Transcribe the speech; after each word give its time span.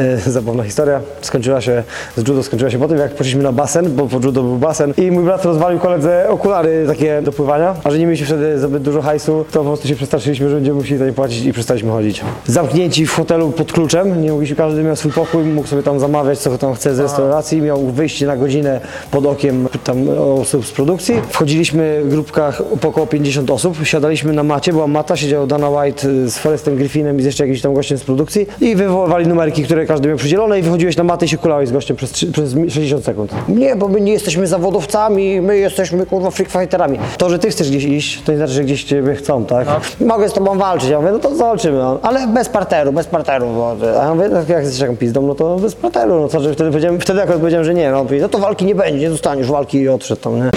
E, 0.00 0.30
Zabawna 0.30 0.64
historia. 0.64 1.00
Skończyła 1.20 1.60
się, 1.60 1.82
z 2.16 2.28
judo 2.28 2.42
skończyła 2.42 2.70
się 2.70 2.78
po 2.78 2.88
tym, 2.88 2.98
jak 2.98 3.14
poszliśmy 3.14 3.42
na 3.42 3.52
basen, 3.52 3.96
bo 3.96 4.06
po 4.06 4.16
judo 4.16 4.42
był 4.42 4.56
basen 4.56 4.94
i 4.96 5.10
mój 5.10 5.24
brat 5.24 5.44
rozwalił 5.44 5.78
koledze 5.78 6.26
okulary 6.28 6.84
takie 6.86 7.22
do 7.22 7.32
pływania, 7.32 7.74
a 7.84 7.90
że 7.90 7.98
nie 7.98 8.06
mieliśmy 8.06 8.26
wtedy 8.26 8.58
zbyt 8.58 8.82
dużo 8.82 9.02
hajsu, 9.02 9.44
to 9.52 9.58
po 9.58 9.64
prostu 9.64 9.88
się 9.88 9.94
przestraszyliśmy, 9.94 10.48
że 10.48 10.54
będziemy 10.54 10.76
musieli 10.78 10.98
za 10.98 11.06
nie 11.06 11.12
płacić 11.12 11.44
i 11.44 11.52
przestaliśmy 11.52 11.90
chodzić. 11.90 12.22
Zamknięci 12.46 13.06
w 13.06 13.12
hotelu 13.12 13.50
pod 13.50 13.72
kluczem, 13.72 14.22
nie 14.22 14.32
mogliśmy, 14.32 14.56
każdy 14.56 14.82
miał 14.82 14.96
swój 14.96 15.12
pokój, 15.12 15.44
mógł 15.44 15.68
sobie 15.68 15.82
tam 15.82 16.00
zamawiać, 16.00 16.38
co 16.38 16.58
tam 16.58 16.74
chce 16.74 16.94
z 16.94 16.98
restauracji, 16.98 17.62
miał 17.62 17.86
wyjście 17.86 18.26
na 18.26 18.36
godzinę 18.36 18.80
pod 19.10 19.26
okiem 19.26 19.68
tam 19.84 20.08
osób 20.40 20.66
z 20.66 20.72
produkcji. 20.72 21.14
Wchodziliśmy 21.28 22.00
w 22.04 22.08
grupkach 22.08 22.62
po 22.80 22.88
około 22.88 23.06
50 23.06 23.50
osób, 23.50 23.76
siadaliśmy 23.84 24.32
na 24.32 24.42
macie, 24.42 24.72
była 24.72 24.86
mata, 24.86 25.16
siedział 25.16 25.46
Dana 25.46 25.70
White 25.70 26.28
z 26.28 26.38
Forestem 26.38 26.76
Griffinem 26.76 27.18
i 27.18 27.22
z 27.22 27.24
jeszcze 27.24 27.44
jakimś 27.44 27.62
tam 27.62 27.74
gościem 27.74 27.98
z 27.98 28.04
produkcji 28.04 28.46
i 28.60 28.76
wywoływali 28.76 29.26
numerki, 29.26 29.64
które 29.64 29.83
każdy 29.86 30.08
miał 30.08 30.16
przydzielone 30.16 30.58
i 30.58 30.62
wychodziłeś 30.62 30.96
na 30.96 31.04
matę 31.04 31.26
i 31.26 31.28
się 31.28 31.38
kulałeś 31.38 31.68
z 31.68 31.72
gościem 31.72 31.96
przez, 31.96 32.12
trzy- 32.12 32.32
przez 32.32 32.52
60 32.68 33.04
sekund. 33.04 33.32
Nie, 33.48 33.76
bo 33.76 33.88
my 33.88 34.00
nie 34.00 34.12
jesteśmy 34.12 34.46
zawodowcami, 34.46 35.40
my 35.40 35.58
jesteśmy 35.58 36.06
kurwa 36.06 36.30
freak 36.30 36.50
fighterami. 36.50 36.98
To, 37.18 37.30
że 37.30 37.38
ty 37.38 37.50
chcesz 37.50 37.70
gdzieś 37.70 37.84
iść, 37.84 38.22
to 38.22 38.32
nie 38.32 38.38
znaczy, 38.38 38.52
że 38.52 38.64
gdzieś 38.64 38.84
ciebie 38.84 39.14
chcą, 39.14 39.44
tak? 39.44 39.68
Mogę 40.00 40.28
z 40.28 40.32
tobą 40.32 40.58
walczyć. 40.58 40.90
Ja 40.90 40.98
mówię, 41.00 41.12
no 41.12 41.18
to 41.18 41.34
zobaczymy, 41.36 41.78
no. 41.78 41.98
ale 42.02 42.26
bez 42.26 42.48
parteru, 42.48 42.92
bez 42.92 43.06
parteru. 43.06 43.46
Bo, 43.46 43.76
a 44.00 44.04
ja 44.04 44.14
mówię, 44.14 44.28
no, 44.28 44.38
jak 44.38 44.64
jesteś 44.64 44.80
taką 44.80 44.96
pizdą, 44.96 45.22
no 45.26 45.34
to 45.34 45.56
bez 45.56 45.74
parteru. 45.74 46.20
No 46.20 46.28
co, 46.28 46.40
że 46.40 46.52
wtedy 46.54 46.70
powiedziałem, 46.70 47.00
wtedy 47.00 47.22
akurat 47.22 47.38
powiedziałem, 47.40 47.64
że 47.64 47.74
nie, 47.74 47.90
no, 47.90 47.96
on 47.98 48.04
mówi, 48.04 48.20
no 48.20 48.28
to 48.28 48.38
walki 48.38 48.64
nie 48.64 48.74
będzie, 48.74 49.00
nie 49.00 49.10
dostaniesz 49.10 49.50
walki 49.50 49.78
i 49.78 49.88
odszedł 49.88 50.20
tam, 50.20 50.36
nie? 50.36 50.50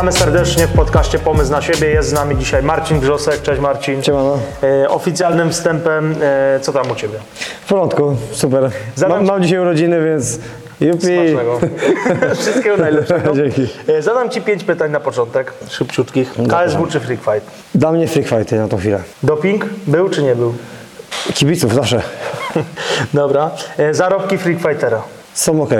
Witamy 0.00 0.12
serdecznie 0.18 0.66
w 0.66 0.72
podcaście 0.72 1.18
Pomysł 1.18 1.50
na 1.50 1.62
siebie. 1.62 1.88
Jest 1.88 2.08
z 2.08 2.12
nami 2.12 2.36
dzisiaj 2.36 2.62
Marcin 2.62 3.00
Grzosek. 3.00 3.42
Cześć 3.42 3.60
Marcin. 3.60 4.02
Siemano. 4.02 4.38
E, 4.62 4.88
oficjalnym 4.88 5.50
wstępem, 5.50 6.14
e, 6.22 6.60
co 6.60 6.72
tam 6.72 6.90
u 6.90 6.94
Ciebie? 6.94 7.18
W 7.64 7.68
porządku, 7.68 8.16
super. 8.32 8.70
Zadam 8.94 9.16
Mam, 9.16 9.26
ci- 9.26 9.32
mam 9.32 9.42
dzisiaj 9.42 9.58
urodziny, 9.58 10.04
więc 10.04 10.38
jupi. 10.80 11.00
Smacznego. 11.00 11.60
Wszystkiego 12.40 12.76
najlepszego. 12.76 13.32
Dzięki. 13.34 13.66
E, 13.88 14.02
zadam 14.02 14.30
Ci 14.30 14.42
pięć 14.42 14.64
pytań 14.64 14.90
na 14.90 15.00
początek, 15.00 15.52
szybciutkich. 15.68 16.32
KSW 16.48 16.86
czy 16.86 17.00
Freak 17.00 17.20
Fight? 17.20 17.50
Dla 17.74 17.92
mnie 17.92 18.08
freak 18.08 18.28
fighty 18.28 18.56
na 18.58 18.68
tą 18.68 18.76
chwilę. 18.76 19.02
Doping 19.22 19.64
był 19.86 20.08
czy 20.08 20.22
nie 20.22 20.34
był? 20.36 20.54
Kibiców 21.34 21.74
zawsze 21.74 22.02
Dobra. 23.14 23.50
E, 23.78 23.94
zarobki 23.94 24.38
Freak 24.38 24.58
Fightera. 24.58 25.02
są 25.34 25.62
ok. 25.62 25.70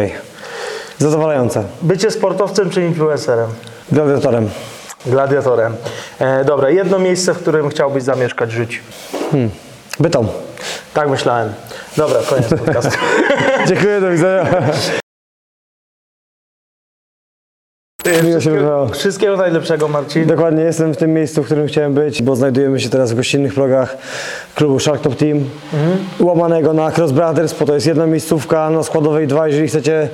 Zadowalające. 0.98 1.64
Bycie 1.82 2.10
sportowcem 2.10 2.70
czy 2.70 2.82
influencerem? 2.82 3.48
Gladiatorem. 3.92 4.50
Gladiatorem. 5.06 5.76
E, 6.18 6.44
dobra, 6.44 6.70
jedno 6.70 6.98
miejsce, 6.98 7.34
w 7.34 7.38
którym 7.38 7.68
chciałbyś 7.68 8.02
zamieszkać, 8.02 8.52
żyć. 8.52 8.80
Bytom. 10.00 10.28
Tak 10.94 11.08
myślałem. 11.08 11.52
Dobra, 11.96 12.20
koniec 12.28 12.48
podcastu. 12.48 12.98
Dziękuję, 13.68 14.00
do 14.00 14.10
widzenia. 14.10 14.46
Się 18.40 18.50
wydawało. 18.50 18.88
Wszystkiego 18.88 19.36
najlepszego, 19.36 19.88
Marcin. 19.88 20.26
Dokładnie, 20.26 20.62
jestem 20.62 20.94
w 20.94 20.96
tym 20.96 21.12
miejscu, 21.12 21.42
w 21.42 21.46
którym 21.46 21.66
chciałem 21.66 21.94
być, 21.94 22.22
bo 22.22 22.36
znajdujemy 22.36 22.80
się 22.80 22.88
teraz 22.88 23.12
w 23.12 23.16
gościnnych 23.16 23.54
progach 23.54 23.96
klubu 24.54 24.80
Shark 24.80 25.02
Top 25.02 25.16
Team, 25.16 25.44
łamanego 26.20 26.72
na 26.72 26.90
Cross 26.90 27.12
Brothers, 27.12 27.52
bo 27.52 27.66
to 27.66 27.74
jest 27.74 27.86
jedna 27.86 28.06
miejscówka, 28.06 28.70
na 28.70 28.82
składowej 28.82 29.26
dwa, 29.26 29.48
jeżeli 29.48 29.68
chcecie 29.68 30.08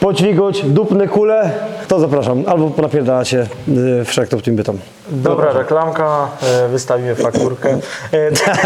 podźwigać 0.00 0.62
dupne 0.62 1.08
kule, 1.08 1.50
to 1.88 2.00
zapraszam, 2.00 2.44
albo 2.46 2.72
napierdalacie 2.82 3.46
y, 3.68 4.04
w 4.04 4.42
Team 4.42 4.56
Bytom. 4.56 4.78
Dobra 5.08 5.52
reklamka, 5.52 6.28
e, 6.64 6.68
wystawimy 6.68 7.14
fakturkę. 7.14 7.68
E, 7.70 7.78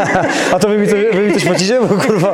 A 0.54 0.58
to 0.58 0.68
wy 0.68 0.78
mi, 0.78 0.88
coś- 0.88 1.14
wy 1.16 1.22
mi 1.22 1.32
coś 1.34 1.44
płacicie? 1.48 1.80
Bo 1.80 1.94
kurwa... 2.06 2.32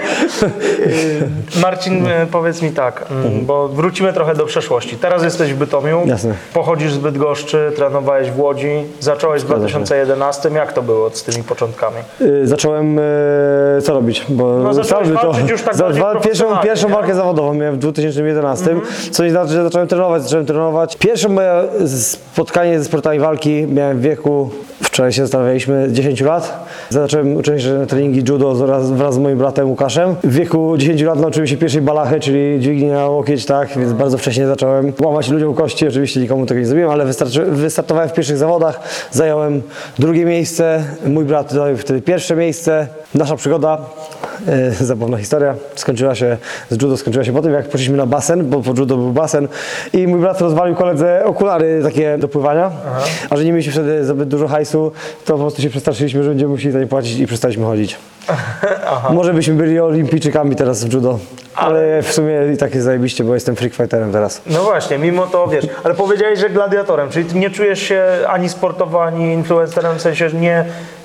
Marcin, 1.62 2.06
e, 2.06 2.26
powiedz 2.26 2.62
mi 2.62 2.70
tak, 2.70 3.04
mm, 3.10 3.46
bo 3.46 3.68
wrócimy 3.68 4.12
trochę 4.12 4.34
do 4.34 4.46
przeszłości. 4.46 4.96
Teraz 4.96 5.22
jesteś 5.24 5.52
w 5.54 5.56
Bytomiu, 5.56 6.02
Jasne. 6.06 6.34
pochodzisz 6.54 6.92
z 6.92 6.98
Bydgoszczy, 6.98 7.72
trenowałeś 7.76 8.30
w 8.30 8.40
Łodzi, 8.40 8.70
zacząłeś 9.00 9.42
w 9.42 9.46
Zgadza 9.46 9.68
się. 9.68 9.72
2011. 9.74 10.50
Jak 10.54 10.72
to 10.72 10.82
było 10.82 11.10
z 11.10 11.22
tymi 11.22 11.44
początkami? 11.44 11.96
Y, 12.20 12.46
Zacząłem 12.46 13.00
co 13.82 13.92
robić, 13.94 14.24
bo 14.28 14.58
No, 14.58 14.74
zacząłeś 14.74 15.08
walczyć 15.08 15.50
już 15.50 15.62
tak 15.62 15.76
za 15.76 15.90
dwa, 15.90 16.20
pierwszą, 16.20 16.56
pierwszą 16.56 16.88
walkę 16.88 17.14
zawodową 17.14 17.54
miałem 17.54 17.74
w 17.74 17.78
2011, 17.78 18.70
Mhm. 18.70 18.92
co 19.12 19.24
nie 19.24 19.30
znaczy, 19.30 19.52
że 19.52 19.62
zacząłem 19.64 19.88
trenować, 19.88 20.22
zacząłem 20.22 20.46
trenować. 20.46 20.96
Pierwsze 20.96 21.28
moje 21.28 21.50
spotkanie 21.86 22.78
ze 22.78 22.84
sportami 22.84 23.18
walki 23.18 23.66
miałem 23.66 23.95
w 23.96 24.00
wieku, 24.00 24.50
wczoraj 24.82 25.12
się 25.12 25.22
zastanawialiśmy, 25.22 25.88
10 25.90 26.20
lat. 26.20 26.66
Zacząłem 26.90 27.36
uczestniczyć 27.36 27.78
na 27.78 27.86
treningi 27.86 28.22
judo 28.28 28.54
wraz, 28.54 28.90
wraz 28.90 29.14
z 29.14 29.18
moim 29.18 29.38
bratem 29.38 29.68
Łukaszem. 29.68 30.14
W 30.24 30.32
wieku 30.32 30.76
10 30.76 31.02
lat 31.02 31.20
nauczyłem 31.20 31.46
się 31.46 31.56
pierwszej 31.56 31.82
balachy, 31.82 32.20
czyli 32.20 32.60
dźwigni 32.60 32.88
na 32.88 33.06
łokieć, 33.08 33.46
tak, 33.46 33.78
więc 33.78 33.92
bardzo 33.92 34.18
wcześnie 34.18 34.46
zacząłem 34.46 34.92
łamać 35.02 35.28
ludziom 35.28 35.54
kości, 35.54 35.88
oczywiście 35.88 36.20
nikomu 36.20 36.46
tego 36.46 36.60
nie 36.60 36.66
zrobiłem, 36.66 36.90
ale 36.90 37.04
wystartowałem 37.46 38.08
w 38.08 38.12
pierwszych 38.12 38.36
zawodach, 38.36 38.80
zająłem 39.10 39.62
drugie 39.98 40.24
miejsce, 40.24 40.84
mój 41.06 41.24
brat 41.24 41.52
zajął 41.52 41.76
wtedy 41.76 42.02
pierwsze 42.02 42.36
miejsce. 42.36 42.86
Nasza 43.14 43.36
przygoda, 43.36 43.78
e, 44.46 44.70
zabawna 44.84 45.18
historia, 45.18 45.54
skończyła 45.74 46.14
się, 46.14 46.36
z 46.70 46.82
judo 46.82 46.96
skończyła 46.96 47.24
się 47.24 47.32
po 47.32 47.42
tym, 47.42 47.52
jak 47.52 47.68
poszliśmy 47.68 47.96
na 47.96 48.06
basen, 48.06 48.50
bo 48.50 48.62
po 48.62 48.70
judo 48.70 48.96
był 48.96 49.12
basen 49.12 49.48
i 49.92 50.06
mój 50.06 50.20
brat 50.20 50.40
rozwalił 50.40 50.74
koledze 50.74 51.24
okulary 51.24 51.80
takie 51.82 52.18
do 52.18 52.28
pływania, 52.28 52.70
a 53.30 53.36
że 53.36 53.44
nie 53.44 53.52
mieliśmy 53.52 53.72
wtedy 53.72 54.04
zbyt 54.04 54.28
dużo 54.28 54.48
hajsu, 54.48 54.92
to 55.24 55.32
po 55.32 55.38
prostu 55.38 55.62
się 55.62 55.70
przestraszyliśmy, 55.70 56.22
że 56.22 56.28
będziemy 56.28 56.50
musieli 56.50 56.72
za 56.72 56.80
nie 56.80 56.86
płacić 56.86 57.18
i 57.18 57.26
przestaliśmy 57.26 57.64
chodzić. 57.64 57.96
Może 59.10 59.34
byśmy 59.34 59.54
byli 59.54 59.80
olimpijczykami 59.80 60.56
teraz 60.56 60.84
w 60.84 60.92
judo, 60.92 61.18
ale 61.54 62.02
w 62.02 62.12
sumie 62.12 62.34
i 62.54 62.56
tak 62.56 62.74
jest 62.74 62.84
zajebiście, 62.84 63.24
bo 63.24 63.34
jestem 63.34 63.56
freak 63.56 63.74
fighterem 63.74 64.12
teraz. 64.12 64.42
No 64.46 64.62
właśnie, 64.62 64.98
mimo 64.98 65.26
to 65.26 65.46
wiesz, 65.48 65.66
ale 65.84 65.94
powiedziałeś, 65.94 66.38
że 66.38 66.50
gladiatorem, 66.50 67.10
czyli 67.10 67.24
ty 67.24 67.36
nie 67.38 67.50
czujesz 67.50 67.78
się 67.82 68.04
ani 68.28 68.48
sportowo, 68.48 69.04
ani 69.04 69.32
influencerem, 69.32 69.98
w 69.98 70.02
sensie 70.02 70.28
że 70.28 70.36
nie, 70.36 70.64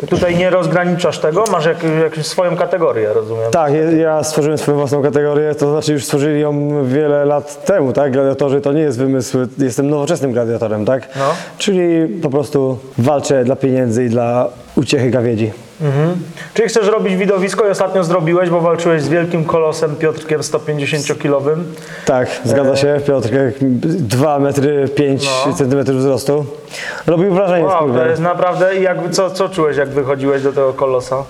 tutaj 0.09 0.35
nie 0.35 0.49
rozgraniczasz 0.49 1.19
tego, 1.19 1.43
masz 1.51 1.65
jak, 1.65 1.77
jakąś 2.03 2.25
swoją 2.25 2.55
kategorię, 2.57 3.13
rozumiem? 3.13 3.51
Tak, 3.51 3.73
ja- 3.73 3.91
ja 3.91 4.23
stworzyłem 4.23 4.57
swoją 4.57 4.77
własną 4.77 5.01
kategorię, 5.03 5.55
to 5.55 5.71
znaczy 5.71 5.93
już 5.93 6.05
stworzyli 6.05 6.41
ją 6.41 6.83
wiele 6.85 7.25
lat 7.25 7.65
temu, 7.65 7.93
tak? 7.93 8.11
Gladiatorzy 8.11 8.61
to 8.61 8.73
nie 8.73 8.81
jest 8.81 8.97
wymysł, 8.97 9.37
jestem 9.57 9.89
nowoczesnym 9.89 10.31
gladiatorem, 10.31 10.85
tak? 10.85 11.07
No. 11.15 11.25
Czyli 11.57 12.07
po 12.07 12.29
prostu 12.29 12.77
walczę 12.97 13.43
dla 13.43 13.55
pieniędzy 13.55 14.05
i 14.05 14.09
dla 14.09 14.47
uciechy 14.75 15.09
gawiedzi. 15.09 15.51
Mhm. 15.81 16.15
Czyli 16.53 16.69
chcesz 16.69 16.87
robić 16.87 17.15
widowisko 17.15 17.67
i 17.67 17.69
ostatnio 17.69 18.03
zrobiłeś, 18.03 18.49
bo 18.49 18.61
walczyłeś 18.61 19.01
z 19.01 19.09
wielkim 19.09 19.45
kolosem 19.45 19.95
Piotrkiem 19.95 20.41
150-kilowym. 20.41 21.63
Tak, 22.05 22.27
zgadza 22.45 22.75
się, 22.75 22.99
Piotr, 23.07 23.29
2 23.61 24.39
metry 24.39 24.89
5 24.95 25.29
No. 25.47 25.53
centymetrów 25.53 25.97
wzrostu. 25.97 26.45
Robił 27.07 27.33
wrażenie, 27.33 27.65
Wow, 27.65 27.93
to 27.93 28.05
jest 28.05 28.21
naprawdę, 28.21 28.75
i 28.77 28.81
jakby, 28.81 29.09
co, 29.09 29.29
co 29.29 29.49
czułeś, 29.49 29.77
jak 29.77 29.89
wychodziłeś 29.89 30.43
do 30.43 30.53
tego 30.53 30.73
kolosa? 30.73 31.23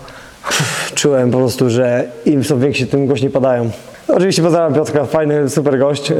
Czułem 0.95 1.31
po 1.31 1.37
prostu, 1.37 1.69
że 1.69 2.03
im 2.25 2.43
są 2.43 2.59
więksi, 2.59 2.87
tym 2.87 3.05
głośniej 3.07 3.31
padają. 3.31 3.69
Oczywiście 4.15 4.41
pozdrawiam 4.41 4.73
Piotrka, 4.73 5.05
fajny, 5.05 5.49
super 5.49 5.79
gość. 5.79 6.11
E, 6.11 6.15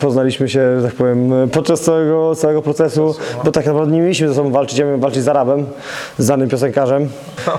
poznaliśmy 0.00 0.48
się, 0.48 0.80
że 0.80 0.86
tak 0.86 0.94
powiem, 0.94 1.32
podczas 1.52 1.80
całego, 1.80 2.34
całego 2.34 2.62
procesu, 2.62 3.14
bo 3.44 3.52
tak 3.52 3.66
naprawdę 3.66 3.92
nie 3.92 4.00
mieliśmy 4.00 4.28
ze 4.28 4.34
sobą 4.34 4.50
walczyć, 4.50 4.78
ja 4.78 4.84
miałem 4.84 5.00
walczyć 5.00 5.22
z 5.22 5.28
Arabem, 5.28 5.66
z 6.18 6.24
znanym 6.24 6.48
piosenkarzem. 6.48 7.08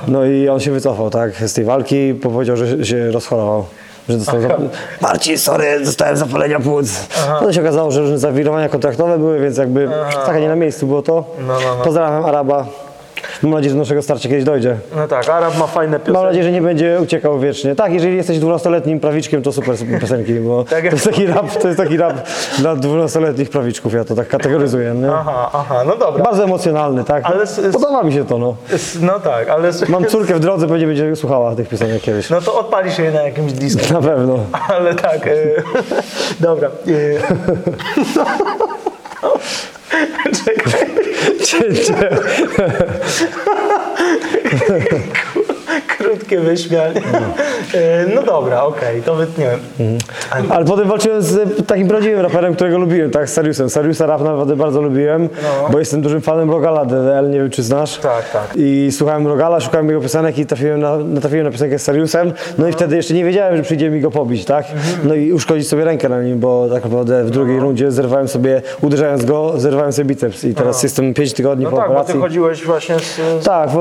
No 0.07 0.25
i 0.25 0.49
on 0.49 0.59
się 0.59 0.71
wycofał, 0.71 1.09
tak, 1.09 1.35
z 1.35 1.53
tej 1.53 1.65
walki, 1.65 2.13
bo 2.13 2.29
powiedział, 2.29 2.57
że 2.57 2.85
się 2.85 3.11
rozchorował. 3.11 3.65
Że 4.09 4.17
dostał 4.17 4.41
zap... 4.41 4.57
Marcin, 5.01 5.37
sorry, 5.37 5.85
dostałem 5.85 6.17
zapalenia 6.17 6.59
płuc. 6.59 7.07
Potem 7.39 7.53
się 7.53 7.61
okazało, 7.61 7.91
że 7.91 8.01
różne 8.01 8.19
zawirowania 8.19 8.69
kontraktowe 8.69 9.17
były, 9.17 9.39
więc 9.39 9.57
jakby 9.57 9.89
taka 10.25 10.39
nie 10.39 10.47
na 10.47 10.55
miejscu 10.55 10.87
było 10.87 11.01
to. 11.01 11.23
No, 11.47 11.53
no, 11.53 11.75
no. 11.77 11.83
Pozdrawiam 11.83 12.25
Araba. 12.25 12.65
Mam 13.43 13.51
nadzieję, 13.51 13.69
że 13.69 13.75
do 13.75 13.81
naszego 13.81 14.01
starcia 14.01 14.29
kiedyś 14.29 14.43
dojdzie. 14.43 14.77
No 14.95 15.07
tak, 15.07 15.29
Arab 15.29 15.57
ma 15.57 15.67
fajne 15.67 15.97
Mam 15.97 16.05
piosenki. 16.05 16.25
nadzieję, 16.25 16.43
że 16.43 16.51
nie 16.51 16.61
będzie 16.61 16.97
uciekał 17.01 17.39
wiecznie. 17.39 17.75
Tak, 17.75 17.93
jeżeli 17.93 18.15
jesteś 18.15 18.39
12-letnim 18.39 18.99
prawiczkiem, 18.99 19.41
to 19.41 19.51
super 19.51 19.75
piosenki, 20.01 20.33
bo 20.33 20.63
Tak 20.69 20.83
to 20.83 20.89
jest 20.91 21.05
taki 21.05 21.25
rap, 21.27 21.55
to 21.61 21.67
jest 21.67 21.79
taki 21.79 21.97
rap 21.97 22.13
dla 22.57 22.75
12-letnich 22.75 23.49
prawiczków, 23.49 23.93
ja 23.93 24.05
to 24.05 24.15
tak 24.15 24.27
kategoryzuję. 24.27 24.93
Nie? 24.93 25.11
Aha, 25.11 25.49
aha, 25.53 25.83
no 25.87 25.95
dobra. 25.95 26.23
Bardzo 26.23 26.43
emocjonalny, 26.43 27.03
tak? 27.03 27.23
Ale 27.25 27.45
Podoba 27.73 28.03
mi 28.03 28.13
się 28.13 28.25
to, 28.25 28.37
no. 28.37 28.55
No 29.01 29.19
tak, 29.19 29.49
ale... 29.49 29.71
Mam 29.89 30.05
córkę 30.15 30.35
w 30.35 30.39
drodze, 30.39 30.67
pewnie 30.67 30.87
będzie 30.87 31.15
słuchała 31.15 31.55
tych 31.55 31.69
piosenek 31.69 32.01
kiedyś. 32.01 32.29
No 32.29 32.41
to 32.41 32.59
odpali 32.59 32.91
się 32.91 33.03
je 33.03 33.11
na 33.11 33.21
jakimś 33.21 33.53
disku. 33.53 33.93
Na 33.93 34.01
pewno. 34.01 34.39
Ale 34.75 34.95
tak, 34.95 35.27
e, 35.27 35.31
dobra. 36.39 36.69
E, 36.87 37.35
진짜. 41.41 41.95
Krótki 45.97 46.15
Szybkie 46.19 46.39
wyśmianie. 46.39 47.01
E, 47.73 48.05
No 48.15 48.23
dobra, 48.23 48.63
okej, 48.63 49.01
to 49.01 49.15
wytniemy. 49.15 49.57
Ale 50.49 50.65
potem 50.65 50.87
walczyłem 50.87 51.21
z 51.21 51.67
takim 51.67 51.87
prawdziwym 51.87 52.19
raperem, 52.19 52.55
którego 52.55 52.77
lubiłem, 52.77 53.11
tak, 53.11 53.29
z 53.29 53.33
Sariusem. 53.33 53.69
Sariusa 53.69 54.05
rap 54.05 54.21
naprawdę 54.21 54.55
bardzo 54.55 54.81
lubiłem, 54.81 55.29
No. 55.43 55.69
bo 55.71 55.79
jestem 55.79 56.01
dużym 56.01 56.21
fanem 56.21 56.51
Rogala 56.51 56.85
DDL, 56.85 57.29
nie 57.29 57.39
wiem 57.39 57.49
czy 57.49 57.63
znasz. 57.63 57.97
Tak, 57.97 58.29
tak. 58.31 58.47
I 58.55 58.89
słuchałem 58.91 59.27
Rogala, 59.27 59.59
szukałem 59.59 59.87
jego 59.89 60.01
piosenek 60.01 60.37
i 60.37 60.45
trafiłem 60.45 60.79
na, 60.79 60.97
natrafiłem 60.97 61.45
na 61.45 61.51
piosenkę 61.51 61.79
z 61.79 61.83
Sariusem. 61.83 62.33
No 62.57 62.67
i 62.67 62.71
wtedy 62.71 62.95
jeszcze 62.95 63.13
nie 63.13 63.25
wiedziałem, 63.25 63.57
że 63.57 63.63
przyjdzie 63.63 63.89
mi 63.89 64.01
go 64.01 64.11
pobić, 64.11 64.45
tak? 64.45 64.65
Mhm. 64.71 65.07
No 65.07 65.13
i 65.15 65.33
uszkodzić 65.33 65.67
sobie 65.67 65.85
rękę 65.85 66.09
na 66.09 66.21
nim, 66.23 66.39
bo 66.39 66.67
tak 66.73 66.83
naprawdę 66.83 67.21
w 67.23 67.25
No. 67.25 67.31
drugiej 67.31 67.59
rundzie 67.59 67.91
zerwałem 67.91 68.27
sobie, 68.27 68.61
uderzając 68.81 69.25
go, 69.25 69.53
zerwałem 69.57 69.91
sobie 69.93 70.05
biceps. 70.05 70.43
I 70.43 70.53
teraz 70.55 70.83
jestem 70.83 71.13
5 71.13 71.33
tygodni 71.33 71.63
No 71.65 71.71
po 71.71 71.77
tak, 71.77 71.85
bo 71.85 71.91
operacji. 71.91 72.13
ty 72.13 72.19
chodziłeś 72.19 72.63
właśnie 72.65 72.99
z... 72.99 73.19
Tak, 73.45 73.69
w 73.69 73.77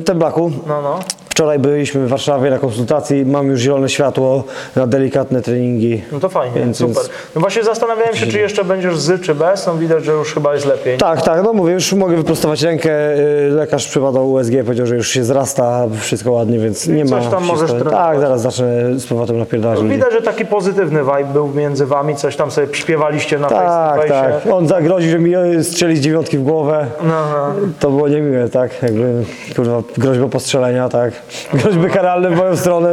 y, 0.00 0.04
Teblaku. 0.04 0.50
No, 0.66 0.82
no. 0.82 0.98
Wczoraj 1.34 1.58
byliśmy 1.58 2.06
w 2.06 2.08
Warszawie 2.08 2.50
na 2.50 2.58
konsultacji, 2.58 3.26
mam 3.26 3.46
już 3.46 3.60
zielone 3.60 3.88
światło 3.88 4.44
na 4.76 4.86
delikatne 4.86 5.42
treningi. 5.42 6.02
No 6.12 6.20
to 6.20 6.28
fajnie, 6.28 6.60
Więc- 6.60 6.76
super. 6.76 7.02
No 7.34 7.40
właśnie 7.40 7.64
zastanawiałem 7.64 8.16
się, 8.16 8.26
czy 8.26 8.38
jeszcze 8.38 8.64
będziesz 8.64 8.98
z, 8.98 9.22
czy 9.22 9.34
bez. 9.34 9.66
No 9.66 9.74
widać, 9.74 10.04
że 10.04 10.12
już 10.12 10.34
chyba 10.34 10.54
jest 10.54 10.66
lepiej. 10.66 10.98
Tak, 10.98 11.22
tak, 11.22 11.42
no 11.44 11.52
mówię, 11.52 11.72
już 11.72 11.92
mogę 11.92 12.16
wyprostować 12.16 12.62
rękę. 12.62 12.90
y, 13.18 13.50
Lekarz 13.50 13.88
przebadał 13.88 14.32
USG, 14.32 14.52
powiedział, 14.64 14.86
że 14.86 14.96
już 14.96 15.08
się 15.08 15.24
zrasta, 15.24 15.86
wszystko 16.00 16.32
ładnie, 16.32 16.58
więc 16.58 16.86
nie 16.86 17.06
coś 17.06 17.24
ma. 17.24 17.30
tam 17.30 17.40
się 17.42 17.46
możesz 17.46 17.70
trenować. 17.70 17.92
Tak, 17.94 18.20
zaraz 18.20 18.40
zacznę 18.40 18.66
z 18.98 19.06
powrotem 19.06 19.38
napierdalać 19.38 19.78
ludzi. 19.80 19.90
Widać, 19.94 20.12
że 20.12 20.22
taki 20.22 20.46
pozytywny 20.46 21.00
vibe 21.00 21.32
był 21.32 21.48
między 21.48 21.86
wami, 21.86 22.16
coś 22.16 22.36
tam 22.36 22.50
sobie 22.50 22.66
śpiewaliście 22.72 23.38
na 23.38 23.48
Tak, 23.48 23.96
face 23.96 24.08
to 24.08 24.14
tak. 24.14 24.52
On 24.54 24.68
zagroził, 24.68 25.10
że 25.10 25.18
mi 25.18 25.36
y, 25.36 25.64
strzeli 25.64 25.96
z 25.96 26.00
dziewiątki 26.00 26.38
w 26.38 26.42
głowę. 26.42 26.86
No, 27.02 27.08
no. 27.08 27.54
To 27.80 27.90
było 27.90 28.08
niemiłe, 28.08 28.48
tak? 28.48 28.82
Jakby, 28.82 29.24
kurwa, 29.56 29.82
groźba 29.98 30.28
postrzelenia, 30.28 30.88
tak? 30.88 31.23
Groźby 31.52 31.90
karalne 31.90 32.30
w 32.30 32.36
moją 32.36 32.56
stronę, 32.56 32.88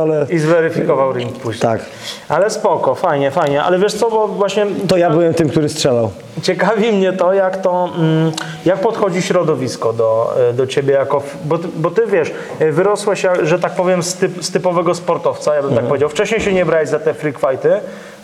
ale 0.00 0.26
I 0.30 0.38
zweryfikował 0.38 1.12
ring 1.12 1.32
później. 1.38 1.60
tak. 1.62 1.80
Ale 2.28 2.50
spoko, 2.50 2.94
fajnie, 2.94 3.30
fajnie. 3.30 3.62
Ale 3.62 3.78
wiesz 3.78 3.94
co, 3.94 4.10
bo 4.10 4.28
właśnie 4.28 4.66
To 4.88 4.96
ja 4.96 5.10
byłem 5.10 5.34
tym, 5.34 5.48
który 5.48 5.68
strzelał. 5.68 6.10
ciekawi 6.42 6.92
mnie 6.92 7.12
to, 7.12 7.32
jak 7.32 7.56
to, 7.56 7.88
mm, 7.98 8.32
jak 8.64 8.80
podchodzi 8.80 9.22
środowisko 9.22 9.92
do, 9.92 10.34
e, 10.50 10.52
do 10.52 10.66
ciebie 10.66 10.94
jako, 10.94 11.22
bo, 11.44 11.58
ty- 11.58 11.68
bo 11.76 11.90
ty 11.90 12.06
wiesz, 12.06 12.32
e, 12.58 12.72
wyrosłeś, 12.72 13.26
że 13.42 13.58
tak 13.58 13.72
powiem, 13.72 14.02
z, 14.02 14.14
typ, 14.14 14.44
z 14.44 14.50
typowego 14.50 14.94
sportowca, 14.94 15.54
ja 15.54 15.60
bym 15.62 15.68
Mhm. 15.70 15.82
tak 15.84 15.88
powiedział. 15.88 16.08
Wcześniej 16.08 16.40
się 16.40 16.52
nie 16.52 16.64
brałeś 16.66 16.88
za 16.88 16.98
te 16.98 17.14
freak 17.14 17.38
fighty 17.38 17.70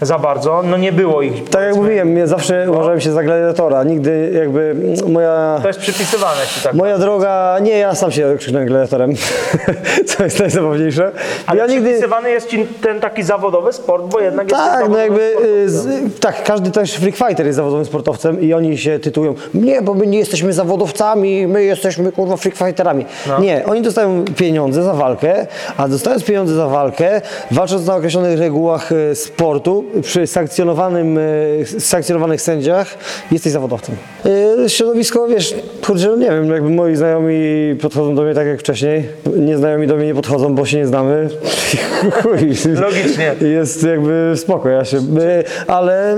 za 0.03 0.19
bardzo, 0.19 0.63
no 0.63 0.77
nie 0.77 0.93
było 0.93 1.23
ich. 1.23 1.49
Tak 1.49 1.63
jak 1.63 1.77
mówiłem, 1.77 2.17
ja 2.17 2.27
zawsze 2.27 2.67
uważałem 2.71 3.01
się 3.01 3.13
za 3.13 3.23
gladiatora. 3.23 3.85
Nigdy 3.85 4.33
jakby 4.35 4.77
moja... 5.09 5.59
To 5.63 5.69
jest 5.69 5.81
przypisywane 5.81 6.41
ci 6.55 6.61
tak. 6.61 6.75
Moja 6.75 6.99
droga, 6.99 7.59
nie, 7.63 7.79
ja 7.79 7.95
sam 7.95 8.13
się 8.13 8.35
krzyknąłem 8.39 8.69
gladiatorem, 8.69 9.13
co 10.09 10.25
jest 10.25 10.41
najzabawniejsze. 10.41 11.13
Ale 11.47 11.61
ja 11.61 11.67
nigdy, 11.67 11.89
przypisywany 11.89 12.31
jest 12.31 12.49
ci 12.49 12.67
ten 12.83 13.01
taki 13.01 13.23
zawodowy 13.23 13.73
sport, 13.73 14.07
bo 14.07 14.21
jednak 14.21 14.51
jest 14.51 14.63
tak, 14.63 14.89
no 14.89 14.99
jakby, 14.99 15.35
y, 15.45 15.71
z, 15.71 15.89
tak, 16.21 16.45
każdy 16.45 16.71
też 16.71 16.95
freak 16.95 17.17
fighter 17.17 17.47
jest 17.47 17.57
zawodowym 17.57 17.85
sportowcem 17.85 18.41
i 18.41 18.55
oni 18.55 18.79
się 18.79 18.99
tytułują, 18.99 19.35
nie, 19.55 19.83
bo 19.83 19.95
my 19.95 20.07
nie 20.07 20.19
jesteśmy 20.19 20.53
zawodowcami, 20.53 21.47
my 21.47 21.65
jesteśmy 21.65 22.13
kurwa 22.13 22.37
freak 22.37 22.57
fighterami. 22.57 23.07
No. 23.29 23.41
Nie, 23.41 23.65
oni 23.67 23.83
dostają 23.83 24.25
pieniądze 24.37 24.83
za 24.83 24.95
walkę, 24.95 25.47
a 25.77 25.89
dostając 25.89 26.25
pieniądze 26.25 26.55
za 26.55 26.69
walkę, 26.69 27.21
walcząc 27.51 27.87
na 27.87 27.97
określonych 27.97 28.39
regułach 28.39 28.93
y, 28.93 29.15
sportu, 29.15 29.85
przy 30.03 30.27
sankcjonowanym, 30.27 31.19
y, 31.19 31.65
sankcjonowanych 31.79 32.43
sędziach, 32.43 32.99
jesteś 33.31 33.53
zawodowcem. 33.53 33.97
Y, 34.27 34.69
Środowisko, 34.69 35.29
wiesz, 35.29 35.55
kurczę, 35.87 36.09
no 36.09 36.17
nie 36.17 36.31
wiem, 36.31 36.50
jakby 36.50 36.71
moi 36.71 36.97
znajomi 36.97 37.35
podchodzą 37.81 38.15
do 38.15 38.23
mnie 38.23 38.35
tak 38.35 38.47
jak 38.47 38.61
wcześniej, 38.61 39.09
nieznajomi 39.37 39.87
do 39.87 39.97
mnie 39.97 40.06
nie 40.06 40.15
podchodzą, 40.15 40.55
bo 40.55 40.67
się 40.67 40.77
nie 40.77 40.87
znamy. 40.87 41.29
Chuj. 42.23 42.53
Logicznie. 42.75 43.35
Jest 43.41 43.83
jakby 43.83 44.33
spoko, 44.37 44.69
ja 44.69 44.85
się, 44.85 44.97
y, 44.97 45.44
ale 45.67 46.17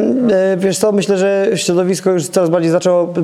wiesz 0.57 0.79
co, 0.79 0.93
myślę, 0.93 1.19
że 1.19 1.51
środowisko 1.55 2.11
już 2.11 2.29
coraz 2.29 2.51
bardziej 2.51 2.71
zaczęło 2.71 3.15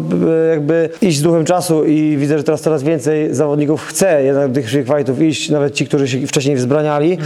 jakby 0.51 0.89
iść 1.03 1.19
z 1.19 1.23
duchem 1.23 1.45
czasu 1.45 1.85
i 1.85 2.17
widzę, 2.17 2.39
że 2.39 2.45
teraz 2.45 2.61
coraz 2.61 2.83
więcej 2.83 3.35
zawodników 3.35 3.87
chce 3.87 4.25
jednak 4.25 4.49
do 4.49 4.55
tych 4.55 4.71
freak 4.71 4.87
fightów 4.87 5.23
iść, 5.23 5.51
nawet 5.51 5.75
ci, 5.75 5.87
którzy 5.87 6.09
się 6.09 6.27
wcześniej 6.27 6.57
wzbraniali, 6.57 7.19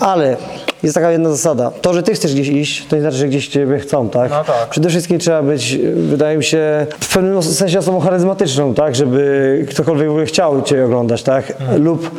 ale 0.00 0.36
jest 0.82 0.94
taka 0.94 1.10
jedna 1.10 1.30
zasada, 1.30 1.70
to, 1.70 1.94
że 1.94 2.02
ty 2.02 2.14
chcesz 2.14 2.34
gdzieś 2.34 2.48
iść, 2.52 2.86
to 2.86 2.96
nie 2.96 3.02
znaczy, 3.02 3.16
że 3.16 3.28
gdzieś 3.28 3.48
ciebie 3.48 3.78
chcą, 3.78 4.08
tak? 4.08 4.30
No 4.30 4.44
tak. 4.44 4.68
Przede 4.70 4.88
wszystkim 4.88 5.18
trzeba 5.18 5.42
być, 5.42 5.78
wydaje 5.94 6.36
mi 6.36 6.44
się, 6.44 6.86
w 7.00 7.14
pewnym 7.14 7.42
sensie 7.42 7.78
osobą 7.78 8.00
charyzmatyczną, 8.00 8.74
tak? 8.74 8.94
Żeby 8.94 9.66
ktokolwiek 9.70 10.06
w 10.08 10.10
ogóle 10.10 10.26
chciał 10.26 10.62
cię 10.62 10.84
oglądać, 10.84 11.22
tak? 11.22 11.50
Mhm. 11.50 11.84
Lub 11.84 12.10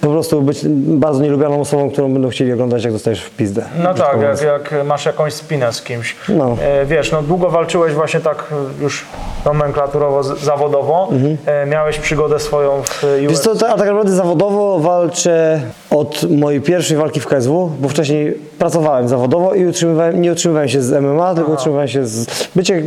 po 0.00 0.08
prostu 0.08 0.42
być 0.42 0.58
bardzo 0.74 1.22
nielubianą 1.22 1.60
osobą, 1.60 1.90
którą 1.90 2.12
będą 2.12 2.28
chcieli 2.28 2.52
oglądać, 2.52 2.84
jak 2.84 2.92
dostajesz 2.92 3.22
w 3.22 3.30
pizdę. 3.30 3.64
No 3.82 3.94
tak, 3.94 4.16
mówiąc. 4.16 4.40
jak, 4.42 4.72
jak 4.72 4.86
masz 4.86 5.04
jakąś 5.06 5.32
spinę 5.32 5.72
z 5.72 5.82
kimś. 5.82 6.16
No. 6.28 6.56
E, 6.62 6.86
wiesz, 6.86 7.12
no 7.12 7.22
długo 7.22 7.50
walczyłeś 7.50 7.92
właśnie 7.94 8.20
tak 8.20 8.44
już 8.80 9.04
nomenklaturowo, 9.44 10.22
zawodowo. 10.22 11.08
E, 11.46 11.66
miałeś 11.66 11.98
przygodę 11.98 12.38
swoją 12.38 12.82
w 12.82 13.04
Mhm. 13.04 13.22
Wiesz 13.22 13.32
UFC. 13.38 13.42
co, 13.44 13.54
ta- 13.54 13.76
tak 13.76 13.86
naprawdę 13.86 14.12
zawodowo 14.12 14.78
walczę 14.78 15.60
od 15.96 16.30
mojej 16.30 16.60
pierwszej 16.60 16.96
walki 16.96 17.20
w 17.20 17.26
KSW, 17.26 17.70
bo 17.80 17.88
wcześniej 17.88 18.34
pracowałem 18.58 19.08
zawodowo 19.08 19.54
i 19.54 19.66
utrzymywałem, 19.66 20.22
nie 20.22 20.32
utrzymywałem 20.32 20.68
się 20.68 20.82
z 20.82 21.02
MMA, 21.02 21.34
tylko 21.34 21.52
utrzymywałem 21.52 21.88
się 21.88 22.06
z 22.06 22.48
bycie 22.56 22.82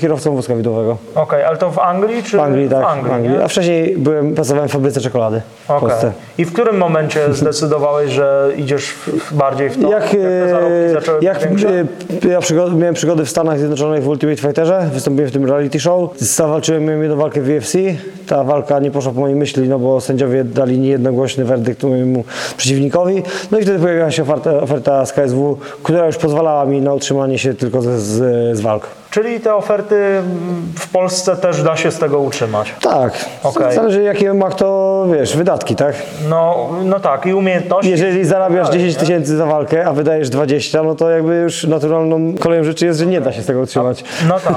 kierowcą 0.00 0.34
wózka 0.34 0.54
widowego. 0.54 0.96
Okej, 1.14 1.44
ale 1.44 1.56
to 1.56 1.70
w 1.70 1.78
Anglii 1.78 2.22
czy 2.22 2.36
W 2.36 2.40
Anglii, 2.40 2.68
tak, 2.68 2.82
w 2.82 2.86
Anglii, 2.86 3.10
w 3.10 3.14
Anglii. 3.14 3.36
A 3.42 3.48
wcześniej 3.48 3.96
byłem, 3.98 4.34
pracowałem 4.34 4.68
w 4.68 4.72
fabryce 4.72 5.00
czekolady 5.00 5.42
w. 5.64 5.80
Polsce. 5.80 6.12
I 6.38 6.44
w 6.44 6.52
którym 6.52 6.76
momencie 6.76 7.20
zdecydowałeś, 7.34 8.10
że 8.10 8.50
idziesz 8.56 8.86
w, 8.86 9.34
bardziej 9.34 9.70
w 9.70 9.82
to? 9.82 9.90
Jak, 9.90 10.02
zarobki 10.02 10.86
e, 10.86 10.92
zaczęły 10.92 11.18
jak 11.22 11.42
e, 11.42 12.28
ja 12.28 12.40
przygody, 12.40 12.76
miałem 12.76 12.94
przygody 12.94 13.24
w 13.24 13.30
Stanach 13.30 13.58
Zjednoczonych 13.58 14.04
w 14.04 14.08
Ultimate 14.08 14.42
Fighterze, 14.42 14.90
wystąpiłem 14.92 15.30
w 15.30 15.32
tym 15.32 15.46
reality 15.46 15.80
show, 15.80 16.10
zawalczyłem 16.18 16.84
miałem 16.84 17.02
jedną 17.02 17.16
walkę 17.16 17.40
w 17.40 17.48
UFC, 17.48 17.72
ta 18.26 18.44
walka 18.44 18.78
nie 18.78 18.90
poszła 18.90 19.12
po 19.12 19.20
mojej 19.20 19.36
myśli, 19.36 19.68
no 19.68 19.78
bo 19.78 20.00
sędziowie 20.00 20.44
dali 20.44 20.78
niejednogłośny 20.78 21.44
werdykt 21.44 21.82
mojemu 21.82 22.24
przeciwnikowi, 22.54 23.22
no 23.50 23.58
i 23.58 23.62
wtedy 23.62 23.78
pojawiła 23.78 24.10
się 24.10 24.22
oferta, 24.22 24.60
oferta 24.60 25.06
z 25.06 25.12
KSW, 25.12 25.58
która 25.82 26.06
już 26.06 26.16
pozwalała 26.16 26.66
mi 26.66 26.80
na 26.80 26.94
utrzymanie 26.94 27.38
się 27.38 27.54
tylko 27.54 27.82
z, 27.82 27.86
z, 27.86 28.56
z 28.56 28.60
walk. 28.60 28.99
Czyli 29.10 29.40
te 29.40 29.54
oferty 29.54 29.94
mm, 29.96 30.72
w 30.78 30.88
Polsce 30.88 31.36
też 31.36 31.62
da 31.62 31.76
się 31.76 31.90
z 31.90 31.98
tego 31.98 32.20
utrzymać. 32.20 32.74
Tak, 32.82 33.24
Okej. 33.42 33.74
zależy 33.74 34.02
jakie 34.02 34.34
ma 34.34 34.48
kto, 34.48 35.06
wiesz, 35.12 35.36
wydatki, 35.36 35.76
tak? 35.76 35.94
No, 36.28 36.68
no 36.84 37.00
tak, 37.00 37.26
i 37.26 37.34
umiejętności. 37.34 37.90
Jeżeli 37.90 38.24
zarabiasz 38.24 38.66
Dalej, 38.66 38.80
10 38.80 38.94
nie? 38.94 39.00
tysięcy 39.00 39.36
za 39.36 39.46
walkę, 39.46 39.86
a 39.86 39.92
wydajesz 39.92 40.30
20, 40.30 40.82
no 40.82 40.94
to 40.94 41.10
jakby 41.10 41.34
już 41.36 41.64
naturalną 41.64 42.34
koleją 42.40 42.64
rzeczy 42.64 42.86
jest, 42.86 42.98
że 42.98 43.06
nie 43.06 43.20
da 43.20 43.32
się 43.32 43.42
z 43.42 43.46
tego 43.46 43.60
utrzymać. 43.60 44.04
No 44.28 44.40
tak, 44.40 44.54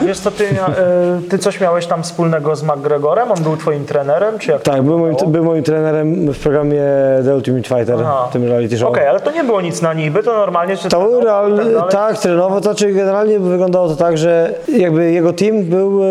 a 0.00 0.04
wiesz 0.04 0.18
co, 0.18 0.30
ty, 0.30 0.48
e, 0.48 1.20
ty 1.30 1.38
coś 1.38 1.60
miałeś 1.60 1.86
tam 1.86 2.02
wspólnego 2.02 2.56
z 2.56 2.62
McGregorem? 2.62 3.32
On 3.32 3.42
był 3.42 3.56
twoim 3.56 3.84
trenerem, 3.84 4.38
czy 4.38 4.50
jak 4.50 4.62
Tak, 4.62 4.82
był 4.82 4.98
moim, 4.98 5.16
był 5.26 5.44
moim 5.44 5.62
trenerem 5.62 6.32
w 6.32 6.38
programie 6.38 6.82
The 7.24 7.34
Ultimate 7.34 7.68
Fighter, 7.68 7.96
Aha. 8.00 8.28
tym 8.32 8.44
reality 8.48 8.78
show. 8.78 8.88
Okej, 8.88 9.06
ale 9.06 9.20
to 9.20 9.30
nie 9.30 9.44
było 9.44 9.60
nic 9.60 9.82
na 9.82 9.94
niby, 9.94 10.22
to 10.22 10.32
normalnie 10.32 10.76
się 10.76 10.88
To 10.88 11.00
był 11.00 11.20
trenował 11.20 11.56
real, 11.56 11.80
tak 11.90 11.90
tak, 11.90 12.18
trenowo, 12.18 12.56
to 12.56 12.62
znaczy 12.62 12.92
generalnie 12.92 13.38
wyglądało 13.38 13.89
to 13.90 13.96
tak, 13.96 14.18
że 14.18 14.54
jakby 14.78 15.12
jego 15.12 15.32
team 15.32 15.62
był, 15.62 16.04
e, 16.04 16.06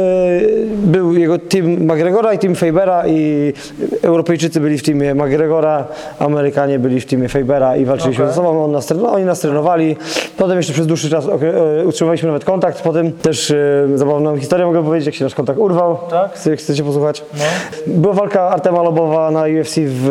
był 0.71 1.13
jego 1.13 1.37
team 1.37 1.65
McGregora 1.65 2.33
i 2.33 2.39
team 2.39 2.55
Fabera 2.55 3.07
i 3.07 3.53
Europejczycy 4.01 4.59
byli 4.59 4.77
w 4.77 4.83
teamie 4.83 5.15
McGregora, 5.15 5.85
Amerykanie 6.19 6.79
byli 6.79 7.01
w 7.01 7.05
teamie 7.05 7.29
Fabera 7.29 7.75
i 7.77 7.85
walczyliśmy 7.85 8.23
Okej. 8.23 8.33
ze 8.33 8.41
sobą, 8.41 8.63
on 8.65 8.71
nas, 8.71 8.85
trenował, 8.85 9.13
oni 9.13 9.25
nas 9.25 9.39
trenowali, 9.39 9.95
potem 10.37 10.57
jeszcze 10.57 10.73
przez 10.73 10.87
dłuższy 10.87 11.09
czas 11.09 11.25
e, 11.25 11.85
utrzymywaliśmy 11.85 12.27
nawet 12.27 12.45
kontakt, 12.45 12.81
potem 12.81 13.11
też 13.11 13.51
e, 13.51 13.57
zabawną 13.95 14.37
historię 14.37 14.65
mogę 14.65 14.83
powiedzieć, 14.83 15.05
jak 15.05 15.15
się 15.15 15.23
nasz 15.23 15.35
kontakt 15.35 15.59
urwał, 15.59 15.97
Tak. 16.09 16.33
Chce- 16.33 16.55
chcecie 16.57 16.83
posłuchać? 16.83 17.23
No. 17.33 17.43
Była 17.87 18.13
walka 18.13 18.41
Artema 18.49 18.83
Lobowa 18.83 19.31
na 19.31 19.41
UFC 19.41 19.75
w 19.77 20.09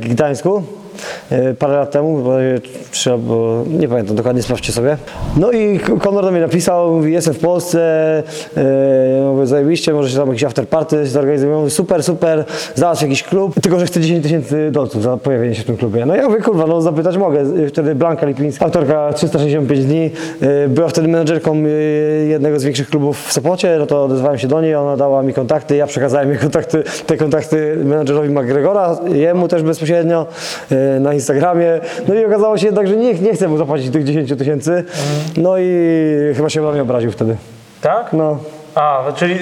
Gdańsku. 0.00 0.62
E, 1.30 1.54
Parę 1.54 1.76
lat 1.76 1.90
temu, 1.90 2.18
bo 2.18 2.32
trzeba, 2.90 3.18
bo 3.18 3.64
nie 3.66 3.88
pamiętam 3.88 4.16
dokładnie, 4.16 4.42
sprawdźcie 4.42 4.72
sobie. 4.72 4.96
No 5.36 5.52
i 5.52 5.78
Konor 5.78 6.24
do 6.24 6.30
mnie 6.30 6.40
napisał, 6.40 6.94
mówi, 6.94 7.12
jestem 7.12 7.34
w 7.34 7.38
Polsce, 7.38 7.78
e, 8.56 8.62
mówię, 9.34 9.46
zajebiście, 9.46 9.92
może 9.92 10.10
się 10.10 10.16
tam 10.16 10.28
jakiś 10.28 10.44
afterparty 10.44 11.06
zorganizujemy. 11.06 11.58
Mówi, 11.58 11.70
super, 11.70 12.02
super, 12.02 12.44
znalazł 12.74 13.02
jakiś 13.04 13.22
klub, 13.22 13.60
tylko 13.60 13.80
że 13.80 13.86
chce 13.86 14.00
10 14.00 14.22
tysięcy 14.22 14.70
dolców 14.70 15.02
za 15.02 15.16
pojawienie 15.16 15.54
się 15.54 15.62
w 15.62 15.66
tym 15.66 15.76
klubie. 15.76 16.06
No 16.06 16.16
ja 16.16 16.28
mówię, 16.28 16.40
kurwa, 16.40 16.66
no 16.66 16.82
zapytać 16.82 17.16
mogę. 17.16 17.44
Wtedy 17.68 17.94
Blanka 17.94 18.26
Lipińska, 18.26 18.64
autorka 18.64 19.12
365 19.12 19.84
dni, 19.84 20.10
e, 20.40 20.68
była 20.68 20.88
wtedy 20.88 21.08
menedżerką 21.08 21.54
e, 21.56 21.68
jednego 22.26 22.60
z 22.60 22.64
większych 22.64 22.90
klubów 22.90 23.26
w 23.26 23.32
Sopocie, 23.32 23.76
no 23.78 23.86
to 23.86 24.04
odezwałem 24.04 24.38
się 24.38 24.48
do 24.48 24.60
niej, 24.60 24.74
ona 24.74 24.96
dała 24.96 25.22
mi 25.22 25.34
kontakty, 25.34 25.76
ja 25.76 25.86
przekazałem 25.86 26.30
jej 26.30 26.38
kontakty, 26.38 26.82
te 27.06 27.16
kontakty 27.16 27.76
menedżerowi 27.84 28.28
McGregora, 28.28 28.96
jemu 29.14 29.48
też 29.48 29.62
bezpośrednio 29.62 30.26
e, 30.70 30.87
na 31.00 31.14
Instagramie. 31.14 31.80
No 32.08 32.14
i 32.14 32.24
okazało 32.24 32.58
się 32.58 32.66
jednak, 32.66 32.88
że 32.88 32.96
nie, 32.96 33.14
nie 33.14 33.34
chce 33.34 33.48
mu 33.48 33.58
zapłacić 33.58 33.92
tych 33.92 34.04
10 34.04 34.38
tysięcy. 34.38 34.84
No 35.36 35.58
i 35.58 35.70
chyba 36.36 36.48
się 36.48 36.62
na 36.62 36.72
mnie 36.72 36.82
obraził 36.82 37.12
wtedy. 37.12 37.36
Tak? 37.80 38.12
No, 38.12 38.38
A, 38.74 39.02
czyli 39.14 39.34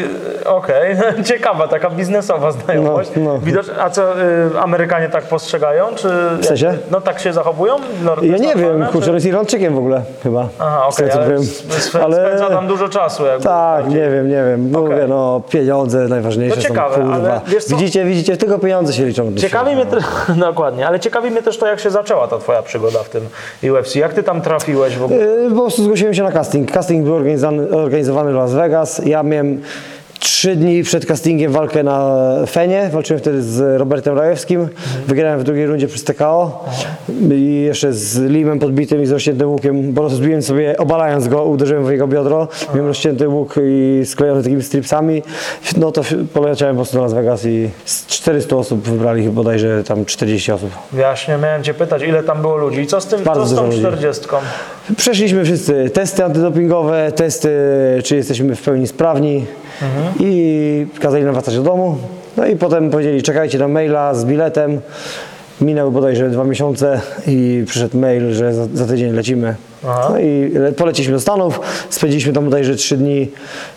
y, 0.42 0.48
okej, 0.48 0.96
ciekawa 1.24 1.68
taka 1.68 1.90
biznesowa 1.90 2.52
znajomość. 2.52 3.10
No, 3.16 3.22
no. 3.24 3.38
Widocz, 3.38 3.66
a 3.80 3.90
co, 3.90 4.20
y, 4.20 4.60
Amerykanie 4.60 5.08
tak 5.08 5.24
postrzegają? 5.24 5.86
Czy 5.94 6.08
W 6.40 6.46
sensie? 6.46 6.74
No 6.90 7.00
tak 7.00 7.20
się 7.20 7.32
zachowują? 7.32 7.76
No, 8.04 8.16
to 8.16 8.24
Ja 8.24 8.36
nie 8.38 8.54
wiem, 8.54 8.86
kurczę, 8.92 9.08
on 9.10 9.14
jest 9.14 9.26
Irlandczykiem 9.26 9.74
w 9.74 9.78
ogóle 9.78 10.02
chyba. 10.22 10.48
Aha, 10.58 10.86
okej, 10.86 11.10
co 11.10 11.18
ale 11.22 11.36
sp- 11.54 11.72
sp- 11.86 12.04
spędza 12.12 12.48
tam 12.50 12.66
dużo 12.66 12.88
czasu 12.88 13.26
jakby. 13.26 13.44
Tak, 13.44 13.88
nie 13.88 14.10
wiem, 14.10 14.28
nie 14.28 14.44
wiem. 14.44 14.70
No, 14.70 14.78
Okej. 14.80 14.90
Mówię, 14.94 15.06
no 15.08 15.40
pieniądze 15.50 15.98
najważniejsze 16.08 16.56
To 16.56 16.62
ciekawe, 16.62 16.96
są, 16.96 17.12
ale? 17.14 17.40
Widzicie, 17.68 18.04
widzicie, 18.04 18.36
tylko 18.36 18.58
pieniądze 18.58 18.92
się 18.92 19.04
liczą. 19.06 19.34
Ciekawi 19.34 19.74
mnie 19.74 19.86
też, 19.86 20.04
dokładnie, 20.48 20.86
ale 20.86 21.00
ciekawi 21.00 21.30
mnie 21.30 21.42
też 21.42 21.58
to, 21.58 21.66
jak 21.66 21.80
się 21.80 21.90
zaczęła 21.90 22.28
ta 22.28 22.38
twoja 22.38 22.62
przygoda 22.62 22.98
w 23.02 23.08
tym 23.08 23.28
UFC. 23.72 23.96
Jak 23.96 24.14
ty 24.14 24.22
tam 24.22 24.40
trafiłeś 24.42 24.96
w 24.96 25.04
ogóle? 25.04 25.20
Yy, 25.20 25.50
Po 25.50 25.56
prostu 25.60 25.82
zgłosiłem 25.82 26.14
się 26.14 26.22
na 26.22 26.32
casting. 26.32 26.72
Casting 26.72 27.04
był 27.04 27.14
organizowany, 27.14 27.70
organizowany 27.70 28.32
w 28.32 28.34
Las 28.34 28.52
Vegas. 28.54 29.02
Ja 29.06 29.22
miałem 29.26 29.62
trzy 30.18 30.56
dni 30.56 30.82
przed 30.82 31.06
castingiem 31.06 31.52
walkę 31.52 31.82
na 31.82 32.24
Fenie. 32.50 32.90
Walczyłem 32.92 33.20
wtedy 33.20 33.42
z 33.42 33.78
Robertem 33.78 34.18
Rajewskim. 34.18 34.68
Wygrałem 35.06 35.40
w 35.40 35.44
drugiej 35.44 35.66
rundzie 35.66 35.88
przez 35.88 36.04
TKO. 36.04 36.64
I 37.30 37.62
jeszcze 37.66 37.92
z 37.92 38.18
Limem 38.18 38.58
podbitym 38.58 39.02
i 39.02 39.06
z 39.06 39.12
rozciętym 39.12 39.50
łukiem, 39.50 39.92
bo 39.92 40.02
rozbiłem 40.02 40.42
sobie, 40.42 40.76
obalając 40.76 41.28
go, 41.28 41.44
uderzyłem 41.44 41.86
w 41.86 41.90
jego 41.90 42.08
biodro. 42.08 42.48
Miałem 42.68 42.86
rozcięty 42.86 43.28
łuk 43.28 43.54
i 43.62 44.02
sklejony 44.04 44.42
takimi 44.42 44.62
stripsami. 44.62 45.22
No 45.76 45.92
to 45.92 46.02
poleciałem 46.34 46.76
po 46.76 46.78
prostu 46.78 46.96
do 46.96 47.02
Las 47.02 47.14
Vegas 47.14 47.46
i 47.46 47.68
z 47.84 48.06
400 48.06 48.56
osób 48.56 48.88
wybrali 48.88 49.28
bodajże 49.28 49.84
tam 49.84 50.04
40 50.04 50.52
osób. 50.52 50.70
Właśnie 50.92 51.36
miałem 51.36 51.62
cię 51.62 51.74
pytać, 51.74 52.02
ile 52.02 52.22
tam 52.22 52.40
było 52.42 52.56
ludzi 52.56 52.80
i 52.80 52.86
co 52.86 53.00
z 53.00 53.06
tym, 53.06 53.24
Bardzo 53.24 53.42
co 53.42 53.48
z 53.48 53.54
tą 53.54 53.56
dużo 53.56 53.66
ludzi. 53.66 53.80
40? 53.80 54.26
Przeszliśmy 54.96 55.44
wszyscy 55.44 55.90
testy 55.90 56.24
antydopingowe, 56.24 57.12
testy, 57.12 57.50
czy 58.04 58.16
jesteśmy 58.16 58.56
w 58.56 58.62
pełni 58.62 58.86
sprawni 58.86 59.46
i 60.20 60.86
kazali 61.00 61.24
nam 61.24 61.32
wracać 61.32 61.56
do 61.56 61.62
domu. 61.62 61.96
No 62.36 62.46
i 62.46 62.56
potem 62.56 62.90
powiedzieli, 62.90 63.22
czekajcie 63.22 63.58
na 63.58 63.68
maila 63.68 64.14
z 64.14 64.24
biletem. 64.24 64.80
Minęły 65.60 65.90
bodajże 65.90 66.30
dwa 66.30 66.44
miesiące 66.44 67.00
i 67.26 67.64
przyszedł 67.66 67.98
mail, 67.98 68.34
że 68.34 68.54
za, 68.54 68.66
za 68.74 68.86
tydzień 68.86 69.12
lecimy. 69.12 69.54
Aha. 69.88 70.08
No 70.10 70.18
i 70.18 70.50
le- 70.54 70.72
poleciliśmy 70.72 71.14
do 71.14 71.20
Stanów, 71.20 71.60
spędziliśmy 71.90 72.32
tam 72.32 72.44
bodajże 72.44 72.76
trzy 72.76 72.96
dni 72.96 73.30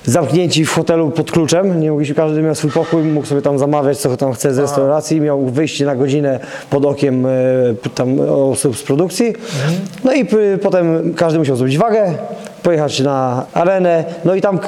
zamknięci 0.06 0.66
w 0.66 0.72
hotelu 0.74 1.12
pod 1.12 1.32
kluczem. 1.32 1.80
Nie 1.82 1.92
mogliśmy, 1.92 2.16
każdy 2.16 2.42
miał 2.42 2.56
swój 2.56 2.72
pokój, 2.72 3.04
mógł 3.04 3.28
sobie 3.28 3.42
tam 3.42 3.60
zamawiać, 3.60 3.98
co 3.98 4.18
tam 4.18 4.34
chce 4.34 4.54
z 4.54 4.58
restauracji. 4.60 5.22
Miał 5.22 5.46
wyjście 5.46 5.86
na 5.86 5.96
godzinę 5.96 6.40
pod 6.70 6.86
okiem 6.86 7.26
e, 7.26 7.30
tam 7.96 8.20
osób 8.30 8.78
z 8.78 8.84
produkcji. 8.84 9.34
No 10.04 10.14
i 10.14 10.26
potem 10.62 11.14
każdy 11.14 11.40
musiał 11.40 11.56
zrobić 11.56 11.78
wagę, 11.78 12.14
pojechać 12.64 13.00
na 13.00 13.46
arenę. 13.54 14.04
No 14.26 14.36
i 14.36 14.42
tam 14.42 14.60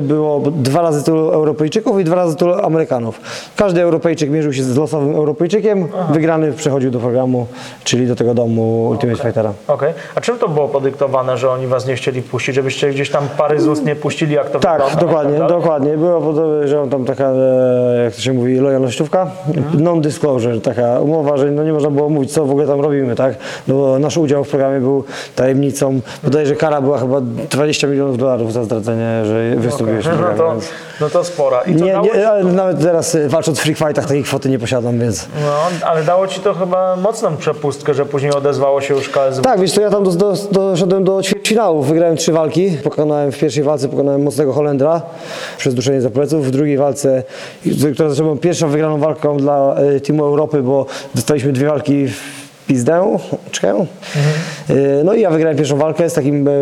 było 0.00 0.40
dwa 0.50 0.82
razy 0.82 1.04
tylu 1.04 1.28
Europejczyków 1.30 2.00
i 2.00 2.04
dwa 2.04 2.16
razy 2.16 2.36
tylu 2.36 2.52
Amerykanów. 2.52 3.20
Każdy 3.56 3.82
Europejczyk 3.82 4.30
mierzył 4.30 4.52
się 4.52 4.62
z 4.62 4.76
losowym 4.76 5.14
Europejczykiem. 5.14 5.88
Wygrany 6.10 6.52
przechodził 6.52 6.90
do 6.90 6.98
programu, 6.98 7.46
czyli 7.84 8.06
do 8.06 8.16
tego 8.16 8.34
domu 8.34 8.88
Ultimate 8.88 9.22
Fightera. 9.22 9.52
Okej. 9.68 9.92
A 10.14 10.20
czym 10.20 10.38
to 10.38 10.48
było 10.48 10.68
podyktowane, 10.68 11.38
że 11.38 11.50
oni 11.50 11.66
was 11.66 11.86
nie 11.86 11.94
chcieli 11.96 12.22
puścić? 12.22 12.54
Żebyście 12.54 12.90
gdzieś 12.90 13.10
tam 13.10 13.28
pary 13.38 13.60
z 13.60 13.66
ust 13.66 13.84
nie 13.84 13.96
puścili, 13.96 14.34
jak 14.34 14.50
to 14.50 14.58
Tak, 14.58 14.72
wygląda? 14.82 15.00
dokładnie, 15.00 15.38
tak 15.38 15.48
dalej? 15.48 15.62
dokładnie. 15.62 15.96
Było 15.96 16.20
podejrzewam 16.20 16.90
tam 16.90 17.04
taka, 17.04 17.24
e, 17.30 18.04
jak 18.04 18.14
to 18.14 18.20
się 18.20 18.32
mówi, 18.32 18.56
lojalnościówka, 18.58 19.26
non-disclosure, 19.78 20.60
taka 20.60 21.00
umowa, 21.00 21.36
że 21.36 21.50
no 21.50 21.64
nie 21.64 21.72
można 21.72 21.90
było 21.90 22.08
mówić, 22.08 22.32
co 22.32 22.44
w 22.44 22.50
ogóle 22.50 22.66
tam 22.66 22.80
robimy, 22.80 23.14
tak? 23.14 23.34
No 23.68 23.74
bo 23.74 23.98
nasz 23.98 24.16
udział 24.16 24.44
w 24.44 24.48
programie 24.48 24.80
był 24.80 25.04
tajemnicą. 25.36 26.00
Bodajże 26.24 26.56
kara 26.56 26.80
była 26.80 26.98
chyba 26.98 27.15
20 27.20 27.86
milionów 27.86 28.18
dolarów 28.18 28.52
za 28.52 28.64
zdradzenie, 28.64 29.24
że 29.24 29.56
wystąpiłeś 29.56 30.04
w 30.04 30.20
No 30.20 30.28
to, 30.36 30.52
więc... 30.52 30.68
no 31.00 31.10
to 31.10 31.24
spora. 31.24 31.60
I 31.62 31.76
co 31.76 31.84
Nie, 31.84 32.00
nie, 32.14 32.28
ale 32.28 32.44
nawet 32.44 32.80
teraz 32.80 33.14
e, 33.14 33.28
walcząc 33.28 33.58
w 33.58 33.62
free 33.62 33.74
fightach 33.74 34.06
takiej 34.06 34.22
kwoty 34.22 34.48
nie 34.48 34.58
posiadam, 34.58 34.98
więc... 34.98 35.26
no, 35.42 35.86
ale 35.86 36.04
dało 36.04 36.26
ci 36.26 36.40
to 36.40 36.54
chyba 36.54 36.96
mocną 36.96 37.36
przepustkę, 37.36 37.94
że 37.94 38.06
później 38.06 38.32
odezwało 38.32 38.80
się 38.80 38.94
już 38.94 39.08
KSW. 39.08 39.42
Tak, 39.42 39.60
wiesz 39.60 39.72
co, 39.72 39.80
ja 39.80 39.90
tam 39.90 40.04
do, 40.04 40.10
do, 40.10 40.34
doszedłem 40.50 41.04
do 41.04 41.22
ćwierćfinału, 41.22 41.82
wygrałem 41.82 42.16
trzy 42.16 42.32
walki, 42.32 42.70
pokonałem 42.84 43.32
w 43.32 43.38
pierwszej 43.38 43.62
walce, 43.62 43.88
pokonałem 43.88 44.22
mocnego 44.22 44.52
Holendra 44.52 45.02
przez 45.58 45.74
duszenie 45.74 46.00
za 46.00 46.10
pleców, 46.10 46.46
w 46.46 46.50
drugiej 46.50 46.76
walce, 46.76 47.22
która 47.94 48.10
zaczęła 48.10 48.36
pierwszą 48.36 48.68
wygraną 48.68 48.98
walką 48.98 49.36
dla 49.36 49.74
e, 49.74 50.00
Teamu 50.00 50.24
Europy, 50.24 50.62
bo 50.62 50.86
dostaliśmy 51.14 51.52
dwie 51.52 51.66
walki 51.66 52.06
w 52.08 52.45
pizdę, 52.66 53.18
czekają. 53.50 53.86
E, 54.70 54.74
No 55.04 55.14
i 55.14 55.20
ja 55.20 55.30
wygrałem 55.30 55.56
pierwszą 55.56 55.76
walkę 55.76 56.10
z 56.10 56.14
takim 56.14 56.48
e, 56.48 56.52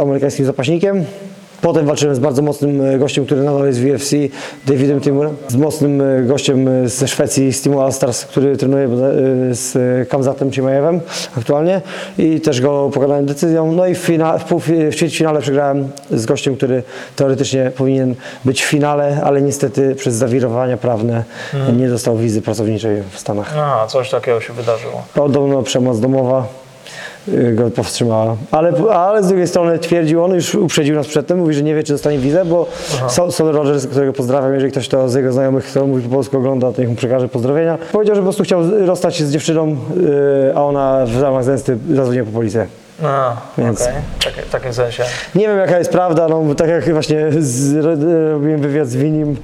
amerykańskim 0.00 0.46
zapaśnikiem. 0.46 1.04
Potem 1.62 1.86
walczyłem 1.86 2.16
z 2.16 2.18
bardzo 2.18 2.42
mocnym 2.42 2.80
e, 2.80 2.98
gościem, 2.98 3.26
który 3.26 3.42
nadal 3.42 3.66
jest 3.66 3.80
w 3.80 3.94
UFC, 3.94 4.10
Davidem 4.66 5.00
Timurem, 5.00 5.36
z 5.48 5.56
mocnym 5.56 6.00
e, 6.00 6.22
gościem 6.22 6.68
e, 6.68 6.88
ze 6.88 7.08
Szwecji, 7.08 7.52
z 7.52 7.62
Teamu 7.62 7.80
Allstars, 7.80 8.24
który 8.24 8.56
trenuje 8.56 8.88
z 9.50 10.08
Kamzatem 10.08 10.52
Cimajewem 10.52 11.00
aktualnie 11.38 11.80
i 12.18 12.40
też 12.40 12.60
go 12.60 12.90
pokonałem 12.94 13.26
decyzją. 13.26 13.72
No 13.72 13.86
i 13.86 13.94
w, 13.94 13.98
fina, 13.98 14.38
w, 14.38 14.94
ćwierćfinale 14.94 15.40
przegrałem 15.40 15.88
z 16.10 16.26
gościem, 16.26 16.56
który 16.56 16.82
teoretycznie 17.16 17.72
powinien 17.76 18.14
być 18.44 18.64
w 18.64 18.68
finale, 18.68 19.20
ale 19.24 19.42
niestety 19.42 19.94
przez 19.94 20.14
zawirowania 20.14 20.76
prawne 20.76 21.24
nie 21.76 21.88
dostał 21.88 22.16
wizy 22.16 22.42
pracowniczej 22.42 23.02
w 23.10 23.18
Stanach. 23.18 23.54
Aha, 23.58 23.86
coś 23.88 24.10
takiego 24.10 24.40
się 24.40 24.52
wydarzyło. 24.52 25.02
Podobno 25.14 25.62
przemoc 25.62 26.00
domowa 26.00 26.65
go 27.54 27.70
powstrzymała. 27.70 28.36
Ale, 28.50 28.72
ale 28.92 29.22
z 29.22 29.28
drugiej 29.28 29.48
strony 29.48 29.78
twierdził 29.78 30.24
on, 30.24 30.34
już 30.34 30.54
uprzedził 30.54 30.94
nas 30.94 31.06
przedtem, 31.06 31.38
mówi, 31.38 31.54
że 31.54 31.62
nie 31.62 31.74
wie, 31.74 31.82
czy 31.82 31.92
dostanie 31.92 32.18
wizę, 32.18 32.44
bo 32.44 32.66
Sol 33.08 33.32
Sol 33.32 33.52
Rogers, 33.52 33.86
którego 33.86 34.12
pozdrawiam, 34.12 34.54
jeżeli 34.54 34.72
ktoś 34.72 34.88
to 34.88 35.08
z 35.08 35.14
jego 35.14 35.32
znajomych, 35.32 35.64
kto 35.64 35.86
mówi 35.86 36.02
po 36.02 36.14
polsku 36.14 36.36
ogląda, 36.36 36.72
to 36.72 36.80
niech 36.80 36.90
mu 36.90 36.96
przekaże 36.96 37.28
pozdrowienia. 37.28 37.78
Powiedział, 37.92 38.16
że 38.16 38.20
po 38.20 38.24
prostu 38.24 38.42
chciał 38.42 38.60
rozstać 38.86 39.16
się 39.16 39.26
z 39.26 39.32
dziewczyną, 39.32 39.76
y, 40.50 40.54
a 40.54 40.64
ona 40.64 41.06
w 41.06 41.22
ramach 41.22 41.44
zemsty 41.44 41.78
zadzwoniła 41.94 42.26
po 42.26 42.32
policję. 42.32 42.66
A, 43.04 43.36
Więc- 43.58 43.82
okej. 43.82 43.94
Tak, 44.24 44.32
w 44.44 44.50
takim 44.50 44.72
sensie. 44.74 45.02
Nie 45.34 45.48
wiem 45.48 45.58
jaka 45.58 45.78
jest 45.78 45.92
prawda, 45.92 46.28
no 46.28 46.54
tak 46.54 46.68
jak 46.68 46.92
właśnie 46.92 47.26
z, 47.38 47.76
ro- 47.76 48.30
robiłem 48.32 48.60
wywiad 48.60 48.88
z 48.88 48.96
Winim, 48.96 49.36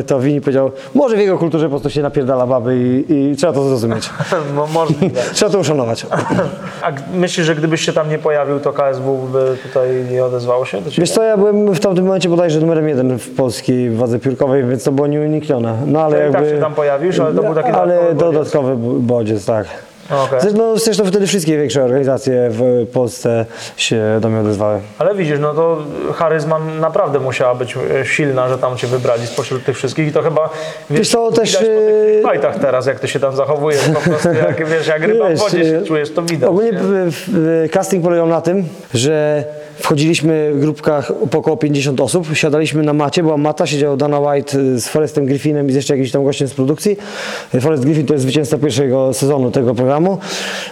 y, 0.00 0.02
to 0.02 0.20
Wini 0.20 0.40
powiedział, 0.40 0.70
może 0.94 1.16
w 1.16 1.18
jego 1.18 1.38
kulturze 1.38 1.66
po 1.66 1.70
prostu 1.70 1.90
się 1.90 2.02
napierdala 2.02 2.46
baby 2.46 2.76
i, 2.76 3.14
i 3.32 3.36
trzeba 3.36 3.52
to 3.52 3.68
zrozumieć. 3.68 4.10
Mo- 4.56 4.66
Możliwe. 4.66 5.20
Trzeba 5.32 5.52
to 5.52 5.58
uszanować. 5.58 6.06
A 6.82 6.92
myślisz, 7.14 7.46
że 7.46 7.54
gdybyś 7.54 7.80
się 7.80 7.92
tam 7.92 8.10
nie 8.10 8.18
pojawił, 8.18 8.60
to 8.60 8.72
KSW 8.72 9.16
by 9.32 9.56
tutaj 9.62 9.88
nie 10.10 10.24
odezwało 10.24 10.64
się 10.66 10.80
do 10.80 10.90
ciebie? 10.90 11.00
Wiesz 11.02 11.10
co, 11.10 11.22
ja 11.22 11.36
byłem 11.36 11.74
w 11.74 11.80
tamtym 11.80 12.04
momencie 12.04 12.28
bodajże 12.28 12.60
numerem 12.60 12.88
jeden 12.88 13.18
w 13.18 13.30
polskiej 13.34 13.90
wadze 13.90 14.18
piórkowej, 14.18 14.64
więc 14.64 14.84
to 14.84 14.92
było 14.92 15.06
nieuniknione. 15.06 15.76
No 15.86 16.00
ale 16.02 16.16
To 16.18 16.28
i 16.28 16.32
tak 16.32 16.40
jakby... 16.42 16.56
się 16.56 16.62
tam 16.62 16.74
pojawisz, 16.74 17.20
ale 17.20 17.34
to 17.34 17.42
był 17.42 17.54
taki 17.54 17.70
Ale 17.70 17.94
dodatkowy 18.14 18.32
dodatkowy 18.32 18.76
bodziec, 19.00 19.44
tak. 19.46 19.66
Okej. 20.10 20.40
Zresztą, 20.40 20.78
zresztą 20.78 21.04
wtedy 21.04 21.26
wszystkie 21.26 21.58
większe 21.58 21.84
organizacje 21.84 22.48
w 22.50 22.86
Polsce 22.92 23.46
się 23.76 24.18
do 24.20 24.28
mnie 24.28 24.40
odezwały. 24.40 24.80
Ale 24.98 25.14
widzisz, 25.14 25.38
no 25.40 25.54
to 25.54 25.78
charyzma 26.14 26.58
naprawdę 26.80 27.20
musiała 27.20 27.54
być 27.54 27.76
e, 28.00 28.06
silna, 28.06 28.48
że 28.48 28.58
tam 28.58 28.76
cię 28.76 28.86
wybrali 28.86 29.26
spośród 29.26 29.64
tych 29.64 29.76
wszystkich 29.76 30.08
i 30.08 30.12
to 30.12 30.22
chyba 30.22 30.50
wiesz, 30.90 30.98
Wiesz 30.98 31.08
co, 31.10 31.32
też, 31.32 31.56
po 31.56 31.62
e, 31.62 31.64
tych 31.64 32.32
fightach 32.32 32.58
teraz, 32.58 32.86
jak 32.86 33.00
ty 33.00 33.08
się 33.08 33.20
tam 33.20 33.36
zachowujesz, 33.36 33.88
po 33.94 34.00
prostu 34.00 34.28
jak 34.32 34.66
wiesz, 34.68 34.86
jak 34.86 35.02
ryba 35.02 35.26
w 35.26 35.30
Wiesz, 35.30 35.40
wodzie 35.40 35.64
się 35.64 35.78
e, 35.78 35.82
czujesz, 35.84 36.10
to 36.14 36.22
widać. 36.22 36.50
Ogólnie 36.50 36.70
nie? 36.72 36.78
w- 36.78 37.12
w- 37.28 37.68
casting 37.72 38.04
polegał 38.04 38.26
na 38.26 38.40
tym, 38.40 38.64
że 38.94 39.44
wchodziliśmy 39.76 40.50
w 40.54 40.60
grupkach 40.60 41.12
po 41.30 41.38
około 41.38 41.56
50 41.56 42.00
osób, 42.00 42.26
siadaliśmy 42.34 42.82
na 42.82 42.92
macie, 42.92 43.22
była 43.22 43.36
mata, 43.36 43.66
siedział 43.66 43.96
Dana 43.96 44.20
White 44.20 44.58
y, 44.58 44.80
z 44.80 44.88
Forestem 44.88 45.26
Griffinem 45.26 45.68
i 45.68 45.72
z 45.72 45.74
jeszcze 45.74 45.94
jakimś 45.94 46.10
tam 46.10 46.24
gościem 46.24 46.48
z 46.48 46.54
produkcji. 46.54 46.96
Forest 47.60 47.84
Griffin 47.84 48.06
to 48.06 48.12
jest 48.12 48.22
zwycięzca 48.22 48.58
pierwszego 48.58 49.14
sezonu 49.14 49.50
tego 49.50 49.74
programu 49.74 50.18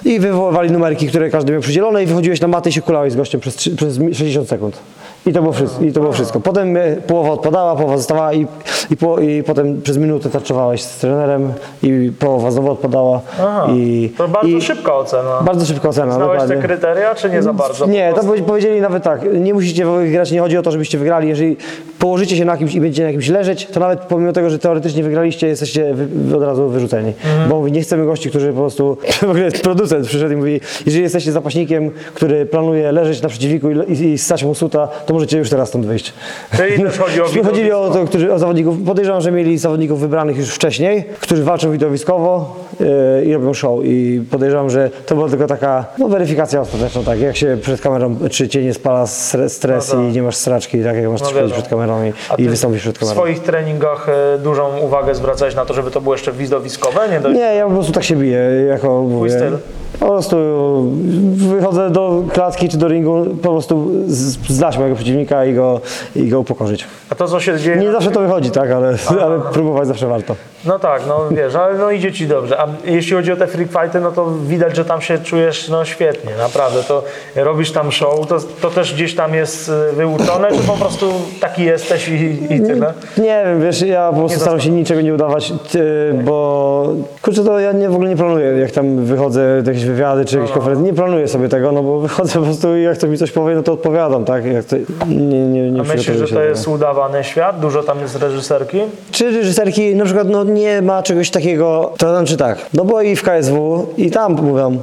i 0.04 0.18
wywoływali 0.20 0.70
numerki, 0.70 1.06
które 1.06 1.30
każdy 1.30 1.52
miał 1.52 1.60
przydzielone 1.60 2.02
i 2.02 2.06
wychodziłeś 2.06 2.40
na 2.40 2.48
matę 2.48 2.70
i 2.70 2.72
się 2.72 2.82
kulałeś 2.82 3.12
z 3.12 3.16
gościem 3.16 3.40
przez, 3.40 3.56
przez 3.76 3.98
60 4.12 4.48
sekund. 4.48 4.78
I 5.26 5.32
to 5.32 5.40
było 5.42 5.52
wszystko. 5.52 5.84
I 5.84 5.92
to 5.92 6.00
było 6.00 6.12
wszystko. 6.12 6.40
Potem 6.40 6.76
e, 6.76 6.96
połowa 6.96 7.30
odpadała, 7.30 7.76
połowa 7.76 7.96
zostawała 7.96 8.32
i, 8.32 8.46
i, 8.90 8.96
po, 8.96 9.20
i 9.20 9.42
potem 9.42 9.82
przez 9.82 9.98
minutę 9.98 10.30
tarczowałeś 10.30 10.82
z 10.82 10.98
trenerem 10.98 11.52
i 11.82 12.12
połowa 12.18 12.50
znowu 12.50 12.70
odpadała. 12.70 13.20
Aha, 13.40 13.66
I, 13.74 14.12
to 14.18 14.28
bardzo 14.28 14.48
i, 14.56 14.62
szybka 14.62 14.94
ocena. 14.94 15.40
bardzo 15.42 15.66
szybka 15.66 15.88
ocena, 15.88 16.14
Znałeś 16.14 16.40
te 16.40 16.46
dokładnie. 16.48 16.68
kryteria, 16.68 17.14
czy 17.14 17.30
nie 17.30 17.42
za 17.42 17.52
bardzo? 17.52 17.86
Nie, 17.86 18.12
to 18.12 18.22
powiedzieli 18.46 18.80
nawet 18.80 19.02
tak, 19.02 19.20
nie 19.40 19.54
musicie 19.54 19.86
wygrać, 19.86 20.30
nie 20.30 20.40
chodzi 20.40 20.58
o 20.58 20.62
to, 20.62 20.70
żebyście 20.70 20.98
wygrali, 20.98 21.28
jeżeli 21.28 21.56
położycie 22.02 22.36
się 22.36 22.44
na 22.44 22.56
kimś 22.56 22.74
i 22.74 22.80
będziecie 22.80 23.04
na 23.04 23.10
kimś 23.10 23.28
leżeć, 23.28 23.66
to 23.66 23.80
nawet 23.80 24.00
pomimo 24.00 24.32
tego, 24.32 24.50
że 24.50 24.58
teoretycznie 24.58 25.02
wygraliście, 25.02 25.46
jesteście 25.46 25.94
wy, 25.94 26.36
od 26.36 26.42
razu 26.42 26.68
wyrzuceni. 26.68 27.08
Mhm. 27.08 27.48
Bo 27.48 27.56
mówi, 27.56 27.72
nie 27.72 27.82
chcemy 27.82 28.04
gości, 28.04 28.30
którzy 28.30 28.52
po 28.52 28.58
prostu, 28.58 28.96
w 29.20 29.30
ogóle 29.30 29.50
producent 29.50 30.06
przyszedł 30.06 30.32
i 30.32 30.36
mówi, 30.36 30.60
jeżeli 30.86 31.02
jesteście 31.02 31.32
zapaśnikiem, 31.32 31.90
który 32.14 32.46
planuje 32.46 32.92
leżeć 32.92 33.22
na 33.22 33.28
przeciwniku 33.28 33.70
i, 33.70 33.92
i, 33.92 34.18
ssać 34.18 34.44
mu 34.44 34.54
suta, 34.54 34.86
to 34.86 35.14
możecie 35.14 35.38
już 35.38 35.50
teraz 35.50 35.68
stąd 35.68 35.86
wyjść. 35.86 36.12
Czyli 36.56 36.82
też 36.82 36.98
chodzi 36.98 37.20
o 37.20 37.24
Chodzili 37.48 37.72
o 37.72 37.90
to, 37.90 38.04
którzy, 38.04 38.32
o 38.32 38.38
zawodników, 38.38 38.76
podejrzewam, 38.86 39.20
że 39.20 39.32
mieli 39.32 39.58
zawodników 39.58 40.00
wybranych 40.00 40.38
już 40.38 40.48
wcześniej, 40.48 41.04
którzy 41.20 41.44
walczą 41.44 41.72
widowiskowo 41.72 42.56
i 43.24 43.34
robią 43.34 43.54
show. 43.54 43.80
I 43.84 44.22
podejrzewam, 44.30 44.70
że 44.70 44.90
to 45.06 45.14
była 45.14 45.28
tylko 45.28 45.46
taka 45.46 45.84
no, 45.98 46.08
weryfikacja 46.08 46.60
ostateczna, 46.60 47.02
tak 47.02 47.20
jak 47.20 47.36
się 47.36 47.58
przed 47.62 47.80
kamerą, 47.80 48.16
czy 48.30 48.48
cię 48.48 48.64
nie 48.64 48.74
spala 48.74 49.04
stre- 49.04 49.48
stres 49.48 49.88
No 49.92 49.94
tak. 50.00 50.04
i 50.08 50.12
nie 50.12 50.22
masz 50.22 50.36
sraczki, 50.36 50.84
tak 50.84 50.96
jak 50.96 51.08
masz 51.10 51.20
No 51.20 51.32
wiadomo. 51.32 51.52
przed 51.54 51.68
kamerą 51.68 52.04
i, 52.04 52.12
A 52.28 52.34
i 52.34 52.48
przed 52.48 52.96
w 52.96 53.00
kamerą. 53.00 53.16
swoich 53.16 53.38
treningach 53.40 54.08
e, 54.08 54.38
dużą 54.38 54.78
uwagę 54.78 55.14
zwracałeś 55.14 55.54
na 55.54 55.64
to, 55.64 55.74
żeby 55.74 55.90
to 55.90 56.00
było 56.00 56.14
jeszcze 56.14 56.32
widowiskowe? 56.32 57.00
Nie. 57.24 57.30
Nie, 57.34 57.40
ja 57.54 57.66
po 57.66 57.72
prostu 57.72 57.92
tak 57.92 58.04
się 58.04 58.16
biję, 58.16 58.38
jako 58.68 59.02
mówię. 59.02 59.30
styl? 59.30 59.58
Po 60.00 60.06
prostu 60.06 60.36
wychodzę 61.34 61.90
do 61.90 62.22
klatki 62.32 62.68
czy 62.68 62.76
do 62.76 62.88
ringu, 62.88 63.24
po 63.42 63.50
prostu 63.50 63.90
z- 64.06 64.52
zlać 64.52 64.78
mojego 64.78 64.96
przeciwnika 64.96 65.44
i 65.44 65.54
go, 65.54 65.80
i 66.16 66.28
go 66.28 66.40
upokorzyć. 66.40 66.84
A 67.10 67.14
to, 67.14 67.28
co 67.28 67.40
się 67.40 67.58
dzieje... 67.58 67.76
Nie 67.76 67.92
zawsze 67.92 68.10
to 68.10 68.20
wychodzi, 68.20 68.50
tak, 68.50 68.70
ale, 68.70 68.94
ale 69.22 69.40
próbować 69.40 69.88
zawsze 69.88 70.06
warto. 70.06 70.34
No 70.64 70.78
tak, 70.78 71.02
no 71.08 71.28
wiesz, 71.30 71.54
ale 71.54 71.78
no 71.78 71.90
idzie 71.90 72.12
ci 72.12 72.26
dobrze. 72.26 72.60
A 72.60 72.68
jeśli 72.84 73.12
chodzi 73.12 73.32
o 73.32 73.36
te 73.36 73.46
freak 73.46 73.68
fighty, 73.68 74.00
no 74.00 74.12
to 74.12 74.30
widać, 74.46 74.76
że 74.76 74.84
tam 74.84 75.00
się 75.00 75.18
czujesz 75.18 75.68
no 75.68 75.84
świetnie, 75.84 76.30
naprawdę. 76.38 76.82
To 76.82 77.02
robisz 77.36 77.72
tam 77.72 77.92
show, 77.92 78.26
to, 78.26 78.38
to 78.60 78.70
też 78.70 78.94
gdzieś 78.94 79.14
tam 79.14 79.34
jest 79.34 79.68
y, 79.68 79.92
wyuczone, 79.96 80.48
czy 80.52 80.62
po 80.66 80.72
prostu 80.72 81.12
taki 81.40 81.64
jesteś 81.64 82.08
i, 82.08 82.54
i 82.54 82.60
tyle? 82.60 82.94
Nie 83.18 83.42
wiem, 83.44 83.62
wiesz, 83.62 83.82
ja 83.82 84.10
po 84.12 84.18
prostu 84.18 84.40
staram 84.40 84.60
się 84.60 84.70
niczego 84.70 85.00
nie 85.00 85.14
udawać, 85.14 85.52
ty, 85.70 86.14
bo 86.24 86.88
kurczę, 87.22 87.44
to 87.44 87.58
ja 87.58 87.72
nie, 87.72 87.88
w 87.88 87.94
ogóle 87.94 88.10
nie 88.10 88.16
planuję, 88.16 88.46
jak 88.46 88.70
tam 88.70 89.04
wychodzę 89.04 89.62
do 89.62 89.70
jakieś 89.70 89.84
wywiady 89.84 90.24
czy 90.24 90.36
jakieś 90.36 90.52
konferencje, 90.52 90.84
nie 90.84 90.94
planuję 90.94 91.28
sobie 91.28 91.48
tego, 91.48 91.72
no 91.72 91.82
bo 91.82 92.00
wychodzę 92.00 92.32
po 92.32 92.44
prostu 92.44 92.76
i 92.76 92.82
jak 92.82 92.98
ktoś 92.98 93.10
mi 93.10 93.18
coś 93.18 93.30
powie, 93.30 93.54
no 93.54 93.62
to 93.62 93.72
odpowiadam, 93.72 94.24
tak? 94.24 94.44
Jak 94.44 94.64
to, 94.64 94.76
nie, 95.08 95.46
nie, 95.46 95.70
nie 95.70 95.80
A 95.80 95.84
myślisz, 95.84 96.16
że 96.16 96.28
to 96.28 96.42
jest 96.42 96.68
udawany 96.68 97.24
świat? 97.24 97.60
Dużo 97.60 97.82
tam 97.82 98.00
jest 98.00 98.16
reżyserki? 98.16 98.80
Czy 99.10 99.30
reżyserki 99.30 99.96
na 99.96 100.04
przykład 100.04 100.28
no, 100.28 100.44
nie 100.54 100.82
ma 100.82 101.02
czegoś 101.02 101.30
takiego, 101.30 101.92
to 101.98 102.10
znaczy 102.16 102.36
tak, 102.36 102.58
no 102.74 102.84
bo 102.84 103.02
i 103.02 103.16
w 103.16 103.22
KSW 103.22 103.86
i 103.96 104.10
tam 104.10 104.32
mówią, 104.32 104.80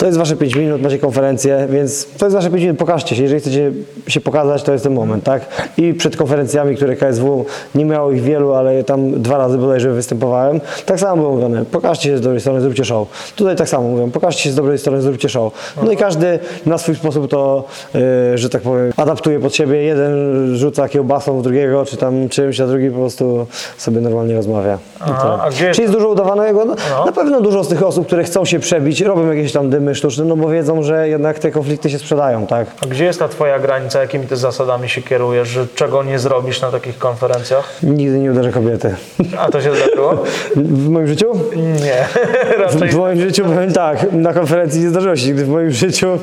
to 0.00 0.06
jest 0.06 0.18
wasze 0.18 0.36
5 0.36 0.56
minut, 0.56 0.82
macie 0.82 0.98
konferencję, 0.98 1.66
więc 1.70 2.06
to 2.18 2.26
jest 2.26 2.36
wasze 2.36 2.50
5 2.50 2.62
minut, 2.62 2.78
pokażcie 2.78 3.16
się, 3.16 3.22
jeżeli 3.22 3.40
chcecie 3.40 3.72
się 4.08 4.20
pokazać, 4.20 4.62
to 4.62 4.72
jest 4.72 4.84
ten 4.84 4.94
moment, 4.94 5.24
tak? 5.24 5.42
I 5.78 5.94
przed 5.94 6.16
konferencjami, 6.16 6.76
które 6.76 6.96
KSW, 6.96 7.44
nie 7.74 7.84
miało 7.84 8.10
ich 8.10 8.22
wielu, 8.22 8.54
ale 8.54 8.84
tam 8.84 9.22
dwa 9.22 9.38
razy 9.38 9.58
bodajże 9.58 9.92
występowałem, 9.92 10.60
tak 10.86 11.00
samo 11.00 11.16
było 11.16 11.30
mówione, 11.30 11.64
pokażcie 11.64 12.08
się 12.08 12.18
z 12.18 12.20
dobrej 12.20 12.40
strony, 12.40 12.60
zróbcie 12.60 12.84
show. 12.84 13.08
Tutaj 13.36 13.56
tak 13.56 13.68
samo 13.68 13.88
mówią, 13.88 14.10
pokażcie 14.10 14.42
się 14.42 14.50
z 14.50 14.54
dobrej 14.54 14.78
strony, 14.78 15.02
zróbcie 15.02 15.28
show. 15.28 15.52
No 15.82 15.92
i 15.92 15.96
każdy 15.96 16.38
na 16.66 16.78
swój 16.78 16.94
sposób 16.94 17.30
to, 17.30 17.64
yy, 17.94 18.38
że 18.38 18.50
tak 18.50 18.62
powiem, 18.62 18.92
adaptuje 18.96 19.40
pod 19.40 19.54
siebie, 19.54 19.82
jeden 19.82 20.12
rzuca 20.56 20.88
kiełbasą 20.88 21.38
w 21.38 21.42
drugiego, 21.42 21.84
czy 21.84 21.96
tam 21.96 22.28
czymś, 22.28 22.60
a 22.60 22.66
drugi 22.66 22.90
po 22.90 22.98
prostu 22.98 23.46
sobie 23.76 24.00
normalnie 24.00 24.34
rozmawia. 24.34 24.78
To. 24.98 25.42
a 25.42 25.50
gdzie 25.50 25.70
Czy 25.70 25.82
jest 25.82 25.94
dużo 25.94 26.08
udawanego? 26.08 26.64
No, 26.64 26.74
No. 26.90 27.04
Na 27.04 27.12
pewno 27.12 27.40
dużo 27.40 27.64
z 27.64 27.68
tych 27.68 27.82
osób, 27.82 28.06
które 28.06 28.24
chcą 28.24 28.44
się 28.44 28.58
przebić, 28.58 29.00
robią 29.00 29.32
jakieś 29.32 29.52
tam 29.52 29.70
dymy 29.70 29.89
sztuczne, 29.94 30.24
no 30.24 30.36
bo 30.36 30.48
wiedzą, 30.48 30.82
że 30.82 31.08
jednak 31.08 31.38
te 31.38 31.50
konflikty 31.50 31.90
się 31.90 31.98
sprzedają, 31.98 32.46
tak? 32.46 32.66
A 32.82 32.86
gdzie 32.86 33.04
jest 33.04 33.18
ta 33.18 33.28
twoja 33.28 33.58
granica? 33.58 34.00
Jakimi 34.00 34.26
ty 34.26 34.36
zasadami 34.36 34.88
się 34.88 35.02
kierujesz? 35.02 35.48
Że 35.48 35.66
czego 35.74 36.02
nie 36.02 36.18
zrobisz 36.18 36.60
na 36.60 36.70
takich 36.70 36.98
konferencjach? 36.98 37.78
Nigdy 37.82 38.18
nie 38.18 38.30
uderzę 38.30 38.52
kobiety. 38.52 38.94
A 39.38 39.50
to 39.50 39.60
się 39.60 39.74
zdarzyło? 39.74 40.24
W 40.56 40.88
moim 40.88 41.06
życiu? 41.06 41.32
Nie, 41.56 42.08
raczej 42.64 42.88
W 42.88 42.96
moim 42.96 43.20
życiu 43.20 43.44
powiem 43.44 43.72
tak, 43.72 44.12
na 44.12 44.32
konferencji 44.32 44.80
nie 44.80 44.88
zdarzyło 44.88 45.16
się 45.16 45.26
nigdy 45.26 45.44
w 45.44 45.48
moim 45.48 45.70
życiu. 45.70 46.18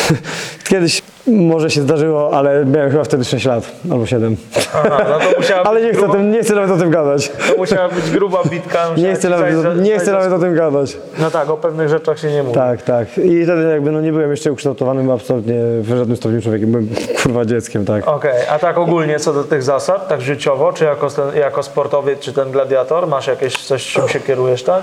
Kiedyś 0.68 1.02
może 1.26 1.70
się 1.70 1.80
zdarzyło, 1.82 2.30
ale 2.36 2.64
miałem 2.64 2.90
chyba 2.90 3.04
wtedy 3.04 3.24
6 3.24 3.46
lat 3.46 3.64
albo 3.90 4.06
7. 4.06 4.36
Aha, 4.74 5.04
no 5.10 5.18
to 5.18 5.38
musiała 5.40 5.62
Ale 5.68 5.82
nie 5.82 5.92
chcę, 5.92 5.98
o 5.98 6.02
gruba, 6.02 6.14
tym, 6.14 6.32
nie 6.32 6.42
chcę 6.42 6.54
nawet 6.54 6.70
o 6.70 6.76
tym 6.76 6.90
gadać. 6.90 7.28
to 7.48 7.56
musiała 7.56 7.88
być 7.88 8.10
gruba 8.10 8.42
bitka. 8.50 8.78
Nie 8.96 9.14
chcę 9.14 9.28
nawet, 9.28 9.54
za- 9.54 9.74
nie 9.74 9.98
chcę 9.98 10.12
nawet 10.12 10.32
o 10.32 10.38
tym 10.38 10.54
gadać. 10.54 10.96
No 11.18 11.30
tak, 11.30 11.50
o 11.50 11.56
pewnych 11.56 11.88
rzeczach 11.88 12.18
się 12.18 12.32
nie 12.32 12.42
mówi. 12.42 12.54
Tak, 12.54 12.82
tak. 12.82 13.18
I 13.18 13.44
wtedy 13.44 13.62
jakby 13.70 13.90
no 13.90 14.00
nie 14.00 14.12
byłem 14.12 14.30
jeszcze 14.30 14.52
ukształtowanym 14.52 15.10
absolutnie 15.10 15.54
w 15.80 15.88
żadnym 15.88 16.16
stopniu 16.16 16.42
człowiekiem. 16.42 16.70
Byłem 16.72 16.88
kurwa 17.22 17.44
dzieckiem, 17.44 17.84
tak. 17.84 18.08
Okej, 18.08 18.46
a 18.50 18.58
tak 18.58 18.78
ogólnie 18.78 19.20
co 19.20 19.32
do 19.32 19.44
tych 19.44 19.62
zasad, 19.62 20.08
tak 20.08 20.20
życiowo, 20.20 20.72
czy 20.72 20.84
jako, 20.84 21.10
ten, 21.10 21.24
jako 21.36 21.62
sportowiec, 21.62 22.20
czy 22.20 22.32
ten 22.32 22.50
gladiator, 22.50 23.06
masz 23.06 23.26
jakieś 23.26 23.56
coś, 23.56 23.86
czym 23.92 24.08
się 24.08 24.20
kierujesz, 24.20 24.62
tak? 24.62 24.82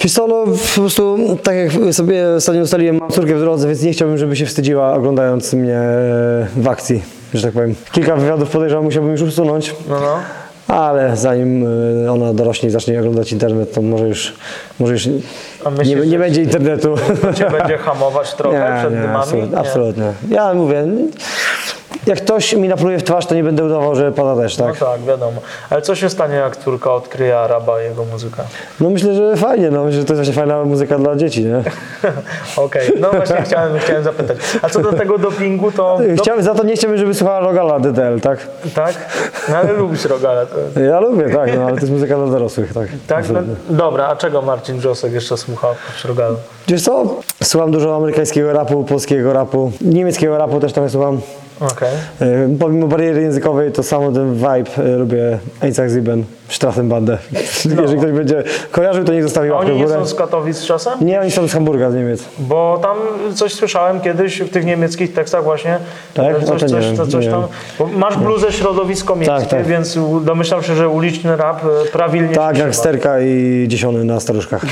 Wiesz 0.00 0.12
co, 0.12 0.26
no 0.26 0.44
po 0.74 0.80
prostu 0.80 1.18
tak 1.42 1.56
jak 1.56 1.94
sobie 1.94 2.28
ostatnio 2.36 2.62
ustaliłem, 2.62 2.96
mam 2.98 3.10
córkę 3.10 3.34
w 3.34 3.40
drodze, 3.40 3.68
więc 3.68 3.82
nie 3.82 3.92
chciałbym, 3.92 4.18
żeby 4.18 4.36
się 4.36 4.46
wstydziła 4.46 4.92
oglądając 4.94 5.54
mnie 5.60 5.78
w 6.56 6.68
akcji, 6.68 7.02
że 7.34 7.42
tak 7.42 7.52
powiem. 7.52 7.74
Kilka 7.92 8.16
wywiadów 8.16 8.50
podejrzewam 8.50 8.84
musiałbym 8.84 9.12
już 9.12 9.22
usunąć, 9.22 9.74
No, 9.88 10.00
no. 10.00 10.16
ale 10.76 11.16
zanim 11.16 11.66
y, 12.06 12.10
ona 12.10 12.34
dorośnie 12.34 12.68
i 12.68 12.72
zacznie 12.72 13.00
oglądać 13.00 13.32
internet, 13.32 13.72
to 13.74 13.82
może 13.82 14.08
już, 14.08 14.32
może 14.80 14.92
już 14.92 15.08
myślisz, 15.70 16.00
nie, 16.00 16.06
nie 16.06 16.18
będzie 16.18 16.42
internetu. 16.42 16.94
Cię 17.34 17.50
będzie 17.50 17.78
hamować 17.78 18.34
trochę 18.34 18.76
przed 18.80 18.94
dymami? 18.94 19.16
absolutnie, 19.16 19.50
Nie. 19.50 19.58
absolutnie. 19.58 20.12
Ja 20.30 20.54
mówię, 20.54 20.84
jak 22.06 22.18
ktoś 22.18 22.54
mi 22.54 22.68
napluje 22.68 22.98
w 22.98 23.02
twarz, 23.02 23.26
to 23.26 23.34
nie 23.34 23.44
będę 23.44 23.64
udawał, 23.64 23.94
że 23.94 24.12
pada 24.12 24.36
też, 24.36 24.58
No 24.58 24.66
tak? 24.66 24.78
tak, 24.78 25.00
wiadomo. 25.02 25.40
Ale 25.70 25.82
co 25.82 25.94
się 25.94 26.10
stanie, 26.10 26.34
jak 26.34 26.56
córka 26.56 26.92
odkryje 26.94 27.38
Araba 27.38 27.82
i 27.82 27.84
jego 27.84 28.04
muzykę? 28.04 28.42
No 28.80 28.90
myślę, 28.90 29.14
że 29.14 29.36
fajnie, 29.36 29.70
no 29.70 29.84
myślę, 29.84 30.00
że 30.00 30.06
to 30.06 30.12
jest 30.12 30.18
właśnie 30.18 30.34
fajna 30.42 30.64
muzyka 30.64 30.98
dla 30.98 31.16
dzieci, 31.16 31.44
nie? 31.44 31.62
Okej, 32.56 32.92
no 33.00 33.10
właśnie 33.10 33.36
chciałem, 33.46 33.78
chciałem 33.78 34.04
zapytać. 34.04 34.36
A 34.62 34.68
co 34.68 34.80
do 34.80 34.92
tego 34.92 35.18
dopingu, 35.18 35.72
to... 35.72 35.98
Do... 36.16 36.22
Chciałbym, 36.22 36.44
za 36.44 36.54
to 36.54 36.64
nie 36.64 36.74
chciałbym, 36.74 36.98
żeby 36.98 37.14
słuchała 37.14 37.40
Rogala 37.40 37.80
DDL, 37.80 38.20
tak? 38.20 38.38
Tak? 38.74 38.94
No 39.48 39.56
ale 39.56 39.72
lubisz 39.72 40.04
Rogala. 40.04 40.46
To... 40.46 40.80
Ja 40.80 41.00
lubię, 41.00 41.24
tak, 41.34 41.56
no, 41.56 41.62
ale 41.62 41.74
to 41.74 41.80
jest 41.80 41.92
muzyka 41.92 42.16
dla 42.16 42.26
dorosłych, 42.26 42.72
tak. 42.72 42.88
Tak? 43.06 43.28
No, 43.28 43.40
dobra, 43.68 44.06
a 44.08 44.16
czego 44.16 44.42
Marcin 44.42 44.78
Wrzosek 44.78 45.12
jeszcze 45.12 45.36
słucha 45.36 45.68
oprócz 45.68 46.04
Rogala? 46.04 46.36
Wiesz 46.68 46.82
co? 46.82 47.04
Słucham 47.42 47.70
dużo 47.70 47.96
amerykańskiego 47.96 48.52
rapu, 48.52 48.84
polskiego 48.84 49.32
rapu, 49.32 49.72
niemieckiego 49.80 50.38
rapu 50.38 50.60
też 50.60 50.72
trochę 50.72 50.90
słucham. 50.90 51.20
E, 52.20 52.56
Pomimo 52.60 52.86
bariery 52.86 53.22
językowej, 53.22 53.72
to 53.72 53.82
samo 53.82 54.12
ten 54.12 54.34
vibe 54.34 54.70
e, 54.78 54.96
lubię 54.96 55.38
Einzach 55.60 55.90
Sieben, 55.90 56.24
Strassenbande. 56.48 57.18
Jeżeli 57.80 57.98
ktoś 57.98 58.12
będzie 58.12 58.42
kojarzył, 58.70 59.04
to 59.04 59.12
niech 59.12 59.22
zostawi 59.22 59.48
No. 59.48 59.54
Łapkę 59.54 59.72
oni 59.72 59.80
nie 59.80 59.88
są 59.88 60.06
z 60.06 60.14
Katowic 60.14 60.64
czasem? 60.64 60.92
Nie, 61.00 61.20
oni 61.20 61.30
są 61.30 61.48
z 61.48 61.52
Hamburga, 61.52 61.90
z 61.90 61.94
Niemiec. 61.94 62.24
Bo 62.38 62.78
tam 62.82 62.96
coś 63.34 63.54
słyszałem 63.54 64.00
kiedyś 64.00 64.40
w 64.40 64.50
tych 64.50 64.64
niemieckich 64.64 65.12
tekstach 65.14 65.44
właśnie. 65.44 65.78
Tak? 66.14 66.38
Coś, 66.44 66.62
No 66.62 66.68
coś, 66.68 66.84
wiem, 66.84 67.10
coś 67.10 67.26
tam. 67.26 67.42
masz 67.92 68.16
bluzę 68.16 68.52
środowisko 68.52 69.16
miejskie, 69.16 69.38
Tak, 69.38 69.48
tak. 69.48 69.66
więc 69.66 69.98
domyślam 70.22 70.62
się, 70.62 70.74
że 70.74 70.88
uliczny 70.88 71.36
rap 71.36 71.64
e, 71.64 71.88
prawilnie 71.92 72.34
Tak, 72.34 72.58
jak 72.58 72.74
sterka 72.74 73.20
i 73.20 73.64
dziesiony 73.68 74.04
na 74.04 74.20
staruszkach. 74.20 74.62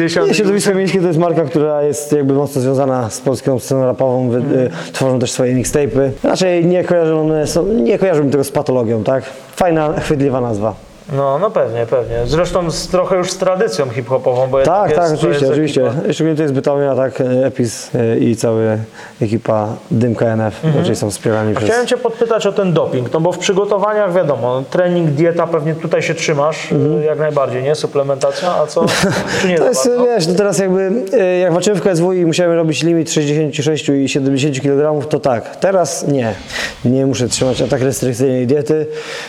Nie, 0.00 0.34
Środowisko 0.34 0.74
Miejskie 0.74 1.00
to 1.00 1.06
jest 1.06 1.18
marka, 1.18 1.44
która 1.44 1.82
jest 1.82 2.12
jakby 2.12 2.34
mocno 2.34 2.60
związana 2.60 3.10
z 3.10 3.20
polską 3.20 3.58
sceną 3.58 3.84
rapową, 3.84 4.30
wy, 4.30 4.38
y, 4.38 4.92
tworzą 4.92 5.18
też 5.18 5.32
swoje 5.32 5.52
mixtape'y. 5.88 6.10
Raczej 6.22 6.66
nie 6.66 6.84
kojarzone 6.84 7.46
są, 7.46 7.66
nie 7.66 7.98
kojarzyłbym 7.98 8.32
tego 8.32 8.44
z 8.44 8.50
patologią, 8.50 9.04
tak? 9.04 9.24
Fajna, 9.56 10.00
chwytliwa 10.00 10.40
nazwa. 10.40 10.87
No, 11.12 11.38
no 11.38 11.50
pewnie, 11.50 11.86
pewnie. 11.86 12.16
Zresztą 12.26 12.70
z, 12.70 12.88
trochę 12.88 13.16
już 13.16 13.30
z 13.30 13.36
tradycją 13.36 13.90
hip-hopową, 13.90 14.46
bo 14.50 14.62
Tak, 14.62 14.90
jest, 14.90 15.00
tak, 15.00 15.08
to 15.10 15.14
oczywiście, 15.14 15.48
oczywiście. 15.48 15.92
Szczególnie 16.12 16.36
to 16.36 16.42
jest 16.42 16.54
Bytomia, 16.54 16.94
tak, 16.94 17.20
y, 17.20 17.44
Epis 17.44 17.94
y, 17.94 18.18
i 18.18 18.36
cała 18.36 18.58
ekipa 19.22 19.68
Dymka 19.90 20.26
NF, 20.26 20.60
raczej 20.78 20.96
są 20.96 21.10
wspierani 21.10 21.54
przez... 21.54 21.68
Chciałem 21.68 21.86
Cię 21.86 21.96
podpytać 21.96 22.46
o 22.46 22.52
ten 22.52 22.72
doping, 22.72 23.12
no 23.12 23.20
bo 23.20 23.32
w 23.32 23.38
przygotowaniach 23.38 24.14
wiadomo, 24.14 24.62
trening, 24.70 25.10
dieta, 25.10 25.46
pewnie 25.46 25.74
tutaj 25.74 26.02
się 26.02 26.14
trzymasz 26.14 26.72
e, 26.72 27.04
jak 27.04 27.18
najbardziej, 27.18 27.62
nie? 27.62 27.74
Suplementacja, 27.74 28.54
a 28.54 28.66
co? 28.66 28.86
Czy 29.40 29.48
nie 29.48 29.58
Mhm. 29.58 29.58
To 29.58 29.68
jest, 29.68 29.88
bardzo? 29.88 30.04
wiesz, 30.04 30.26
no 30.26 30.34
teraz 30.34 30.58
jakby, 30.58 30.80
y, 31.14 31.38
jak 31.38 31.52
walczyłem 31.52 31.80
w 31.80 31.82
KSW 31.82 32.12
i 32.12 32.26
musiałem 32.26 32.52
robić 32.52 32.82
limit 32.82 33.10
66 33.12 33.88
i 33.88 34.08
70 34.08 34.60
kg, 34.60 35.06
to 35.08 35.20
tak. 35.20 35.56
Teraz 35.56 36.06
nie. 36.08 36.34
Nie 36.84 37.06
muszę 37.06 37.28
trzymać 37.28 37.62
tak 37.70 37.82
restrykcyjnej 37.82 38.46
diety. 38.46 38.86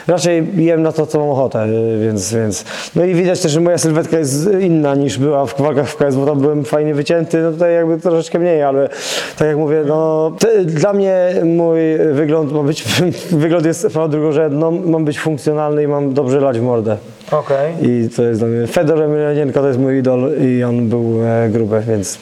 Raczej 0.07 0.47
jem 0.55 0.81
na 0.81 0.91
to, 0.91 1.05
co 1.05 1.19
mam 1.19 1.29
ochotę, 1.29 1.65
y, 1.65 1.68
więc, 2.01 2.33
więc... 2.33 2.65
No 2.95 3.05
i 3.05 3.13
widać 3.15 3.39
też, 3.39 3.51
że 3.51 3.61
moja 3.61 3.77
sylwetka 3.77 4.17
jest 4.17 4.49
inna 4.59 4.95
niż 4.95 5.17
była 5.17 5.45
w 5.45 5.61
walkach 5.61 5.89
w 5.89 5.95
KSW. 5.97 6.25
Tam 6.25 6.39
byłem 6.39 6.65
fajnie 6.65 6.95
wycięty, 6.95 7.41
no 7.41 7.51
tutaj 7.51 7.73
jakby 7.73 7.97
troszeczkę 7.97 8.39
mniej, 8.39 8.63
ale 8.63 8.89
tak 9.37 9.47
jak 9.47 9.57
mówię, 9.57 9.83
no... 9.87 10.31
te- 10.39 10.65
Dla 10.65 10.93
mnie 10.93 11.35
mój 11.45 11.79
wygląd 12.13 12.51
ma 12.51 12.63
być... 12.63 12.83
Wygląd 13.31 13.65
jest 13.65 13.89
sprawą 13.89 14.09
drugorzędną. 14.09 14.71
Mam 14.71 15.05
być 15.05 15.19
funkcjonalny 15.19 15.83
i 15.83 15.87
mam 15.87 16.13
dobrze 16.13 16.39
lać 16.39 16.59
w 16.59 16.63
mordę. 16.63 16.97
Okej. 17.31 17.73
I 17.81 18.09
to 18.09 18.23
jest 18.23 18.41
dla 18.41 18.47
mnie. 18.47 18.67
Fedor 18.67 19.01
Emelianenko 19.01 19.61
to 19.61 19.67
jest 19.67 19.79
mój 19.79 19.97
idol 19.97 20.31
i 20.41 20.63
on 20.63 20.89
był 20.89 21.19
e, 21.25 21.49
gruby, 21.49 21.81
więc 21.87 22.17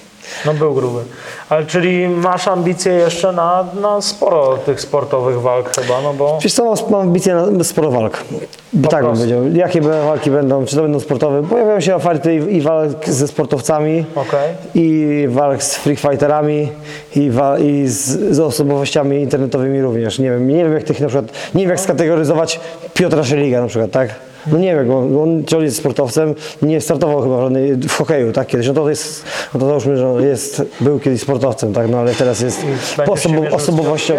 No 0.46 0.54
był 0.54 0.74
gruby. 0.74 1.00
Ale 1.50 1.66
czyli 1.66 2.08
masz 2.08 2.48
ambicje 2.48 2.94
jeszcze 2.94 3.32
na, 3.32 3.66
na 3.82 4.02
sporo 4.02 4.58
tych 4.58 4.82
sportowych 4.82 5.42
walk 5.42 5.76
chyba, 5.82 6.02
no 6.02 6.14
bo... 6.14 6.40
Wiesz 6.42 6.54
co, 6.54 6.74
mam 6.90 7.02
ambicje 7.02 7.36
na 7.36 7.64
sporo 7.64 7.92
walk. 7.92 8.24
Bo 8.74 8.90
tak 8.90 9.04
bym 9.06 9.14
powiedział. 9.14 9.48
Jakie 9.54 9.82
walki 9.82 10.32
będą, 10.32 10.66
czy 10.66 10.76
to 10.76 10.82
będą 10.82 11.00
sportowe? 11.00 11.44
Pojawiają 11.44 11.80
się 11.80 11.96
oferty 11.96 12.36
i, 12.36 12.56
i 12.56 12.62
walk 12.62 13.06
ze 13.10 13.28
sportowcami, 13.28 14.06
Okej. 14.16 14.50
i 14.76 15.26
walk 15.30 15.64
z 15.64 15.78
fighterami, 15.78 16.70
i, 17.16 17.30
wa- 17.32 17.60
i 17.60 17.88
z, 17.88 18.36
z 18.36 18.40
osobowościami 18.40 19.22
internetowymi 19.22 19.82
również. 19.82 20.20
Nie 20.20 20.30
wiem, 20.30 20.48
nie 20.48 20.64
wiem 20.64 20.74
jak 20.74 20.84
tych 20.84 21.00
na 21.00 21.08
przykład, 21.08 21.32
nie 21.56 21.62
wiem 21.62 21.70
jak 21.70 21.80
skategoryzować 21.80 22.60
Piotra 22.94 23.24
Szeliga 23.24 23.62
na 23.62 23.68
przykład, 23.68 23.92
tak? 23.92 24.10
No 24.52 24.58
nie 24.58 24.76
wiem, 24.76 24.88
bo 24.88 24.98
on, 25.24 25.44
on 25.58 25.64
jest 25.64 25.78
sportowcem, 25.78 26.36
nie 26.62 26.82
startował 26.82 27.22
chyba 27.22 27.38
w, 27.38 27.42
żadnej, 27.42 27.76
w 27.76 27.92
hokeju, 27.92 28.32
tak, 28.32 28.48
kiedyś, 28.48 28.68
no 28.68 28.74
to 28.74 28.90
jest, 28.90 29.24
no 29.54 29.60
to 29.60 29.68
załóżmy, 29.68 29.98
że 29.98 30.28
jest, 30.28 30.62
był 30.82 31.00
kiedyś 31.00 31.22
sportowcem, 31.22 31.74
tak, 31.74 31.90
no 31.90 31.98
ale 31.98 32.16
teraz 32.16 32.42
jest 32.42 32.62
osobo- 32.98 33.54
osobowością. 33.56 34.14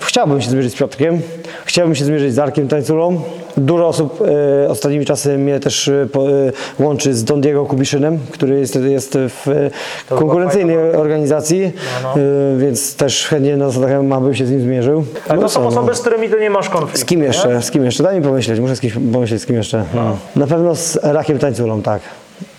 Chciałbym 0.00 0.40
się 0.42 0.50
zmierzyć 0.50 0.72
z 0.72 0.76
Piotrkiem, 0.76 1.20
chciałbym 1.64 1.94
się 1.94 2.04
zmierzyć 2.04 2.34
z 2.34 2.38
Arkiem 2.38 2.68
Tańculą. 2.68 3.20
Dużo 3.56 3.88
osób 3.88 4.22
e, 4.64 4.68
ostatnimi 4.70 5.04
czasy 5.04 5.38
mnie 5.38 5.60
też 5.60 5.88
e, 5.88 6.06
po, 6.12 6.30
e, 6.30 6.32
łączy 6.78 7.14
z 7.14 7.24
Don 7.24 7.40
Diego 7.40 7.66
Kubiszynem, 7.66 8.18
który 8.30 8.58
jest, 8.60 8.74
jest 8.76 9.18
w 9.18 9.48
e, 9.48 9.70
konkurencyjnej 10.16 10.76
organizacji, 10.78 11.72
No, 12.02 12.14
e, 12.14 12.16
więc 12.58 12.96
też 12.96 13.26
chętnie 13.26 13.56
na 13.56 13.70
zasadzie 13.70 13.98
MMA 14.02 14.20
bym 14.20 14.34
się 14.34 14.46
z 14.46 14.50
nim 14.50 14.60
zmierzył. 14.60 15.04
Ale 15.28 15.36
No 15.36 15.42
to 15.42 15.48
są 15.48 15.60
co, 15.62 15.68
osoby, 15.68 15.88
no. 15.88 15.94
z 15.94 16.00
którymi 16.00 16.28
ty 16.28 16.40
nie 16.40 16.50
masz 16.50 16.68
konfliktu, 16.68 16.98
Z 17.00 17.04
kim 17.04 17.22
jeszcze? 17.22 17.62
Z 17.62 17.70
kim 17.70 17.84
jeszcze? 17.84 18.02
Daj 18.02 18.16
mi 18.16 18.22
pomyśleć, 18.22 18.60
muszę 18.60 18.76
z 18.76 18.80
kimś 18.80 18.92
pomyśleć 19.12 19.42
z 19.42 19.46
kim 19.46 19.56
jeszcze. 19.56 19.84
No. 19.94 20.16
Na 20.36 20.46
pewno 20.46 20.74
z 20.74 20.98
Rakiem 21.02 21.38
Tańculą, 21.38 21.82
tak. 21.82 22.02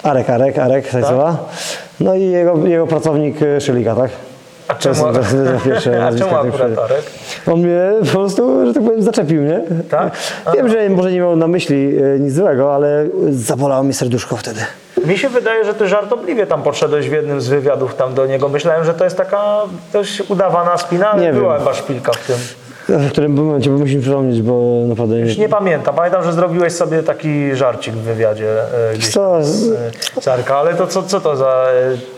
Arek, 0.03 0.29
Arek, 0.29 0.57
Arek 0.57 0.89
Tańcula. 0.89 1.37
No 1.99 2.15
i 2.15 2.23
jego, 2.23 2.67
jego 2.67 2.87
pracownik 2.87 3.41
e, 3.41 3.61
Szylika, 3.61 3.95
tak? 3.95 4.11
A 4.71 4.75
czemu, 4.75 5.05
a 5.07 5.11
nazwiska, 5.11 5.81
czemu 6.17 6.51
które 6.51 6.65
akurat. 6.65 6.91
Arek? 6.91 7.03
On 7.47 7.59
mnie 7.59 7.91
po 7.99 8.05
prostu, 8.05 8.65
że 8.65 8.73
tak 8.73 8.83
powiem, 8.83 9.01
zaczepił, 9.01 9.41
nie? 9.41 9.61
Tak? 9.89 10.13
Wiem, 10.53 10.69
że 10.69 10.89
może 10.89 11.11
nie 11.11 11.19
miał 11.19 11.35
na 11.35 11.47
myśli 11.47 11.97
e, 11.97 12.19
nic 12.19 12.33
złego, 12.33 12.75
ale 12.75 13.07
zabolało 13.29 13.83
mi 13.83 13.93
serduszko 13.93 14.35
wtedy. 14.37 14.61
Mi 15.05 15.17
się 15.17 15.29
wydaje, 15.29 15.65
że 15.65 15.73
ty 15.73 15.87
żartobliwie 15.87 16.47
tam 16.47 16.63
podszedłeś 16.63 17.09
w 17.09 17.11
jednym 17.11 17.41
z 17.41 17.47
wywiadów 17.47 17.95
tam 17.95 18.13
do 18.13 18.25
niego. 18.25 18.49
Myślałem, 18.49 18.85
że 18.85 18.93
to 18.93 19.03
jest 19.03 19.17
taka 19.17 19.61
dość 19.93 20.29
udawana 20.29 20.77
spina, 20.77 21.11
ale 21.11 21.21
Nie 21.21 21.33
była 21.33 21.53
wiem. 21.53 21.59
chyba 21.59 21.73
szpilka 21.73 22.11
w 22.13 22.27
tym. 22.27 22.35
W 22.89 23.11
którym 23.11 23.33
momencie, 23.33 23.69
bo 23.69 23.77
musimy 23.77 24.01
przypomnieć, 24.01 24.41
bo 24.41 24.83
naprawdę 24.87 25.19
Już 25.19 25.37
nie 25.37 25.49
pamiętam. 25.49 25.95
Pamiętam, 25.95 26.23
że 26.23 26.33
zrobiłeś 26.33 26.73
sobie 26.73 27.03
taki 27.03 27.55
żarcik 27.55 27.93
w 27.93 28.01
wywiadzie 28.01 28.61
e, 28.61 28.93
gdzieś 28.97 29.11
Co? 29.13 29.43
z 29.43 29.71
e, 30.17 30.21
Czarka, 30.21 30.57
ale 30.57 30.73
to 30.73 30.87
co, 30.87 31.03
co 31.03 31.21
to 31.21 31.35
za 31.35 31.67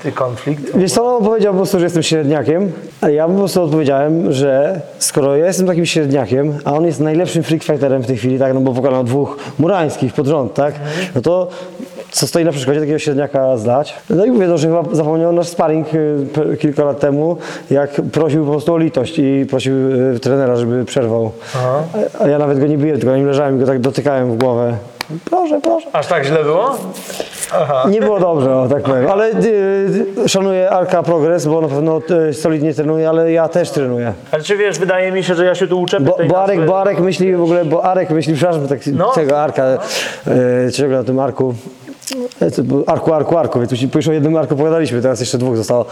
e, 0.06 0.12
konflikt? 0.12 0.78
Wiesz 0.78 0.91
co, 0.91 1.17
on 1.17 1.23
powiedział 1.23 1.54
po 1.54 1.58
prostu, 1.58 1.80
że 1.80 1.84
jestem 1.86 2.04
średniakiem, 2.04 2.71
a 3.02 3.10
ja 3.10 3.28
po 3.28 3.34
prostu 3.34 3.63
odpowiedziałem, 3.63 4.32
że 4.32 4.82
skoro 4.99 5.36
ja 5.36 5.45
jestem 5.45 5.67
takim 5.67 5.86
średniakiem, 5.86 6.58
a 6.65 6.73
on 6.73 6.86
jest 6.86 6.99
najlepszym 6.99 7.43
freak 7.43 7.63
fighterem 7.63 8.04
w 8.04 8.08
tej 8.08 8.17
chwili, 8.17 8.39
tak, 8.39 8.54
no 8.54 8.60
bo 8.62 8.73
pokonał 8.73 9.04
dwóch 9.04 9.38
murańskich 9.60 10.13
pod 10.13 10.28
rząd, 10.28 10.54
tak, 10.54 10.76
no 11.15 11.21
to 11.21 11.47
co 12.13 12.28
stoi 12.28 12.45
na 12.45 12.52
przeszkodzie 12.52 12.80
takiego 12.80 12.99
średniaka 12.99 13.58
zdać? 13.58 13.95
No 14.10 14.26
i 14.26 14.32
mówię, 14.32 14.47
no, 14.47 14.58
że 14.58 14.67
chyba 14.67 14.84
zapomniał 14.91 15.34
nasz 15.34 15.47
sparring 15.47 15.88
y, 15.93 16.58
kilka 16.60 16.84
lat 16.84 16.99
temu, 16.99 17.38
jak 17.71 17.89
prosił 18.12 18.45
po 18.45 18.52
prostu 18.52 18.73
o 18.73 18.78
litość 18.78 19.19
i 19.19 19.45
prosił 19.49 19.73
y, 20.15 20.19
trenera, 20.19 20.56
żeby 20.56 20.86
przerwał. 20.86 21.32
Aha. 21.56 21.84
A, 22.19 22.28
ja 22.28 22.38
nawet 22.38 22.60
go 22.60 22.67
nie 22.67 22.78
biłem, 22.78 22.95
tylko 22.99 23.12
na 23.12 23.17
nim 23.17 23.28
leżałem 23.28 23.58
i 23.58 23.60
go 23.60 23.65
tak 23.65 23.80
dotykałem 23.80 24.32
w 24.32 24.38
głowę. 24.38 24.73
Proszę, 25.30 25.60
proszę. 25.62 25.88
Aż 25.93 26.08
tak 26.08 26.26
źle 26.26 26.43
było? 26.43 26.76
Aha. 27.54 27.84
Nie 27.89 28.02
było 28.02 28.19
dobrze, 28.19 28.56
o, 28.56 28.67
tak 28.67 28.84
powiem. 28.84 29.08
Ale 29.12 29.28
y, 29.30 29.36
y, 30.26 30.30
szanuję 30.30 30.69
Arka 30.69 31.04
Progress, 31.04 31.45
bo 31.45 31.62
na 31.62 31.67
pewno 31.67 32.02
y, 32.30 32.34
solidnie 32.34 32.73
trenuje, 32.73 33.10
ale 33.10 33.32
ja 33.32 33.47
też 33.47 33.71
trenuję. 33.71 34.13
Ale 34.32 34.43
czy 34.43 34.58
wiesz, 34.58 34.80
wydaje 34.80 35.12
mi 35.12 35.23
się, 35.23 35.36
że 35.36 35.45
ja 35.45 35.56
się 35.56 35.67
tu 35.67 35.82
uczepię 35.82 36.04
Bo, 36.06 36.12
tej 36.13 36.28
bo, 36.28 36.43
Arek, 36.43 36.56
nazwy. 36.58 36.71
bo 36.71 36.82
Arek 36.82 36.99
myśli 36.99 37.36
w 37.36 37.41
ogóle, 37.43 37.65
bo 37.65 37.86
Arek 37.86 38.10
myśli, 38.10 38.34
przepraszam, 38.34 38.67
tak, 38.67 38.80
No. 38.93 39.12
tego 39.12 39.39
Arka, 39.41 39.63
y, 40.67 40.71
czego 40.71 40.95
na 40.95 41.04
tym 41.04 41.19
Arku. 41.19 41.54
E, 42.41 42.91
Arku, 42.91 43.13
Arku, 43.13 43.37
Arku, 43.37 43.59
więc 43.59 43.71
już, 43.71 43.81
już 43.95 44.07
o 44.07 44.11
jednym 44.11 44.37
Arku 44.37 44.55
pogadaliśmy, 44.55 45.01
teraz 45.01 45.19
jeszcze 45.19 45.37
dwóch 45.37 45.57
zostało. 45.57 45.85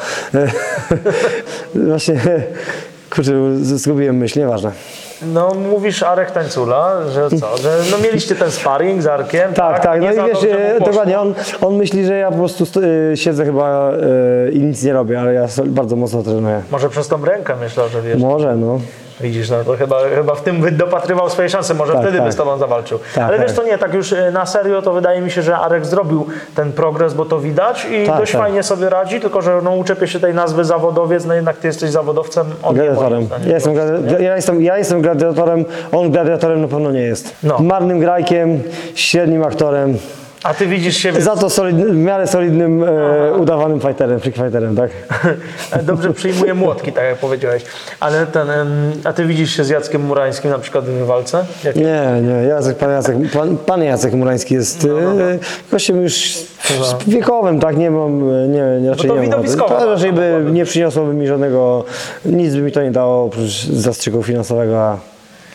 Właśnie, 1.76 2.21
kurczę, 3.10 3.34
zgubiłem 3.58 4.17
myśl, 4.17 4.39
nieważne. 4.39 4.71
No 5.34 5.54
mówisz 5.71 6.04
Arek 6.04 6.32
Tańcula, 6.32 7.10
że 7.12 7.30
co, 7.30 7.58
że 7.58 7.78
no 7.91 7.97
mieliście 7.97 8.36
ten 8.36 8.52
sparring 8.52 9.02
z 9.02 9.08
Arkiem, 9.08 9.54
Tak, 9.54 9.84
tak, 9.84 10.02
Nie 10.02 10.13
no 10.13 10.28
i 10.28 10.30
wiesz, 10.30 10.43
e, 10.43 10.80
dokładnie, 10.86 11.19
on, 11.19 11.34
on 11.62 11.76
myśli, 11.76 12.06
że 12.06 12.17
ja 12.17 12.32
po 12.32 12.38
prostu 12.38 12.65
siedzę 13.15 13.45
chyba 13.45 13.91
i 14.54 14.60
nic 14.60 14.84
nie 14.84 14.93
robię, 14.93 15.19
ale 15.19 15.34
ja 15.34 15.47
bardzo 15.65 15.95
mocno 15.95 16.24
trenuję. 16.24 16.62
Może 16.71 16.89
przez 16.89 17.08
tą 17.08 17.26
rękę 17.26 17.56
myślał, 17.56 17.89
że 17.89 18.02
wiesz. 18.02 18.21
Może, 18.21 18.56
no. 18.56 18.80
Widzisz, 19.22 19.50
no 19.50 19.64
to 19.64 19.78
chyba, 19.78 19.96
chyba 20.16 20.36
w 20.36 20.42
tym 20.42 20.62
by 20.62 20.72
dopatrywał 20.72 21.30
swojej 21.30 21.50
szansy, 21.50 21.74
może 21.74 21.94
Tak, 21.94 22.02
wtedy 22.02 22.18
by 22.18 22.24
tak. 22.24 22.34
z 22.34 22.36
tobą 22.36 22.58
zawalczył. 22.58 23.00
Tak, 23.16 23.24
Ale 23.24 23.40
wiesz, 23.40 23.48
tak. 23.48 23.56
to 23.56 23.64
nie, 23.64 23.78
tak 23.78 23.94
już 23.94 24.14
e, 24.14 24.32
na 24.32 24.46
serio, 24.46 24.82
to 24.82 24.94
wydaje 24.94 25.22
mi 25.22 25.32
się, 25.32 25.42
że 25.42 25.58
Arek 25.58 25.86
zrobił 25.86 26.28
ten 26.56 26.72
progres, 26.72 27.14
bo 27.14 27.26
to 27.26 27.40
widać 27.40 27.88
i 27.92 28.06
Tak, 28.08 28.18
dość 28.18 28.32
tak. 28.32 28.42
fajnie 28.42 28.64
sobie 28.64 28.90
radzi, 28.90 29.20
tylko 29.20 29.42
że 29.42 29.60
no, 29.64 29.72
uczepię 29.76 30.08
się 30.08 30.20
tej 30.20 30.34
nazwy 30.34 30.66
zawodowiec, 30.66 31.26
no 31.26 31.34
jednak 31.34 31.58
ty 31.58 31.68
jesteś 31.68 31.90
zawodowcem, 31.90 32.46
on 32.64 32.76
Gladiatorem. 32.76 33.28
Ja 33.48 33.54
jestem, 33.54 33.74
gladi- 33.74 34.22
ja, 34.22 34.36
jestem, 34.36 34.62
ja 34.62 34.78
jestem 34.78 35.02
gladiatorem, 35.02 35.66
on 35.92 36.12
gladiatorem 36.12 36.62
na 36.62 36.68
pewno 36.68 36.92
nie 36.92 37.02
jest. 37.02 37.36
No. 37.44 37.60
Marnym 37.60 38.00
grajkiem, 38.00 38.64
średnim 38.96 39.44
aktorem, 39.44 39.98
A 40.43 40.54
ty 40.54 40.67
widzisz 40.67 40.97
siebie, 40.97 41.21
za 41.21 41.36
to 41.36 41.49
solidny, 41.49 41.86
w 41.86 41.95
miarę 41.95 42.27
solidnym, 42.27 42.84
e, 42.84 43.34
udawanym 43.34 43.82
fighterem, 43.82 44.19
freak 44.19 44.36
fighterem, 44.36 44.75
tak? 44.75 44.91
dobrze 45.84 46.13
przyjmuje 46.13 46.54
młotki, 46.54 46.91
tak 46.91 47.04
jak 47.04 47.17
powiedziałeś, 47.17 47.63
ale 47.99 48.25
ten, 48.25 48.47
a 49.04 49.13
ty 49.13 49.25
widzisz 49.25 49.56
się 49.58 49.63
z 49.63 49.69
Jackiem 49.69 50.01
Murańskim 50.01 50.51
na 50.51 50.60
przykład 50.60 50.86
w 50.86 51.06
walce? 51.06 51.45
Jak 51.63 51.75
Nie, 51.75 52.21
nie, 52.21 52.47
Jacek, 52.47 52.77
pan, 52.77 52.91
Jacek, 52.91 53.15
pan, 53.34 53.58
pan 53.58 53.84
Jacek 53.84 54.13
Murański 54.13 54.54
jest 54.54 54.88
No, 54.88 55.21
e, 55.21 55.39
gościem 55.71 56.01
już 56.01 56.34
wiekowym, 57.08 57.60
tak? 57.60 57.77
Nie 57.77 57.91
mam, 57.91 58.21
nie, 58.51 58.89
raczej 58.89 59.10
No 59.10 59.15
to 59.15 59.21
nie 59.21 59.27
widowiskowo 59.27 59.80
To 59.80 59.93
raczej 59.93 60.13
by 60.13 60.41
no, 60.43 60.49
nie 60.49 60.65
przyniosłoby 60.65 61.13
mi 61.13 61.27
żadnego, 61.27 61.84
nic 62.25 62.56
by 62.56 62.62
mi 62.62 62.71
to 62.71 62.84
nie 62.84 62.91
dało 62.91 63.25
oprócz 63.25 63.65
zastrzyku 63.65 64.23
finansowego, 64.23 64.80
a 64.82 64.97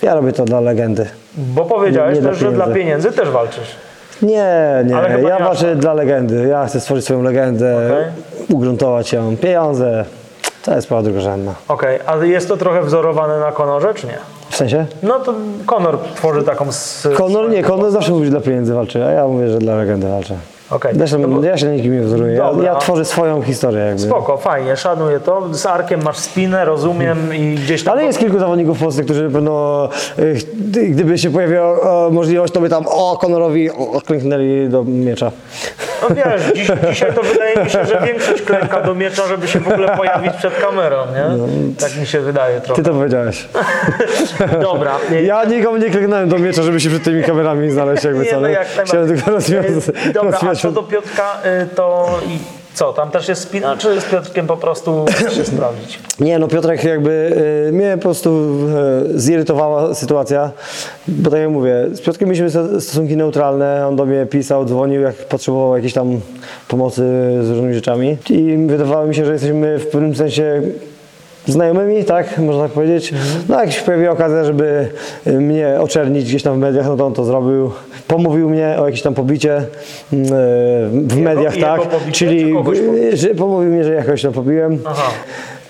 ja 0.02 0.14
robię 0.14 0.32
to 0.32 0.44
dla 0.44 0.60
legendy. 0.60 1.06
Bo 1.34 1.64
powiedziałeś 1.64 2.14
Nie- 2.14 2.22
nie 2.22 2.28
też, 2.28 2.38
że 2.38 2.52
dla 2.52 2.66
pieniędzy 2.66 3.12
też 3.12 3.30
walczysz. 3.30 3.85
Nie, 4.22 4.84
nie, 4.86 4.96
Ale 4.96 5.08
chyba 5.10 5.28
ja 5.28 5.38
nie 5.38 5.44
aż 5.44 5.48
walczę 5.48 5.76
dla 5.76 5.94
legendy. 5.94 6.48
Ja 6.48 6.66
chcę 6.66 6.80
stworzyć 6.80 7.04
swoją 7.04 7.22
legendę, 7.22 7.96
ugruntować 8.48 9.12
ją, 9.12 9.36
pieniądze. 9.36 10.04
To 10.62 10.74
jest 10.74 10.86
sprawa 10.86 11.02
drugorzędna. 11.02 11.54
Okej, 11.68 11.98
a 12.06 12.24
jest 12.24 12.48
to 12.48 12.56
trochę 12.56 12.82
wzorowane 12.82 13.40
na 13.40 13.52
Konorze, 13.52 13.94
czy 13.94 14.06
nie? 14.06 14.18
W 14.50 14.56
sensie? 14.56 14.86
No 15.02 15.20
to 15.20 15.34
Konor 15.66 15.98
tworzy 16.14 16.42
taką... 16.42 16.68
S... 16.68 17.08
Konor 17.16 17.50
nie, 17.50 17.62
Konor 17.62 17.90
zawsze 17.90 18.12
mówi, 18.12 18.24
że 18.24 18.30
dla 18.30 18.40
pieniędzy 18.40 18.74
walczy, 18.74 19.04
a 19.04 19.10
ja 19.10 19.26
mówię, 19.26 19.48
że 19.48 19.58
dla 19.58 19.76
legendy 19.76 20.08
walczę. 20.08 20.34
Okej. 20.70 20.94
Zresztą 20.96 21.18
No 21.18 21.28
bo- 21.28 21.44
ja 21.44 21.56
się 21.56 21.66
nikim 21.66 21.94
nie 21.94 22.00
wzoruję. 22.02 22.34
Ja, 22.34 22.50
ja 22.62 22.74
tworzę 22.74 23.04
swoją 23.04 23.42
historię 23.42 23.80
jakby. 23.80 24.02
Spoko, 24.02 24.36
fajnie, 24.36 24.76
szanuję 24.76 25.20
to. 25.20 25.54
Z 25.54 25.66
Arkiem 25.66 26.02
masz 26.02 26.18
spinę, 26.18 26.64
rozumiem 26.64 27.34
i 27.34 27.54
gdzieś 27.54 27.84
tam... 27.84 27.92
Ale 27.92 28.04
jest 28.04 28.18
kilku 28.18 28.38
zawodników 28.38 28.78
w 28.78 28.80
Polsce, 28.82 29.04
którzy 29.04 29.28
będą, 29.30 29.84
y, 30.18 30.34
gdyby 30.88 31.18
się 31.18 31.30
pojawiła 31.30 32.10
możliwość, 32.10 32.52
to 32.52 32.60
by 32.60 32.68
tam 32.68 32.84
o 32.88 33.18
Konorowi 33.20 33.70
klęknęli 34.06 34.68
do 34.68 34.84
miecza. 34.84 35.32
No 36.02 36.14
wiesz, 36.14 36.42
dziś, 36.54 36.68
dzisiaj 36.90 37.12
to 37.14 37.22
wydaje 37.22 37.64
mi 37.64 37.70
się, 37.70 37.84
że 37.86 38.00
większość 38.06 38.42
klęka 38.42 38.80
do 38.80 38.94
miecza, 38.94 39.26
żeby 39.26 39.48
się 39.48 39.60
w 39.60 39.68
ogóle 39.68 39.96
pojawić 39.96 40.32
przed 40.32 40.54
kamerą, 40.60 40.98
nie? 41.06 41.46
Tak 41.78 41.96
mi 41.96 42.06
się 42.06 42.20
wydaje 42.20 42.60
trochę. 42.60 42.82
Ty 42.82 42.88
to 42.88 42.94
powiedziałeś. 42.94 43.48
Dobra. 44.62 44.92
nie- 45.10 45.22
Ja 45.22 45.44
nikomu 45.44 45.76
nie 45.76 45.90
klęknąłem 45.90 46.28
do 46.28 46.38
miecza, 46.38 46.62
żeby 46.62 46.80
się 46.80 46.88
przed 46.88 47.02
tymi 47.04 47.22
kamerami 47.24 47.70
znaleźć 47.70 48.04
jakby 48.04 48.24
Nie, 48.24 48.30
co. 48.30 48.40
no 48.40 48.48
jak 48.48 48.66
Chciałem 48.84 49.08
tylko 49.08 49.30
rozwiązać. 49.30 49.94
Dobra, 50.14 50.30
a 50.30 50.32
rozwiązać- 50.32 50.60
co 50.62 50.72
do 50.72 50.82
Piotrka, 50.82 51.38
y, 51.62 51.66
to 51.74 52.18
co, 52.76 52.92
tam 52.92 53.10
też 53.10 53.28
jest 53.28 53.42
spina, 53.42 53.76
czy 53.76 54.00
z 54.00 54.04
Piotrkiem 54.04 54.46
po 54.46 54.56
prostu 54.56 55.04
się 55.36 55.44
sprawdzić? 55.44 55.98
Nie, 56.20 56.38
no 56.38 56.48
Piotrek 56.48 56.84
jakby 56.84 57.10
y, 57.68 57.72
mnie 57.72 57.92
po 57.96 58.02
prostu 58.02 58.30
y, 59.14 59.20
zirytowała 59.20 59.94
sytuacja, 59.94 60.50
bo 61.08 61.30
tak 61.30 61.40
jak 61.40 61.50
mówię, 61.50 61.86
z 61.92 62.00
Piotrkiem 62.00 62.28
mieliśmy 62.28 62.50
sto- 62.50 62.80
stosunki 62.80 63.16
neutralne, 63.16 63.86
on 63.88 63.96
do 63.96 64.06
mnie 64.06 64.26
pisał, 64.26 64.64
dzwonił, 64.64 65.00
jak 65.00 65.14
potrzebował 65.14 65.76
jakiejś 65.76 65.92
tam 65.92 66.20
pomocy 66.68 67.02
z 67.42 67.50
różnymi 67.50 67.74
rzeczami 67.74 68.16
i 68.30 68.56
wydawało 68.66 69.06
mi 69.06 69.14
się, 69.14 69.24
że 69.24 69.32
jesteśmy 69.32 69.78
w 69.78 69.86
pewnym 69.86 70.14
sensie 70.14 70.62
znajomymi, 71.46 72.04
tak, 72.04 72.38
można 72.38 72.62
tak 72.62 72.72
powiedzieć. 72.72 73.14
No 73.48 73.60
jak 73.60 73.72
się 73.72 73.82
pojawiła 73.82 74.12
okazja, 74.12 74.44
żeby 74.44 74.88
y, 75.26 75.32
mnie 75.32 75.76
oczernić 75.80 76.24
gdzieś 76.24 76.42
tam 76.42 76.54
w 76.54 76.58
mediach, 76.58 76.86
no 76.86 76.96
to 76.96 77.06
on 77.06 77.14
to 77.14 77.24
zrobił. 77.24 77.70
Pomówił 78.08 78.50
mnie 78.50 78.76
o 78.78 78.86
jakieś 78.86 79.02
tam 79.02 79.14
pobicie 79.14 79.56
y, 79.58 79.64
w 80.92 81.16
mediach, 81.16 81.56
jego 81.56 81.66
tak, 81.66 81.82
pobicie, 81.82 82.12
czyli 82.12 82.54
że 83.12 83.28
pomówił 83.28 83.70
mnie, 83.70 83.84
że 83.84 83.94
jakoś 83.94 84.22
tam 84.22 84.32
pobiłem. 84.32 84.78
Aha, 84.84 85.10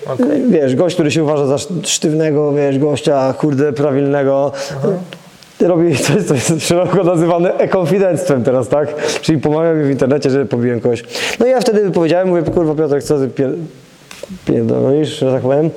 okej. 0.07 0.43
Wiesz, 0.49 0.77
gość, 0.77 0.95
który 0.95 1.11
się 1.11 1.23
uważa 1.23 1.47
za 1.47 1.59
sztywnego, 1.83 2.53
wiesz, 2.53 2.79
gościa, 2.79 3.35
kurde, 3.39 3.73
prawilnego. 3.73 4.53
Y, 4.85 5.69
robi 5.69 5.97
coś, 6.07 6.25
co 6.25 6.35
jest 6.35 6.69
szeroko 6.69 7.05
nazywane 7.05 7.59
e-konfidenctwem 7.59 8.45
teraz, 8.45 8.69
tak? 8.69 8.95
Czyli 9.21 9.39
pomagał 9.39 9.77
mi 9.77 9.85
w 9.85 9.91
internecie, 9.91 10.31
że 10.31 10.47
pobiłem 10.47 10.81
kogoś. 10.81 11.05
No 11.41 11.47
i 11.47 11.51
ja 11.51 11.61
wtedy 11.61 11.91
powiedziałem, 11.91 12.29
mówię, 12.29 12.43
kurwa 12.43 12.75
Piotrek, 12.75 13.03
co 13.03 13.19
ty 13.19 13.29
pier... 13.29 13.51
pierdolisz, 14.47 15.19
że 15.19 15.33
tak 15.33 15.43
powiem. 15.43 15.71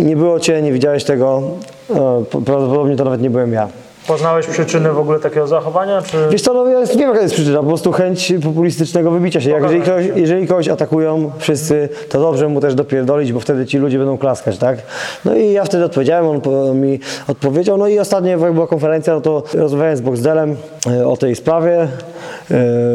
Nie 0.00 0.16
było 0.16 0.40
cię, 0.40 0.62
nie 0.62 0.72
widziałeś 0.72 1.04
tego, 1.04 1.42
e, 1.90 2.24
prawdopodobnie 2.30 2.96
to 2.96 3.04
nawet 3.04 3.22
nie 3.22 3.30
byłem 3.30 3.52
ja. 3.52 3.68
Poznałeś 4.08 4.46
przyczyny 4.46 4.92
w 4.92 4.98
ogóle 4.98 5.20
takiego 5.20 5.46
zachowania, 5.46 6.02
czy... 6.02 6.16
Wiesz 6.30 6.42
co, 6.42 6.52
no 6.52 6.68
ja 6.68 6.86
wiem 6.86 7.08
jaka 7.08 7.20
jest 7.20 7.34
przyczyna, 7.34 7.60
po 7.60 7.66
prostu 7.66 7.92
chęć 7.92 8.34
populistycznego 8.44 9.10
wybicia 9.10 9.40
się. 9.40 9.50
Jak 9.50 9.62
jeżeli, 9.62 9.82
kogoś, 9.82 10.04
jeżeli 10.14 10.46
kogoś 10.46 10.68
atakują 10.68 11.30
wszyscy, 11.38 11.88
to 12.08 12.20
dobrze 12.20 12.48
mu 12.48 12.60
też 12.60 12.74
dopierdolić, 12.74 13.32
bo 13.32 13.40
wtedy 13.40 13.66
ci 13.66 13.78
ludzie 13.78 13.98
będą 13.98 14.18
klaskać, 14.18 14.58
tak? 14.58 14.78
No 15.24 15.34
i 15.34 15.52
ja 15.52 15.64
wtedy 15.64 15.84
odpowiedziałem, 15.84 16.26
on 16.26 16.80
mi 16.80 17.00
odpowiedział, 17.28 17.76
no 17.76 17.88
i 17.88 17.98
ostatnio 17.98 18.30
jak 18.30 18.52
była 18.52 18.66
konferencja, 18.66 19.14
no 19.14 19.20
to 19.20 19.42
rozmawiałem 19.54 19.96
z 19.96 20.00
Boxdelem 20.00 20.56
e, 20.86 21.06
o 21.06 21.16
tej 21.16 21.36
sprawie, 21.36 21.88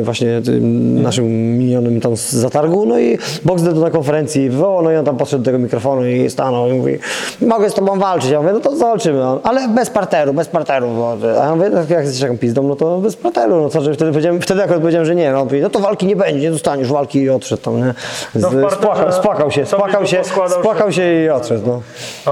właśnie 0.04 0.42
tym 0.46 1.02
naszym 1.02 1.58
minionym 1.58 2.02
tam 2.02 2.18
z 2.18 2.32
zatargu, 2.32 2.86
no 2.86 3.00
i 3.00 3.18
Boxdel 3.46 3.76
na 3.76 3.90
konferencji 3.90 4.50
wywołał, 4.50 4.82
no 4.82 4.92
i 4.92 4.96
on 4.96 5.06
tam 5.06 5.18
podszedł 5.18 5.44
do 5.44 5.46
tego 5.46 5.60
mikrofonu 5.60 6.06
i 6.06 6.30
stanął 6.30 6.70
i 6.70 6.74
mówi, 6.74 7.00
mogę 7.42 7.70
z 7.70 7.74
tobą 7.74 8.00
walczyć, 8.00 8.32
ja 8.32 8.42
mówię, 8.42 8.54
no 8.54 8.60
to 8.60 8.76
zawalczymy, 8.76 9.24
On, 9.24 9.40
ale 9.44 9.68
bez 9.68 9.90
parteru, 9.90 10.34
bez 10.34 10.48
parteru, 10.48 10.88
bo, 10.88 11.18
a 11.42 11.46
ja 11.46 11.56
mówię, 11.56 11.70
"Tak 11.72 11.90
jak 11.90 12.04
jesteś 12.04 12.22
taką 12.22 12.38
pizdą, 12.38 12.64
no 12.64 12.76
to 12.76 12.98
bez 12.98 13.16
parteru, 13.16 13.62
no 13.62 13.70
co, 13.70 13.82
że 13.82 13.94
wtedy 13.94 14.12
powiedziałem, 14.12 14.42
wtedy 14.42 14.64
akurat 14.64 14.82
powiedziałem, 14.82 15.06
że 15.06 15.16
nie, 15.16 15.32
no, 15.32 15.44
mówi, 15.44 15.62
no 15.62 15.70
to 15.70 15.80
walki 15.80 16.06
nie 16.06 16.16
będzie, 16.16 16.42
nie 16.42 16.52
dostaniesz. 16.52 16.92
Walki 16.92 17.20
i 17.20 17.30
odszedł 17.30 17.62
tam, 17.62 17.78
nie, 17.78 17.94
z, 18.36 18.42
No 18.42 18.50
parterze 18.52 18.76
spłakał, 18.76 19.12
spłakał 19.12 19.52
się, 19.52 19.66
spłakał 19.66 20.06
się, 20.06 20.22
spłakał 20.60 20.92
się 20.92 21.24
i 21.24 21.30
odszedł, 21.30 21.68
no. 21.68 21.82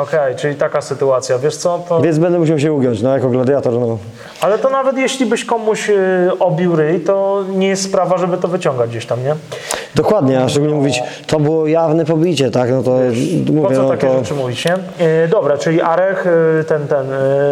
Okej, 0.01 0.35
czyli 0.35 0.55
taka 0.55 0.81
sytuacja. 0.81 1.39
Wiesz 1.39 1.55
co, 1.55 1.79
to... 1.89 2.01
Więc 2.01 2.17
będę 2.17 2.39
musiał 2.39 2.59
się 2.59 2.73
ugiąć, 2.73 3.01
no, 3.01 3.13
jako 3.13 3.29
gladiator, 3.29 3.73
no. 3.73 3.97
Ale 4.41 4.59
to 4.59 4.69
nawet 4.69 4.97
jeśli 4.97 5.25
byś 5.25 5.45
komuś 5.45 5.89
y, 5.89 6.29
obił 6.39 6.75
ryj, 6.75 6.99
to 6.99 7.10
nie 7.49 7.67
jest 7.67 7.83
sprawa, 7.83 8.17
żeby 8.17 8.37
to 8.37 8.47
wyciągać 8.47 8.89
gdzieś 8.89 9.05
tam, 9.05 9.23
nie? 9.23 9.35
Dokładnie, 9.95 10.39
a 10.39 10.49
szczególnie 10.49 10.75
mówić, 10.75 11.03
to 11.27 11.39
było 11.39 11.67
jawne 11.67 12.05
pobicie, 12.05 12.51
tak, 12.51 12.71
no 12.71 12.83
to 12.83 12.99
Po 13.47 13.53
mówię, 13.53 13.75
co 13.75 13.83
no 13.83 13.89
takie 13.89 14.07
to... 14.07 14.19
rzeczy 14.19 14.33
mówić, 14.33 14.65
nie? 14.65 14.75
Y, 15.25 15.27
dobra, 15.27 15.57
czyli 15.57 15.81
Arech, 15.81 16.27
y, 16.61 16.63
ten, 16.63 16.87
ten, 16.87 17.05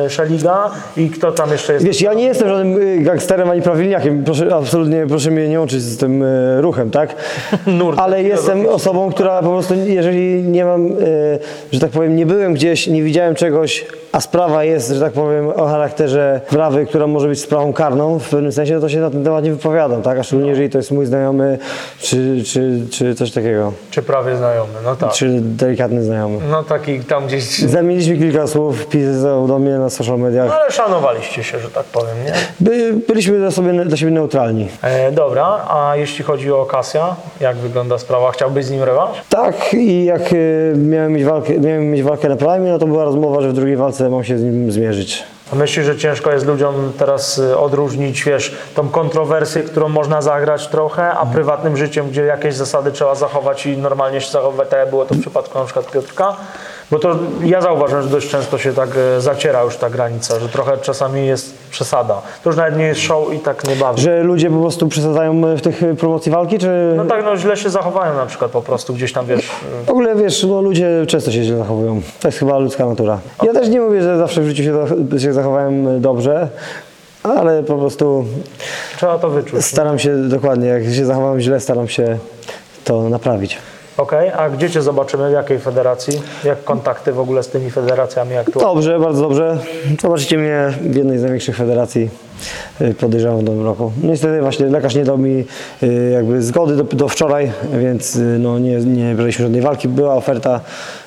y, 0.05 0.09
Szeliga 0.09 0.71
i 0.97 1.09
kto 1.09 1.31
tam 1.31 1.51
jeszcze 1.51 1.73
jest? 1.73 1.85
Wiesz, 1.85 2.01
ja 2.01 2.13
nie 2.13 2.23
jestem 2.23 2.49
żadnym 2.49 2.81
y, 2.81 3.01
gangsterem 3.01 3.49
ani 3.49 3.61
prawilniakiem, 3.61 4.23
proszę, 4.23 4.55
absolutnie 4.55 5.05
proszę 5.09 5.31
mnie 5.31 5.49
nie 5.49 5.59
łączyć 5.59 5.81
z 5.81 5.97
tym 5.97 6.23
y, 6.23 6.61
ruchem, 6.61 6.91
tak? 6.91 7.15
Nurt. 7.79 7.99
Ale 7.99 8.23
jestem 8.23 8.65
osobą, 8.65 9.11
która 9.11 9.41
po 9.41 9.49
prostu, 9.49 9.73
jeżeli 9.75 10.43
nie 10.43 10.65
mam, 10.65 10.87
y, 10.91 11.39
że 11.71 11.79
tak 11.79 11.91
powiem, 11.91 12.15
nie 12.15 12.25
byłem 12.25 12.53
gdzieś, 12.53 12.87
nie 12.87 13.03
widziałem 13.03 13.35
czegoś, 13.35 13.85
a 14.11 14.21
sprawa 14.21 14.63
jest, 14.63 14.89
że 14.89 14.99
tak 14.99 15.13
powiem, 15.13 15.47
o 15.47 15.67
charakterze 15.67 16.41
sprawy, 16.47 16.85
która 16.85 17.07
może 17.07 17.27
być 17.27 17.41
sprawą 17.41 17.73
karną 17.73 18.19
w 18.19 18.29
pewnym 18.29 18.51
sensie, 18.51 18.73
no 18.73 18.81
to 18.81 18.89
się 18.89 18.99
na 18.99 19.09
ten 19.09 19.23
temat 19.23 19.43
nie 19.43 19.51
wypowiadam, 19.51 20.01
tak? 20.01 20.19
A 20.19 20.23
szczególnie 20.23 20.49
jeżeli 20.49 20.69
to 20.69 20.77
jest 20.77 20.91
mój 20.91 21.05
znajomy, 21.05 21.57
czy, 21.99 22.28
czy, 22.45 22.81
czy 22.91 23.15
coś 23.15 23.31
takiego, 23.31 23.73
Czy 23.91 24.01
prawie 24.01 24.35
znajomy, 24.37 24.73
no 24.83 24.95
tak. 24.95 25.11
czy 25.11 25.39
delikatny 25.41 26.03
znajomy. 26.03 26.37
No 26.51 26.63
taki 26.63 26.99
tam 26.99 27.27
gdzieś... 27.27 27.59
Zamieniliśmy 27.59 28.17
kilka 28.17 28.47
słów, 28.47 28.87
pisał 28.87 29.47
do 29.47 29.59
mnie 29.59 29.71
na 29.77 29.89
social 29.89 30.19
mediach. 30.19 30.47
No 30.47 30.53
ale 30.53 30.71
szanowaliście 30.71 31.43
się, 31.43 31.59
że 31.59 31.69
tak 31.69 31.83
powiem, 31.85 32.15
nie? 32.25 32.33
By, 32.59 32.93
byliśmy 33.07 33.37
dla, 33.37 33.51
sobie, 33.51 33.85
dla 33.85 33.97
siebie 33.97 34.11
neutralni. 34.11 34.67
E, 34.81 35.11
dobra, 35.11 35.45
a 35.69 35.95
jeśli 35.95 36.23
chodzi 36.25 36.51
o 36.51 36.65
Kasia, 36.65 37.15
jak 37.39 37.57
wygląda 37.57 37.97
sprawa? 37.97 38.31
Chciałbyś 38.31 38.65
z 38.65 38.71
nim 38.71 38.83
rewanż? 38.83 39.17
Tak, 39.29 39.73
i 39.73 40.05
jak 40.05 40.33
y, 40.33 40.73
miałem, 40.77 41.13
mieć 41.13 41.25
walkę, 41.25 41.59
miałem 41.59 41.91
mieć 41.91 42.03
walkę 42.03 42.29
na 42.29 42.35
Prime, 42.35 42.59
no 42.59 42.79
to 42.79 42.87
była 42.87 43.03
rozmowa, 43.03 43.41
że 43.41 43.49
w 43.49 43.53
drugiej 43.53 43.75
walce 43.77 44.09
mam 44.09 44.23
się 44.23 44.37
z 44.37 44.43
nim 44.43 44.71
zmierzyć. 44.71 45.23
A 45.53 45.55
Myślisz, 45.55 45.85
że 45.85 45.97
ciężko 45.97 46.31
jest 46.31 46.45
ludziom 46.45 46.93
teraz 46.97 47.37
y, 47.37 47.57
odróżnić, 47.57 48.23
wiesz, 48.23 48.57
tą 48.75 48.89
kontrowersję, 48.89 49.63
którą 49.63 49.89
można 49.89 50.21
zagrać 50.21 50.67
trochę, 50.67 51.11
a 51.11 51.25
prywatnym 51.25 51.77
życiem, 51.77 52.09
gdzie 52.09 52.25
jakieś 52.25 52.55
zasady 52.55 52.91
trzeba 52.91 53.15
zachować 53.15 53.65
i 53.65 53.77
normalnie 53.77 54.21
się 54.21 54.31
zachowywać, 54.31 54.69
tak 54.69 54.79
jak 54.79 54.89
było 54.89 55.05
to 55.05 55.15
w 55.15 55.21
przypadku 55.21 55.59
na 55.59 55.65
przykład 55.65 55.91
Piotrka? 55.91 56.35
Bo 56.91 56.99
to 56.99 57.15
ja 57.43 57.61
zauważam, 57.61 58.01
że 58.01 58.09
dość 58.09 58.29
często 58.29 58.57
się 58.57 58.73
tak 58.73 58.89
e, 59.17 59.21
zaciera 59.21 59.63
już 59.63 59.77
ta 59.77 59.89
granica, 59.89 60.39
że 60.39 60.49
trochę 60.49 60.77
czasami 60.77 61.27
jest 61.27 61.57
przesada. 61.71 62.21
To 62.43 62.49
już 62.49 62.57
nawet 62.57 62.77
nie 62.77 62.85
jest 62.85 63.01
show 63.01 63.33
i 63.33 63.39
tak 63.39 63.67
nie 63.67 63.75
bawi. 63.75 64.01
Że 64.01 64.23
ludzie 64.23 64.49
po 64.49 64.59
prostu 64.59 64.87
przesadzają 64.87 65.55
w 65.55 65.61
tych 65.61 65.83
y, 65.83 65.95
promocji 65.95 66.31
walki, 66.31 66.57
czy... 66.59 66.93
No 66.95 67.05
tak, 67.05 67.25
no 67.25 67.37
źle 67.37 67.57
się 67.57 67.69
zachowają 67.69 68.15
na 68.15 68.25
przykład 68.25 68.51
po 68.51 68.61
prostu 68.61 68.93
gdzieś 68.93 69.13
tam, 69.13 69.25
wiesz, 69.25 69.49
W 69.85 69.89
ogóle 69.89 70.15
wiesz, 70.15 70.43
no 70.43 70.61
ludzie 70.61 70.89
często 71.07 71.31
się 71.31 71.43
źle 71.43 71.57
zachowują. 71.57 72.01
To 72.19 72.27
jest 72.27 72.37
chyba 72.37 72.57
ludzka 72.57 72.85
natura. 72.85 73.19
Ja 73.43 73.53
też 73.53 73.69
nie 73.69 73.81
mówię, 73.81 74.01
że 74.01 74.17
zawsze 74.17 74.41
w 74.41 74.47
życiu 74.47 74.63
się, 74.63 74.85
się 75.19 75.33
zachowałem 75.33 76.01
dobrze, 76.01 76.47
ale 77.23 77.63
po 77.63 77.77
prostu 77.77 78.25
trzeba 78.97 79.19
to 79.19 79.29
wyczuć. 79.29 79.65
staram 79.65 79.99
się 79.99 80.29
dokładnie, 80.29 80.67
jak 80.67 80.83
się 80.83 81.05
zachowałem 81.05 81.39
źle, 81.39 81.59
staram 81.59 81.87
się 81.87 82.17
to 82.83 83.09
naprawić. 83.09 83.57
Okej, 83.99 84.31
a 84.31 84.49
gdzie 84.49 84.69
Cię 84.69 84.81
zobaczymy, 84.81 85.29
w 85.29 85.31
jakiej 85.31 85.59
federacji? 85.59 86.21
Jak 86.43 86.63
kontakty 86.63 87.13
w 87.13 87.19
ogóle 87.19 87.43
z 87.43 87.47
tymi 87.47 87.71
federacjami 87.71 88.37
aktualnie? 88.37 88.73
Dobrze, 88.73 88.99
bardzo 88.99 89.21
dobrze. 89.21 89.57
Zobaczycie 90.01 90.37
mnie 90.37 90.73
w 90.81 90.95
jednej 90.95 91.17
z 91.17 91.21
największych 91.21 91.55
federacji, 91.55 92.09
podejrzewam 92.99 93.39
w 93.39 93.43
nowym 93.43 93.65
roku. 93.65 93.91
Niestety 94.03 94.41
właśnie 94.41 94.65
lekarz 94.65 94.95
nie 94.95 95.03
dał 95.03 95.17
mi 95.17 95.45
y, 95.83 96.09
jakby 96.13 96.41
zgody 96.41 96.75
do, 96.75 96.83
do 96.83 97.07
wczoraj, 97.07 97.51
więc 97.81 98.15
y, 98.15 98.19
no, 98.39 98.59
nie, 98.59 98.77
nie 98.77 99.15
braliśmy 99.15 99.43
żadnej 99.43 99.61
walki. 99.61 99.87
Była 99.87 100.15
oferta, 100.15 100.61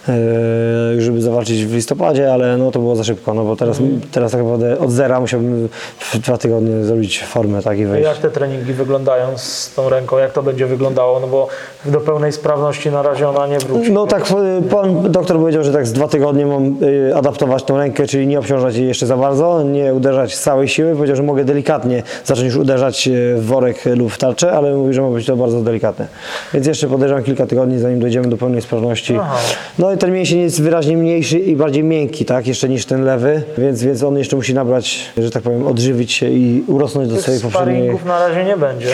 y, 0.09 1.01
żeby 1.01 1.23
zawalczyć 1.23 1.65
w 1.65 1.75
listopadzie, 1.75 2.33
ale 2.33 2.57
no, 2.57 2.71
to 2.71 2.79
było 2.79 2.97
za 2.97 3.05
szybko, 3.05 3.35
no 3.35 3.45
bo 3.45 3.57
teraz, 3.57 3.79
teraz 4.13 4.33
tak 4.33 4.41
naprawdę 4.41 4.79
od 4.79 4.91
zera 4.91 5.21
musiałbym 5.21 5.69
w 5.99 6.19
dwa 6.19 6.39
tygodnie 6.39 6.85
zrobić 6.85 7.25
formę 7.25 7.63
tak 7.63 7.79
i 7.79 7.87
wejść. 7.87 8.09
Jak 8.09 8.19
te 8.19 8.31
treningi 8.31 8.73
wyglądają 8.73 9.39
z 9.39 9.75
tą 9.75 9.89
ręką? 9.89 10.19
Jak 10.19 10.33
to 10.33 10.43
będzie 10.43 10.67
wyglądało? 10.67 11.21
No 11.21 11.27
bo 11.27 11.49
do 11.85 12.01
pełnej 12.01 12.33
sprawności 12.33 12.91
na 12.91 13.03
razie 13.03 13.29
ona 13.29 13.47
nie 13.47 13.59
wróci. 13.59 13.93
No 13.93 14.07
tak, 14.07 14.31
y, 14.31 14.63
pan 14.71 15.13
doktor 15.13 15.37
powiedział, 15.37 15.65
że 15.65 15.73
tak 15.73 15.87
z 15.87 15.93
dwa 15.93 16.09
tygodnie 16.09 16.47
mam 16.47 16.77
y, 16.83 17.17
adaptować 17.17 17.63
tą 17.63 17.79
rękę, 17.79 18.07
czyli 18.07 18.27
nie 18.27 18.39
obciążać 18.39 18.77
jej 18.77 18.89
jeszcze 18.89 19.07
za 19.07 19.17
bardzo, 19.17 19.63
nie 19.63 19.95
uderzać 19.95 20.35
z 20.35 20.43
całej 20.43 20.69
siły. 20.69 20.95
Powiedział, 20.97 21.17
że 21.17 21.22
mogę 21.23 21.45
delikatnie 21.45 22.03
zacząć 22.25 22.47
już 22.47 22.57
uderzać 22.57 23.09
y, 23.09 23.35
w 23.37 23.47
worek 23.47 23.85
lub 23.97 24.13
w 24.13 24.19
tarczę, 24.19 24.53
ale 24.53 24.75
mówi, 24.75 24.95
że 24.95 25.03
ma 25.03 25.11
być 25.11 25.27
to 25.27 25.37
bardzo 25.37 25.61
delikatne. 25.61 26.07
Więc 26.55 26.67
jeszcze 26.67 26.89
podejrzewam 26.89 27.25
kilka 27.25 27.47
tygodni, 27.47 27.79
zanim 27.79 28.01
dojdziemy 28.01 28.29
do 28.29 28.37
pełnej 28.37 28.63
sprawności. 28.63 29.17
Aha. 29.21 29.37
No 29.79 29.93
i 29.93 29.99
ten 29.99 30.13
mięsień 30.13 30.41
jest 30.41 30.63
wyraźnie 30.63 30.97
mniejszy 30.97 31.39
i 31.39 31.57
bardziej 31.57 31.85
miękki, 31.85 32.25
tak, 32.25 32.47
jeszcze 32.47 32.69
niż 32.69 32.87
ten 32.87 33.05
lewy, 33.05 33.43
więc, 33.59 33.83
więc 33.83 34.03
on 34.03 34.19
jeszcze 34.19 34.37
musi 34.37 34.55
nabrać, 34.55 35.13
że 35.19 35.31
tak 35.31 35.43
powiem, 35.43 35.67
odżywić 35.67 36.13
się 36.13 36.31
i 36.31 36.65
urosnąć 36.67 37.09
do 37.09 37.15
Tych 37.15 37.23
swojej 37.23 37.41
poprzedniej... 37.41 37.99
na 38.07 38.29
razie 38.29 38.45
nie 38.45 38.57
będzie. 38.57 38.89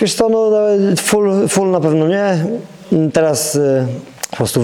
Wiesz 0.00 0.14
co, 0.14 0.28
no 0.28 0.50
nawet 0.50 1.00
full, 1.00 1.48
full 1.48 1.70
na 1.70 1.80
pewno 1.80 2.08
nie. 2.08 2.44
Teraz 3.12 3.54
y, 3.54 3.86
po 4.32 4.36
prostu 4.36 4.60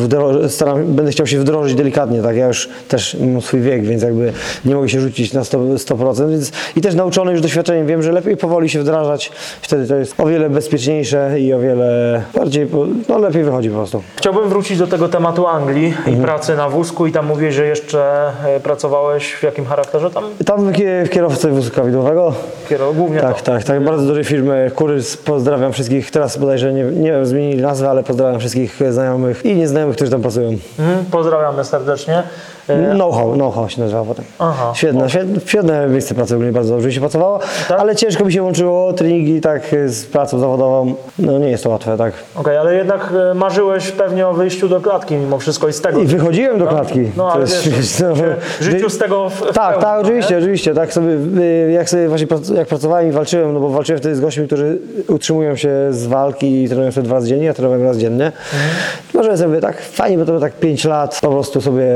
staram, 0.48 0.85
będę 0.94 1.11
chciał 1.12 1.26
się 1.26 1.38
wdrożyć 1.38 1.74
delikatnie, 1.74 2.22
tak? 2.22 2.37
Ja 2.37 2.46
już 2.46 2.68
też 2.88 3.16
mam 3.33 3.42
swój 3.42 3.61
wiek, 3.61 3.83
więc 3.85 4.02
jakby 4.02 4.33
nie 4.64 4.74
mogę 4.74 4.88
się 4.88 5.00
rzucić 5.00 5.33
na 5.33 5.40
100%, 5.42 5.74
100% 5.74 6.31
więc 6.31 6.52
i 6.76 6.81
też 6.81 6.94
nauczony 6.94 7.33
już 7.33 7.40
doświadczeniem 7.40 7.87
wiem, 7.87 8.02
że 8.02 8.12
lepiej 8.12 8.37
powoli 8.37 8.68
się 8.68 8.81
wdrażać, 8.81 9.33
wtedy 9.62 9.87
to 9.87 9.94
jest 9.96 10.20
o 10.20 10.26
wiele 10.26 10.50
bezpieczniejsze 10.50 11.40
i 11.40 11.52
o 11.52 11.61
wiele 11.61 12.22
bardziej, 12.35 12.66
no 13.09 13.18
lepiej 13.18 13.44
wychodzi 13.44 13.68
po 13.70 13.76
prostu. 13.76 14.02
Chciałbym 14.16 14.48
wrócić 14.48 14.78
do 14.78 14.87
tego 14.87 15.09
tematu 15.09 15.46
Anglii 15.46 15.87
Mhm. 15.87 16.18
i 16.18 16.22
pracy 16.22 16.57
na 16.57 16.68
wózku 16.68 17.07
i 17.07 17.12
tam 17.12 17.26
mówię, 17.26 17.52
że 17.52 17.66
jeszcze 17.66 18.33
e, 18.46 18.61
pracowałeś 18.61 19.33
w 19.35 19.42
jakim 19.42 19.64
charakterze 19.64 20.11
tam? 20.11 20.24
Tam 20.46 20.66
w 20.66 20.72
kie- 20.72 21.04
w 21.07 21.11
kierowcy 21.11 21.48
wózka 21.50 21.85
widłowego, 21.85 22.35
Kiero, 22.68 22.92
głównie 22.92 23.20
tak, 23.20 23.40
to. 23.42 23.52
tak, 23.52 23.64
tak, 23.64 23.85
bardzo 23.85 24.07
dużej 24.07 24.24
firmy, 24.24 24.70
Kurys, 24.74 25.16
pozdrawiam 25.16 25.72
wszystkich, 25.72 26.11
teraz 26.11 26.38
bodajże 26.38 26.72
nie, 26.72 26.85
nie 26.85 27.11
wiem, 27.12 27.26
zmienili 27.26 27.62
nazwę, 27.62 27.90
ale 27.90 28.02
pozdrawiam 28.02 28.40
wszystkich 28.40 28.81
znajomych 28.90 29.44
i 29.44 29.58
nieznajomych, 29.59 29.97
którzy 29.97 30.11
tam 30.11 30.23
pracują. 30.23 30.59
Mhm, 30.79 31.05
pozdrawiamy 31.11 31.64
serdecznie. 31.64 32.23
E, 32.68 32.94
Know-how, 32.94 33.33
know-how 33.35 33.68
się 33.68 33.81
nazywa 33.81 34.04
potem. 34.04 34.24
Aha. 34.38 34.72
Świetne, 34.74 35.11
świetne, 35.11 35.40
świetne 35.46 35.88
miejsce 35.88 36.14
pracy, 36.14 36.35
ogólnie 36.35 36.52
bardzo 36.52 36.72
dobrze 36.72 36.88
mi 36.88 36.94
się 36.94 37.00
pracowało, 37.00 37.40
Tak? 37.68 37.81
ale 37.81 37.96
ciężko 37.96 38.24
mi 38.24 38.33
się 38.33 38.42
łączyło 38.42 38.92
treningi 38.92 39.40
tak 39.40 39.62
z 39.87 40.04
pracą 40.07 40.38
zawodową. 40.38 40.94
No 41.18 41.38
nie 41.38 41.48
jest 41.50 41.64
to 41.64 41.70
łatwe, 41.70 41.96
tak. 41.96 42.12
Okej, 42.35 42.57
ale 42.57 42.74
jednak 42.74 43.12
e, 43.31 43.35
marzyłeś 43.35 43.90
pewnie 43.90 44.28
o 44.28 44.33
wyjściu 44.33 44.68
do 44.68 44.81
klatki 44.81 45.14
mimo 45.14 45.38
wszystko 45.38 45.68
i 45.68 45.72
z 45.72 45.81
tego. 45.81 46.00
I 46.00 46.07
wychodziłem 46.07 46.59
do 46.59 46.66
klatki. 46.66 47.00
No 47.16 47.33
ale 47.33 47.40
jest- 47.40 47.68
wiesz, 47.68 47.98
no, 48.00 48.14
w 48.61 48.62
życiu 48.64 48.90
z 48.90 48.98
tego 48.98 49.28
w, 49.28 49.35
w 49.35 49.52
Tak, 49.52 49.54
pełni, 49.54 49.81
tak, 49.83 49.94
no, 49.96 50.00
oczywiście, 50.02 50.35
nie? 50.35 50.38
oczywiście. 50.40 50.74
Tak 50.74 50.92
sobie, 50.92 51.09
y, 51.40 51.70
jak 51.72 51.90
sobie 51.90 52.09
właśnie 52.09 52.26
jak 52.54 52.68
pracowałem 52.68 53.09
i 53.09 53.12
walczyłem, 53.12 53.54
no 53.54 53.61
bo 53.61 53.68
walczyłem 53.68 54.00
wtedy 54.00 54.14
z 54.14 54.20
gośćmi, 54.20 54.46
którzy 54.46 54.78
utrzymują 55.09 55.57
się 55.57 55.70
z 55.90 56.07
walki 56.07 56.62
i 56.64 56.68
trenują 56.68 56.92
sobie 56.92 57.04
dwa 57.04 57.14
razy 57.14 57.28
dziennie, 57.28 57.46
ja 57.46 57.54
trenowałem 57.54 57.85
raz 57.85 57.96
dziennie. 57.96 58.24
Mhm. 58.26 58.70
Może 59.14 59.37
sobie 59.38 59.61
tak 59.61 59.81
fajnie, 59.83 60.18
bo 60.18 60.24
to 60.24 60.40
tak 60.40 60.52
5 60.52 60.85
lat 60.85 61.18
po 61.22 61.28
prostu 61.31 61.61
sobie 61.61 61.87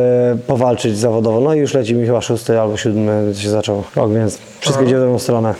powalczyć 0.46 0.61
zawodowo. 0.98 1.40
No 1.40 1.54
i 1.54 1.58
już 1.58 1.74
leci 1.74 1.94
mi 1.94 2.06
chyba 2.06 2.20
szósty 2.20 2.60
albo 2.60 2.76
siódmy 2.76 3.32
się 3.38 3.50
zaczął 3.50 3.82
rok, 3.96 4.12
więc 4.12 4.38
wszystko 4.60 4.82
idzie 4.84 4.96
w 4.96 5.00
drugą 5.00 5.18
stronę. 5.18 5.54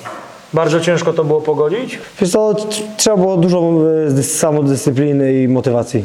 Bardzo 0.55 0.81
ciężko 0.81 1.13
to 1.13 1.25
było 1.25 1.41
pogodzić. 1.41 1.99
Wiesz 2.21 2.31
co, 2.31 2.55
trzeba 2.97 3.17
było 3.17 3.37
dużo 3.37 3.59
y, 4.09 4.11
dys- 4.11 4.23
samodyscypliny 4.39 5.43
i 5.43 5.49
motywacji. 5.49 6.05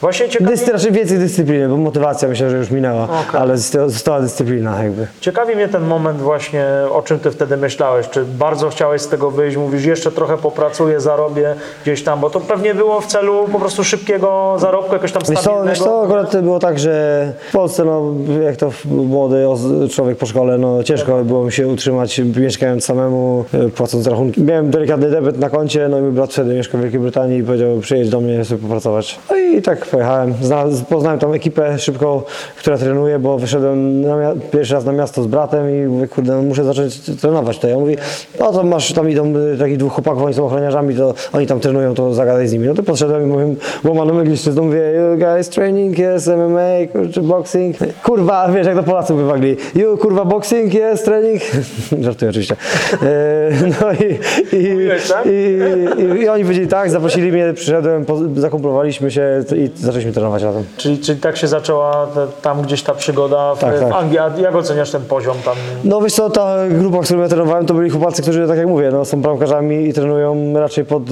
Właśnie 0.00 0.28
ciekawi, 0.28 0.50
Dyscy, 0.50 0.72
raczej 0.72 0.92
więcej 0.92 1.18
dyscypliny, 1.18 1.68
bo 1.68 1.76
motywacja 1.76 2.28
myślę, 2.28 2.50
że 2.50 2.56
już 2.56 2.70
minęła, 2.70 3.04
Okej. 3.04 3.40
ale 3.40 3.56
zosta- 3.56 3.88
została 3.88 4.20
dyscyplina 4.20 4.82
jakby. 4.84 5.06
ciekawi 5.20 5.54
mnie 5.56 5.68
ten 5.68 5.82
moment 5.84 6.18
właśnie, 6.20 6.64
o 6.92 7.02
czym 7.02 7.18
ty 7.18 7.30
wtedy 7.30 7.56
myślałeś. 7.56 8.08
Czy 8.08 8.24
bardzo 8.24 8.68
chciałeś 8.68 9.02
z 9.02 9.08
tego 9.08 9.30
wyjść? 9.30 9.56
Mówisz, 9.56 9.84
jeszcze 9.84 10.10
trochę 10.12 10.38
popracuję, 10.38 11.00
zarobię 11.00 11.54
gdzieś 11.82 12.02
tam, 12.04 12.20
bo 12.20 12.30
to 12.30 12.40
pewnie 12.40 12.74
było 12.74 13.00
w 13.00 13.06
celu 13.06 13.48
po 13.52 13.58
prostu 13.58 13.84
szybkiego 13.84 14.56
zarobku, 14.58 14.92
jakoś 14.92 15.12
tam 15.12 15.22
Wiesz 15.28 15.36
co, 15.36 15.42
stabilnego. 15.42 15.68
wiesz 15.70 15.78
co, 15.78 16.02
akurat 16.04 16.40
było 16.42 16.58
tak, 16.58 16.78
że 16.78 17.32
w 17.48 17.52
Polsce, 17.52 17.84
no, 17.84 18.02
jak 18.42 18.56
to 18.56 18.70
młody 18.84 19.44
człowiek 19.90 20.18
po 20.18 20.26
szkole, 20.26 20.58
no 20.58 20.82
ciężko 20.84 21.24
było 21.24 21.44
mi 21.44 21.52
się 21.52 21.68
utrzymać 21.68 22.20
mieszkając 22.36 22.84
samemu, 22.84 23.44
e, 23.54 23.68
płacąc 23.68 24.06
rachunki. 24.06 24.42
Miałem 24.42 24.70
delikatny 24.70 25.10
debet 25.10 25.38
na 25.38 25.50
koncie, 25.50 25.88
no 25.88 25.98
i 25.98 26.02
mój 26.02 26.12
brat 26.12 26.32
wtedy 26.32 26.54
mieszkał 26.54 26.80
w 26.80 26.82
Wielkiej 26.82 27.00
Brytanii 27.00 27.38
i 27.38 27.42
powiedział, 27.42 27.78
przyjedź 27.80 28.08
do 28.10 28.20
mnie 28.20 28.44
sobie 28.44 28.62
popracować. 28.62 29.18
No 29.30 29.36
i 29.36 29.62
tak 29.62 29.85
pojechałem. 29.90 30.34
Zna, 30.42 30.64
poznałem 30.88 31.18
tam 31.18 31.34
ekipę 31.34 31.78
szybko, 31.78 32.24
która 32.58 32.78
trenuje, 32.78 33.18
bo 33.18 33.38
wyszedłem 33.38 34.04
pierwszy 34.52 34.74
raz 34.74 34.84
na 34.84 34.92
miasto 34.92 35.22
z 35.22 35.26
bratem 35.26 35.70
i 35.70 35.86
mówię, 35.86 36.08
kurde, 36.08 36.36
no, 36.36 36.42
muszę 36.42 36.64
zacząć 36.64 37.00
trenować 37.20 37.56
tutaj. 37.56 37.72
On 37.72 37.80
mówi, 37.80 37.96
no 38.40 38.52
to 38.52 38.62
masz, 38.62 38.92
tam 38.92 39.10
idą 39.10 39.36
y, 39.36 39.58
takich 39.58 39.76
dwóch 39.76 39.92
chłopaków, 39.92 40.22
oni 40.22 40.34
są 40.34 40.46
ochroniarzami, 40.46 40.94
to 40.94 41.14
oni 41.32 41.46
tam 41.46 41.60
trenują, 41.60 41.94
to 41.94 42.14
zagadaj 42.14 42.48
z 42.48 42.52
nimi. 42.52 42.66
No 42.66 42.74
to 42.74 42.82
podszedłem 42.82 43.22
i 43.22 43.26
mówię, 43.26 43.54
łamaną 43.84 44.18
angielszczyzną, 44.18 44.62
mówię, 44.62 44.80
you 44.96 45.18
guys 45.18 45.48
training, 45.48 45.96
yes, 45.98 46.26
MMA, 46.26 46.92
kurczę, 46.92 47.20
boxing. 47.20 47.76
Kurwa, 48.02 48.48
wiesz, 48.48 48.66
jak 48.66 48.76
to 48.76 48.82
Polacy 48.82 49.14
bywali. 49.14 49.56
You, 49.74 49.96
kurwa, 49.98 50.24
boxing, 50.24 50.74
yes, 50.74 51.02
training. 51.02 51.42
Żartuję 52.04 52.30
oczywiście. 52.30 52.56
E, 53.02 53.50
no 53.80 53.92
i, 53.92 54.12
i, 54.56 54.88
tak? 55.08 55.26
i, 55.26 55.58
i, 56.02 56.22
i 56.22 56.28
oni 56.28 56.42
powiedzieli 56.42 56.68
tak, 56.68 56.90
zaprosili 56.90 57.32
mnie, 57.32 57.52
przyszedłem, 57.54 58.04
zakumplowaliśmy 58.36 59.10
się 59.10 59.44
i 59.56 59.70
zaczęliśmy 59.76 60.12
trenować 60.12 60.42
razem. 60.42 60.64
Czyli, 60.76 60.98
czyli 60.98 61.20
tak 61.20 61.36
się 61.36 61.48
zaczęła 61.48 62.06
te, 62.06 62.26
tam 62.42 62.62
gdzieś 62.62 62.82
ta 62.82 62.94
przygoda 62.94 63.54
w, 63.54 63.58
Tak, 63.58 63.76
w 63.76 63.80
tak. 63.80 63.92
Anglii. 63.92 64.18
A 64.18 64.30
jak 64.38 64.54
oceniasz 64.54 64.90
ten 64.90 65.02
poziom 65.02 65.36
tam? 65.44 65.54
No 65.84 66.00
wiesz 66.00 66.12
co, 66.12 66.30
ta 66.30 66.56
grupa, 66.68 67.00
którą 67.00 67.20
ja 67.20 67.28
trenowałem, 67.28 67.66
to 67.66 67.74
byli 67.74 67.90
chłopacy, 67.90 68.22
którzy, 68.22 68.48
tak 68.48 68.58
jak 68.58 68.66
mówię, 68.66 68.90
no, 68.92 69.04
są 69.04 69.22
bramkarzami 69.22 69.88
i 69.88 69.92
trenują 69.92 70.52
raczej 70.54 70.84
pod 70.84 71.02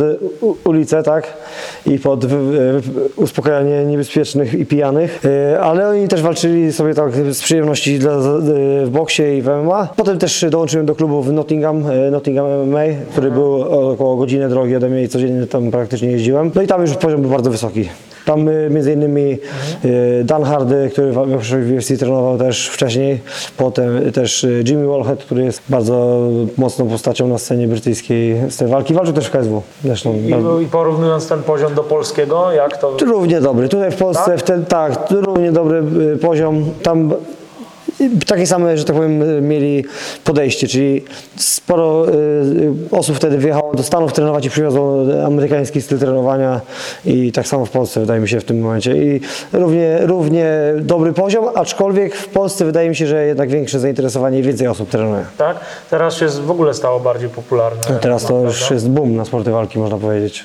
u, 0.40 0.56
ulicę, 0.64 1.02
tak? 1.02 1.26
I 1.86 1.98
pod 1.98 2.26
wy, 2.26 2.80
wy, 2.80 2.90
uspokajanie 3.16 3.84
niebezpiecznych 3.84 4.54
i 4.54 4.66
pijanych, 4.66 5.24
y, 5.24 5.60
ale 5.60 5.88
oni 5.88 6.08
też 6.08 6.22
walczyli 6.22 6.72
sobie 6.72 6.94
tak 6.94 7.12
z 7.14 7.42
przyjemności 7.42 7.98
dla, 7.98 8.12
y, 8.12 8.86
w 8.86 8.90
boksie 8.90 9.22
i 9.22 9.42
w 9.42 9.48
MMA. 9.48 9.88
Potem 9.96 10.18
też 10.18 10.44
dołączyłem 10.50 10.86
do 10.86 10.94
klubu 10.94 11.22
w 11.22 11.32
Nottingham, 11.32 11.84
Nottingham 12.10 12.46
MMA, 12.66 12.84
który 13.12 13.30
był 13.30 13.62
około 13.90 14.16
godziny 14.16 14.48
drogi 14.48 14.76
ode 14.76 14.88
mnie 14.88 15.02
i 15.02 15.08
codziennie 15.08 15.46
tam 15.46 15.70
praktycznie 15.70 16.10
jeździłem. 16.10 16.50
No 16.54 16.62
i 16.62 16.66
tam 16.66 16.80
już 16.80 16.94
poziom 16.94 17.22
był 17.22 17.30
bardzo 17.30 17.50
wysoki. 17.50 17.88
Tam 18.24 18.48
y, 18.48 18.70
między 18.70 18.92
innymi 18.92 19.38
y, 19.84 20.24
Dan 20.24 20.44
Hardy, 20.44 20.90
który 20.92 21.12
w 21.12 21.16
w 21.42 21.76
UFC 21.76 21.98
trenował 21.98 22.38
też 22.38 22.68
wcześniej, 22.68 23.20
potem 23.56 24.12
też 24.12 24.44
y, 24.44 24.64
Jimmy 24.66 24.86
Wallhead, 24.86 25.24
który 25.24 25.44
jest 25.44 25.62
bardzo 25.68 26.28
mocną 26.56 26.86
postacią 26.88 27.28
na 27.28 27.38
scenie 27.38 27.68
brytyjskiej 27.68 28.36
z 28.50 28.56
tej 28.56 28.68
walki. 28.68 28.94
Walczył 28.94 29.14
też 29.14 29.26
w 29.26 29.30
KSW. 29.30 29.62
Zresztą 29.84 30.14
bardzo- 30.30 30.60
I, 30.60 30.64
I 30.64 30.66
porównując 30.66 31.28
ten 31.28 31.42
poziom 31.42 31.74
do 31.74 31.82
polskiego, 31.84 32.52
jak 32.52 32.76
to? 32.76 32.96
Równie 33.06 33.40
dobry. 33.40 33.68
Tutaj 33.68 33.90
w 33.90 33.96
Polsce 33.96 34.30
Tak? 34.30 34.40
wtedy 34.40 34.64
tak, 34.66 34.92
równie 35.10 35.52
dobry 35.52 35.82
poziom. 36.20 36.64
Tam 36.82 37.12
takie 38.26 38.46
same, 38.46 38.78
że 38.78 38.84
tak 38.84 38.96
powiem, 38.96 39.48
mieli 39.48 39.84
podejście, 40.24 40.68
czyli 40.68 41.04
sporo 41.36 42.06
y, 42.08 42.72
osób 42.90 43.16
wtedy 43.16 43.38
wyjechało 43.38 43.74
do 43.74 43.82
Stanów 43.82 44.12
trenować 44.12 44.46
i 44.46 44.50
przywiozło 44.50 45.02
amerykański 45.26 45.82
styl 45.82 45.98
trenowania 45.98 46.60
i 47.04 47.32
tak 47.32 47.46
samo 47.46 47.66
w 47.66 47.70
Polsce 47.70 48.00
wydaje 48.00 48.20
mi 48.20 48.28
się 48.28 48.40
w 48.40 48.44
tym 48.44 48.60
momencie. 48.60 48.96
I 48.96 49.20
równie, 49.52 49.98
równie 50.02 50.46
dobry 50.80 51.12
poziom, 51.12 51.44
aczkolwiek 51.54 52.14
w 52.14 52.28
Polsce 52.28 52.64
wydaje 52.64 52.88
mi 52.88 52.96
się, 52.96 53.06
że 53.06 53.26
jednak 53.26 53.48
większe 53.48 53.80
zainteresowanie 53.80 54.38
i 54.38 54.42
więcej 54.42 54.68
osób 54.68 54.88
trenuje. 54.88 55.24
Tak? 55.38 55.56
Teraz 55.90 56.16
się 56.16 56.28
w 56.28 56.50
ogóle 56.50 56.74
stało 56.74 57.00
bardziej 57.00 57.28
popularne. 57.28 57.98
Teraz 58.00 58.24
to 58.24 58.40
już 58.40 58.70
jest 58.70 58.90
boom 58.90 59.16
na 59.16 59.24
sporty 59.24 59.50
walki, 59.50 59.78
można 59.78 59.98
powiedzieć. 59.98 60.44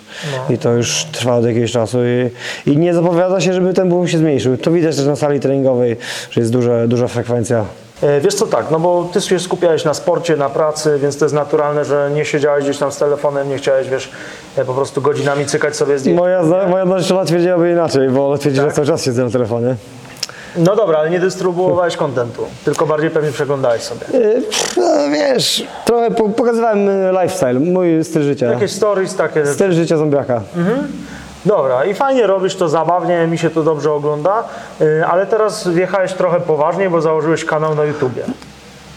I 0.50 0.58
to 0.58 0.74
już 0.74 1.06
trwa 1.12 1.36
od 1.36 1.46
jakiegoś 1.46 1.72
czasu 1.72 1.98
i, 2.06 2.30
i 2.72 2.78
nie 2.78 2.94
zapowiada 2.94 3.42
się, 3.42 3.54
żeby 3.54 3.74
ten 3.74 3.90
boom 3.90 4.08
się 4.08 4.18
zmniejszył. 4.18 4.58
To 4.58 4.72
widać 4.72 4.96
też 4.96 5.06
na 5.06 5.16
sali 5.16 5.40
treningowej, 5.40 5.98
że 6.32 6.42
jest 6.42 6.54
duża, 6.54 6.88
duża 6.88 7.08
frekwencja. 7.08 7.39
E, 8.04 8.22
Wiesz 8.22 8.36
co, 8.36 8.48
tak, 8.48 8.72
no 8.72 8.80
bo 8.80 9.10
ty 9.14 9.22
się 9.22 9.40
skupiałeś 9.40 9.86
na 9.86 9.94
sporcie, 9.94 10.36
na 10.38 10.50
pracy, 10.50 11.00
więc 11.02 11.18
to 11.18 11.26
jest 11.26 11.36
naturalne, 11.36 11.86
że 11.86 12.10
nie 12.14 12.26
siedziałeś 12.26 12.64
gdzieś 12.64 12.78
tam 12.78 12.92
z 12.92 12.98
telefonem, 12.98 13.50
nie 13.50 13.58
chciałeś, 13.58 13.90
wiesz, 13.90 14.12
e, 14.58 14.66
po 14.66 14.74
prostu 14.74 15.02
godzinami 15.02 15.46
cykać 15.46 15.76
sobie 15.76 16.00
zdjęcia. 16.00 16.22
Moja, 16.22 16.44
moja 16.70 16.86
narzeczona 16.86 17.26
twierdziłaby 17.26 17.72
inaczej, 17.72 18.10
bo 18.10 18.38
twierdzi, 18.38 18.62
że 18.62 18.72
cały 18.72 18.88
czas 18.88 19.04
siedzę 19.04 19.24
na 19.24 19.30
telefonie. 19.30 19.76
No 20.58 20.76
dobra, 20.76 20.98
ale 21.00 21.10
nie 21.10 21.20
dystrybuowałeś 21.20 21.96
kontentu, 21.98 22.44
tylko 22.66 22.86
bardziej 22.86 23.10
pewnie 23.10 23.32
przeglądałeś 23.32 23.82
sobie. 23.82 24.06
Yy, 24.14 24.42
No, 24.78 24.84
wiesz, 25.14 25.64
trochę 25.86 26.12
po, 26.12 26.30
pokazywałem 26.30 26.90
lifestyle, 27.12 27.54
mój 27.60 28.04
styl 28.04 28.24
życia. 28.24 28.46
Jakieś 28.46 28.72
stories 28.72 29.16
takie. 29.16 29.46
Styl 29.46 29.72
życia 29.72 29.98
zombiaka. 29.98 30.42
Dobra, 31.46 31.86
i 31.86 31.94
fajnie 31.94 32.28
robisz 32.28 32.56
to 32.56 32.70
zabawnie, 32.70 33.28
mi 33.28 33.38
się 33.38 33.50
to 33.50 33.64
dobrze 33.64 33.92
ogląda, 33.92 34.44
e, 34.82 35.08
ale 35.08 35.26
teraz 35.26 35.68
wjechałeś 35.68 36.14
trochę 36.14 36.40
poważniej, 36.40 36.90
bo 36.90 37.02
założyłeś 37.02 37.46
kanał 37.46 37.76
na 37.76 37.84
YouTubie. 37.84 38.24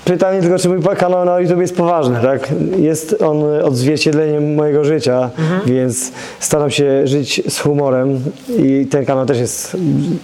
Pytanie 0.05 0.41
tylko, 0.41 0.59
czy 0.59 0.69
mój 0.69 0.83
kanał 0.99 1.25
na 1.25 1.41
YouTube 1.41 1.61
jest 1.61 1.77
poważny, 1.77 2.21
tak? 2.23 2.49
Jest 2.79 3.23
on 3.23 3.43
odzwierciedleniem 3.65 4.55
mojego 4.55 4.85
życia, 4.85 5.31
więc 5.67 6.13
staram 6.41 6.71
się 6.71 7.07
żyć 7.07 7.43
z 7.49 7.61
humorem 7.61 8.21
i 8.59 8.87
ten 8.91 9.05
kanał 9.05 9.27
też 9.27 9.39
jest, 9.39 9.77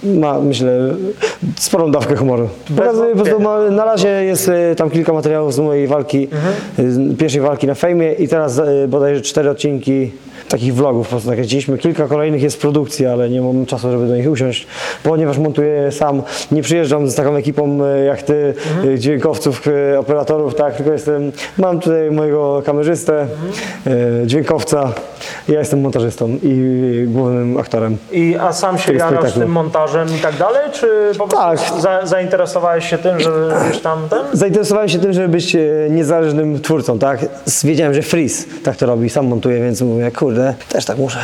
ma 0.03 0.39
myślę, 0.39 0.71
sporą 1.57 1.91
dawkę 1.91 2.15
humoru. 2.15 2.49
Pokazuję, 2.77 3.15
po 3.15 3.23
prostu 3.23 3.41
na 3.71 3.85
razie 3.85 4.07
jest 4.07 4.49
e, 4.49 4.75
tam 4.75 4.89
kilka 4.89 5.13
materiałów 5.13 5.53
z 5.53 5.59
mojej 5.59 5.87
walki, 5.87 6.27
e, 6.79 6.91
z 6.91 7.17
pierwszej 7.17 7.41
walki 7.41 7.67
na 7.67 7.75
fejmie 7.75 8.13
i 8.13 8.27
teraz 8.27 8.61
bodajże 8.87 9.21
cztery 9.21 9.49
odcinki 9.49 10.11
takich 10.49 10.75
vlogów 10.75 11.07
po 11.07 11.09
prostu 11.09 11.29
nakręciliśmy. 11.29 11.77
Kilka 11.77 12.07
kolejnych 12.07 12.41
jest 12.41 12.55
w 12.55 12.59
produkcji, 12.59 13.05
ale 13.05 13.29
nie 13.29 13.41
mam 13.41 13.65
czasu, 13.65 13.91
żeby 13.91 14.07
do 14.07 14.15
nich 14.15 14.29
usiąść, 14.29 14.67
ponieważ 15.03 15.37
montuję 15.37 15.91
sam. 15.91 16.21
Nie 16.51 16.61
przyjeżdżam 16.61 17.07
z 17.09 17.15
taką 17.15 17.35
ekipą 17.35 17.85
e, 17.85 18.05
jak 18.05 18.21
ty, 18.23 18.53
e, 18.93 18.99
dźwiękowców, 18.99 19.67
e, 19.93 19.99
operatorów, 19.99 20.55
tak, 20.55 20.75
tylko 20.75 20.91
jestem, 20.91 21.31
mam 21.57 21.79
tutaj 21.79 22.11
mojego 22.11 22.61
kamerzystę, 22.65 23.27
e, 23.87 24.27
dźwiękowca, 24.27 24.93
ja 25.47 25.59
jestem 25.59 25.81
montażystą 25.81 26.29
i 26.43 27.05
głównym 27.07 27.57
aktorem. 27.57 27.97
I, 28.11 28.35
a 28.39 28.53
sam 28.53 28.77
się 28.77 28.93
jarasz 28.93 29.33
tym 29.33 29.49
montażem 29.49 30.07
i 30.17 30.19
tak 30.19 30.37
dalej, 30.37 30.61
czy 30.73 30.87
po 31.17 31.27
prostu 31.27 31.73
Tak. 31.73 31.81
za, 31.81 32.05
zainteresowałeś 32.05 32.89
się 32.89 32.97
tym, 32.97 33.19
że 33.19 33.31
gdzieś 33.65 33.81
tam 33.81 33.99
ten? 34.09 34.19
Zainteresowałem 34.33 34.89
się 34.89 34.99
tym, 34.99 35.13
żeby 35.13 35.27
być 35.27 35.57
niezależnym 35.89 36.61
twórcą, 36.61 36.99
tak? 36.99 37.19
Wiedziałem, 37.63 37.93
że 37.93 38.01
Freeze 38.01 38.45
tak 38.63 38.75
to 38.75 38.85
robi, 38.85 39.09
sam 39.09 39.27
montuje, 39.27 39.59
więc 39.61 39.81
mówię, 39.81 40.11
kurde, 40.29 40.53
też 40.69 40.85
tak 40.85 40.97
muszę. 40.97 41.19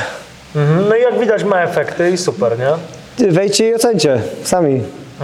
Mhm. 0.55 0.89
No 0.89 0.95
i 0.95 1.01
jak 1.01 1.19
widać 1.19 1.43
ma 1.43 1.61
efekty 1.61 2.11
i 2.11 2.17
super, 2.17 2.51
nie? 2.59 3.31
Wejdźcie 3.31 3.69
i 3.69 3.75
ocencie, 3.75 4.21
sami. 4.43 4.81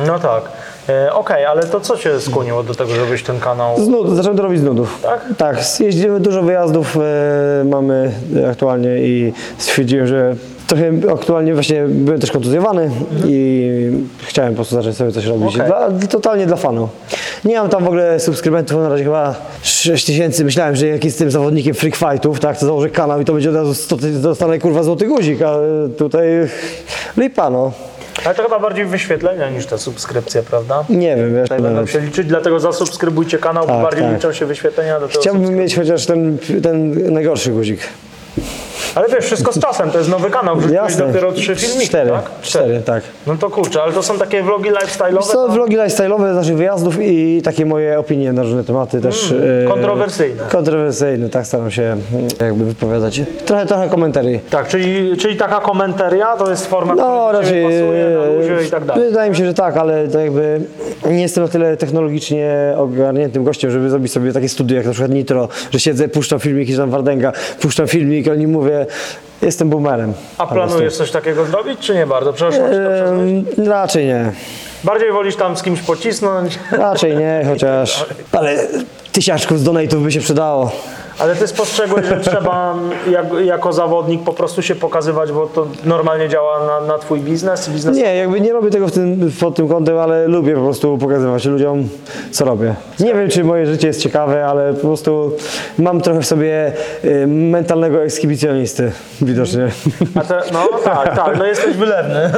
No 0.07 0.19
tak. 0.19 0.43
E, 0.89 1.13
Okej, 1.13 1.45
ale 1.45 1.63
to 1.63 1.79
co 1.79 1.97
cię 1.97 2.19
skłoniło 2.19 2.63
do 2.63 2.75
tego, 2.75 2.95
żebyś 2.95 3.23
ten 3.23 3.39
kanał... 3.39 3.83
Z 3.83 3.87
nud, 3.87 4.09
zacząłem 4.09 4.37
to 4.37 4.43
robić 4.43 4.59
z 4.59 4.63
nudów. 4.63 4.99
Tak? 5.03 5.21
Tak, 5.37 5.79
jeździmy, 5.79 6.19
dużo 6.19 6.41
wyjazdów 6.41 6.97
e, 6.97 7.63
mamy 7.65 8.11
aktualnie 8.51 8.97
i 8.97 9.33
stwierdziłem, 9.57 10.07
że 10.07 10.35
trochę 10.67 10.91
aktualnie 11.13 11.53
właśnie 11.53 11.85
byłem 11.87 12.19
też 12.19 12.31
kontuzjowany 12.31 12.91
i 13.25 13.91
chciałem 14.25 14.51
po 14.51 14.55
prostu 14.55 14.75
zacząć 14.75 14.97
sobie 14.97 15.11
coś 15.11 15.25
robić. 15.25 15.55
Okej. 15.55 15.67
Dla, 15.67 15.89
totalnie 16.09 16.45
dla 16.45 16.57
fanu. 16.57 16.89
Nie 17.45 17.55
mam 17.59 17.69
tam 17.69 17.83
w 17.83 17.87
ogóle 17.87 18.19
subskrybentów, 18.19 18.77
na 18.81 18.89
razie 18.89 19.03
chyba 19.03 19.35
6 19.63 20.05
tysięcy. 20.05 20.45
Myślałem, 20.45 20.75
że 20.75 20.87
jak 20.87 21.05
jestem 21.05 21.31
zawodnikiem 21.31 21.73
freak 21.73 21.95
fightów, 21.95 22.39
tak, 22.39 22.59
to 22.59 22.65
założę 22.65 22.89
kanał 22.89 23.21
i 23.21 23.25
to 23.25 23.33
będzie 23.33 23.49
od 23.49 23.55
razu 23.55 23.73
100 23.73 23.95
tysięcy, 23.97 24.21
dostanę 24.21 24.59
kurwa 24.59 24.83
złoty 24.83 25.07
guzik, 25.07 25.41
a 25.41 25.55
tutaj 25.97 26.27
lipa 27.17 27.49
no. 27.49 27.71
Ale 28.25 28.35
to 28.35 28.43
chyba 28.43 28.59
bardziej 28.59 28.85
wyświetlenia 28.85 29.49
niż 29.49 29.65
te 29.65 29.77
subskrypcje, 29.77 30.43
prawda? 30.43 30.83
Nie 30.89 31.15
wiem, 31.15 31.33
wiesz, 31.35 31.43
Tutaj 31.43 31.61
będą 31.61 31.85
się 31.85 31.99
liczyć, 31.99 32.27
dlatego 32.27 32.59
zasubskrybujcie 32.59 33.37
kanał, 33.37 33.67
bo 33.67 33.73
Tak, 33.73 33.83
bardziej 33.83 34.03
tak. 34.03 34.13
liczą 34.13 34.33
się 34.33 34.45
wyświetlenia 34.45 34.99
do 34.99 35.07
tego. 35.07 35.19
Chciałbym 35.21 35.55
mieć 35.55 35.75
chociaż 35.75 36.05
ten, 36.05 36.37
ten 36.63 37.13
najgorszy 37.13 37.51
guzik. 37.51 37.79
Ale 38.95 39.07
wiesz, 39.09 39.25
wszystko 39.25 39.53
z 39.53 39.59
czasem, 39.59 39.91
to 39.91 39.97
jest 39.97 40.09
nowy 40.09 40.29
kanał, 40.29 40.55
wrzuciłeś 40.55 40.83
Jasne. 40.83 41.07
dopiero 41.07 41.31
trzy 41.31 41.55
filmiki, 41.55 41.87
Cztery, 41.87 42.09
tak? 42.11 42.23
cztery, 42.41 42.81
tak. 42.85 43.03
No 43.27 43.35
to 43.35 43.49
kurczę, 43.49 43.83
ale 43.83 43.93
to 43.93 44.03
są 44.03 44.17
takie 44.17 44.43
vlogi 44.43 44.71
lifestyle'owe, 44.71 45.21
Są 45.21 45.33
to 45.33 45.47
vlogi 45.47 45.77
lifestyle'owe 45.77 46.33
z 46.33 46.35
naszych 46.35 46.57
wyjazdów 46.57 46.97
i 47.01 47.41
takie 47.43 47.65
moje 47.65 47.99
opinie 47.99 48.33
na 48.33 48.41
różne 48.43 48.63
tematy 48.63 49.01
też. 49.01 49.31
e, 49.65 49.67
kontrowersyjne. 49.67 50.43
Kontrowersyjne, 50.51 51.29
tak 51.29 51.45
staram 51.47 51.71
się 51.71 51.83
mm, 51.83 52.27
jakby 52.41 52.65
wypowiadać. 52.65 53.21
Trochę, 53.45 53.65
trochę 53.65 53.89
komentarzy. 53.89 54.39
Tak, 54.49 54.67
czyli, 54.67 55.17
czyli 55.17 55.37
taka 55.37 55.59
komentaria 55.59 56.35
to 56.37 56.49
jest 56.49 56.65
forma, 56.67 56.95
No 56.95 57.03
która 57.03 57.31
raczej 57.41 57.63
pasuje 57.63 58.09
na 58.09 58.25
luzie 58.25 58.57
e, 58.57 58.63
i 58.63 58.69
tak 58.69 58.85
dalej. 58.85 59.07
wydaje 59.09 59.29
mi 59.29 59.35
się, 59.35 59.45
że 59.45 59.53
tak, 59.53 59.77
ale 59.77 60.07
to 60.07 60.19
jakby 60.19 60.61
nie 61.09 61.21
jestem 61.21 61.43
na 61.43 61.49
tyle 61.49 61.77
technologicznie 61.77 62.73
ogarniętym 62.77 63.43
gościem, 63.43 63.71
żeby 63.71 63.89
zrobić 63.89 64.11
sobie 64.11 64.33
takie 64.33 64.49
studia 64.49 64.77
jak 64.77 64.85
na 64.85 64.91
przykład 64.91 65.11
Nitro, 65.11 65.47
że 65.71 65.79
siedzę, 65.79 66.07
puszczam 66.07 66.39
filmik 66.39 66.69
i 66.69 66.77
tam 66.77 66.89
Wardęga, 66.89 67.31
puszczam 67.61 67.87
filmik, 67.87 68.27
oni 68.27 68.47
mówię, 68.47 68.80
że 69.41 69.45
jestem 69.45 69.69
boomerem. 69.69 70.13
A 70.37 70.47
planujesz 70.47 70.95
coś 70.95 71.11
takiego 71.11 71.45
zrobić, 71.45 71.79
czy 71.79 71.95
nie 71.95 72.07
bardzo? 72.07 72.33
Ehm, 72.47 73.67
raczej 73.67 74.05
nie. 74.05 74.31
Bardziej 74.83 75.11
wolisz 75.11 75.35
tam 75.35 75.57
z 75.57 75.63
kimś 75.63 75.81
pocisnąć, 75.81 76.59
Raczej 76.71 77.17
nie, 77.17 77.45
chociaż. 77.47 78.05
Ale 78.39 78.67
tysiaczków 79.11 79.59
z 79.59 79.63
donate'ów 79.63 80.03
by 80.03 80.11
się 80.11 80.19
przydało. 80.19 80.71
Ale 81.19 81.35
ty 81.35 81.47
spostrzegłeś, 81.47 82.05
że 82.05 82.19
trzeba 82.19 82.75
jak, 83.09 83.25
jako 83.43 83.73
zawodnik 83.73 84.23
po 84.23 84.33
prostu 84.33 84.61
się 84.61 84.75
pokazywać, 84.75 85.31
bo 85.31 85.47
to 85.47 85.67
normalnie 85.85 86.29
działa 86.29 86.65
na, 86.65 86.87
na 86.87 86.97
twój 86.97 87.19
biznes? 87.19 87.69
biznes 87.69 87.97
Nie, 87.97 88.15
jakby 88.15 88.41
nie 88.41 88.53
robię 88.53 88.69
tego 88.69 88.87
w 88.87 88.91
tym, 88.91 89.31
pod 89.39 89.55
tym 89.55 89.67
kątem, 89.69 89.97
ale 89.97 90.27
lubię 90.27 90.55
po 90.55 90.61
prostu 90.61 90.97
pokazywać 90.97 91.45
ludziom, 91.45 91.89
co 92.31 92.45
robię. 92.45 92.75
Nie 92.99 93.13
wiem, 93.13 93.29
czy 93.29 93.43
moje 93.43 93.65
życie 93.65 93.87
jest 93.87 94.01
ciekawe, 94.01 94.45
ale 94.45 94.73
po 94.73 94.87
prostu 94.87 95.31
mam 95.79 96.01
trochę 96.01 96.21
w 96.21 96.25
sobie 96.25 96.73
y, 97.05 97.27
mentalnego 97.27 98.03
ekshibicjonisty, 98.03 98.91
widocznie. 99.21 99.67
A 100.15 100.21
te, 100.21 100.41
no 100.53 100.67
tak, 100.83 101.15
tak, 101.15 101.37
no 101.37 101.45
jesteś 101.45 101.77
wylewny, 101.77 102.31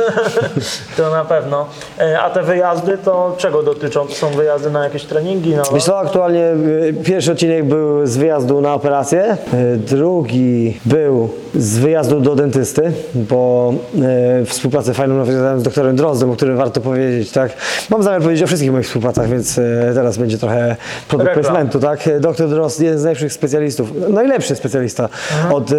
to 0.97 1.09
na 1.09 1.25
pewno. 1.25 1.65
E, 1.99 2.21
A 2.21 2.29
te 2.29 2.43
wyjazdy 2.43 2.97
to 2.97 3.35
czego 3.37 3.63
dotyczą? 3.63 4.07
To 4.07 4.13
są 4.13 4.29
wyjazdy 4.29 4.71
na 4.71 4.83
jakieś 4.83 5.03
treningi? 5.03 5.55
No, 5.55 5.63
Wiesz 5.73 5.83
co, 5.83 5.99
aktualnie 5.99 6.45
y, 6.51 6.95
pierwszy 7.05 7.31
odcinek 7.31 7.65
był 7.65 8.05
z 8.05 8.17
wyjazdu 8.17 8.61
na 8.63 8.73
operację, 8.73 9.37
y, 9.53 9.77
drugi 9.77 10.77
był 10.85 11.29
z 11.55 11.77
wyjazdu 11.77 12.19
do 12.19 12.35
dentysty, 12.35 12.91
bo 13.15 13.73
y, 14.41 14.45
współpracę 14.45 14.93
fajną 14.93 15.17
nawiązałem 15.17 15.59
z 15.59 15.63
doktorem 15.63 15.95
Drozdem, 15.95 16.31
o 16.31 16.35
którym 16.35 16.57
warto 16.57 16.81
powiedzieć, 16.81 17.31
tak? 17.31 17.51
Mam 17.89 18.03
zamiar 18.03 18.21
powiedzieć 18.21 18.43
o 18.43 18.47
wszystkich 18.47 18.71
moich 18.71 18.85
współpracach, 18.85 19.29
więc 19.29 19.57
y, 19.57 19.91
teraz 19.93 20.17
będzie 20.17 20.37
trochę 20.37 20.75
Reklam. 21.11 21.33
placementu, 21.33 21.79
tak? 21.79 22.09
Doktor 22.19 22.49
Drozd, 22.49 22.81
jeden 22.81 22.99
z 22.99 23.03
najlepszych 23.03 23.33
specjalistów, 23.33 23.91
najlepszy 24.09 24.55
specjalista 24.55 25.09
od 25.51 25.71
y, 25.71 25.75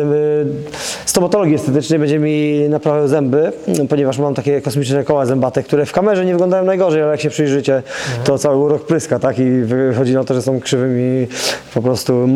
stomatologii 1.07 1.55
estetycznej, 1.55 1.99
będzie 1.99 2.19
mi 2.19 2.69
naprawiał 2.69 3.09
zęby, 3.09 3.53
ponieważ 3.89 4.19
mam 4.19 4.35
takie 4.35 4.61
kosmiczne 4.61 5.05
koła 5.05 5.27
zębate, 5.27 5.63
które 5.63 5.87
w 5.87 5.93
kamerze 5.93 6.25
nie 6.25 6.33
wyglądają 6.33 6.65
najgorzej, 6.65 7.03
ale 7.03 7.11
jak 7.11 7.21
się 7.21 7.31
przyjrzycie, 7.31 7.83
to 8.25 8.39
cały 8.39 8.57
urok 8.57 8.87
pryska, 8.87 9.19
tak? 9.19 9.39
I 9.39 9.61
wychodzi 9.61 10.15
na 10.15 10.25
to, 10.25 10.35
że 10.35 10.43
są 10.43 10.61
krzywymi 10.61 11.27
po 11.75 11.83
prostu 11.83 12.29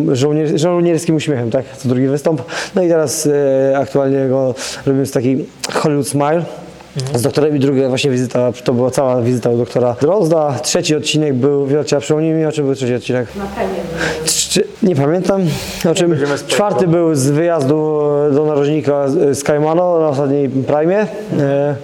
żołnier 0.47 0.61
żołnierskim 0.61 1.17
uśmiechem, 1.17 1.51
tak? 1.51 1.65
Co 1.77 1.89
drugi 1.89 2.07
wystąp. 2.07 2.43
No 2.75 2.83
i 2.83 2.89
teraz 2.89 3.27
e, 3.73 3.79
aktualnie 3.79 4.29
go 4.29 4.55
robimy 4.87 5.07
z 5.07 5.11
taki 5.11 5.45
Hollywood 5.73 6.09
Smile. 6.09 6.45
Z 7.15 7.23
doktorem 7.23 7.57
i 7.57 7.59
druga 7.59 7.89
właśnie 7.89 8.11
wizyta, 8.11 8.53
to 8.65 8.73
była 8.73 8.91
cała 8.91 9.23
wizyta 9.23 9.51
u 9.51 9.59
doktora 9.59 9.97
Drozda. 10.01 10.59
Trzeci 10.63 10.97
odcinek 10.97 11.35
był, 11.35 11.67
Wielcia, 11.67 12.01
przypomnij 12.01 12.33
mi, 12.33 12.45
o 12.45 12.53
czym 12.53 12.65
był 12.65 12.75
trzeci 12.75 12.95
odcinek? 12.95 13.29
Na 13.37 13.45
nie 14.83 14.97
pamiętam 14.97 15.43
o 15.91 15.95
czym. 15.95 16.17
Czwarty 16.47 16.87
był 16.87 17.15
z 17.15 17.27
wyjazdu 17.27 18.01
do 18.33 18.45
narożnika 18.47 19.09
z 19.09 19.39
z 19.39 19.43
Caimano 19.43 20.01
na 20.01 20.09
ostatniej 20.09 20.49
prime. 20.49 21.07
E, 21.39 21.75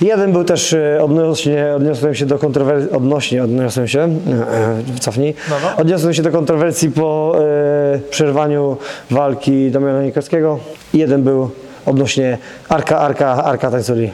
Jeden 0.00 0.32
był 0.32 0.44
też 0.44 0.72
e, 0.72 0.98
odnośnie, 1.04 1.66
odniosłem 1.76 2.14
się 2.14 2.26
do 2.26 2.38
kontrowersji, 2.38 2.90
odnośnie, 2.90 3.44
odniosłem 3.44 3.88
się, 3.88 4.00
e, 4.00 4.08
e, 4.08 4.98
cofnij, 5.00 5.34
No, 5.50 5.56
no. 5.62 5.76
odniosłem 5.76 6.14
się 6.14 6.22
do 6.22 6.30
kontrowersji 6.30 6.90
po 6.90 7.36
e, 7.38 8.00
przerwaniu 8.10 8.76
walki 9.10 9.70
Damiana 9.70 10.02
Nikolskiego. 10.02 10.58
Jeden 10.94 11.22
był 11.22 11.50
odnośnie 11.86 12.38
Arka, 12.68 12.98
Arka, 12.98 13.44
Arka 13.44 13.70
Tańculi. 13.70 14.12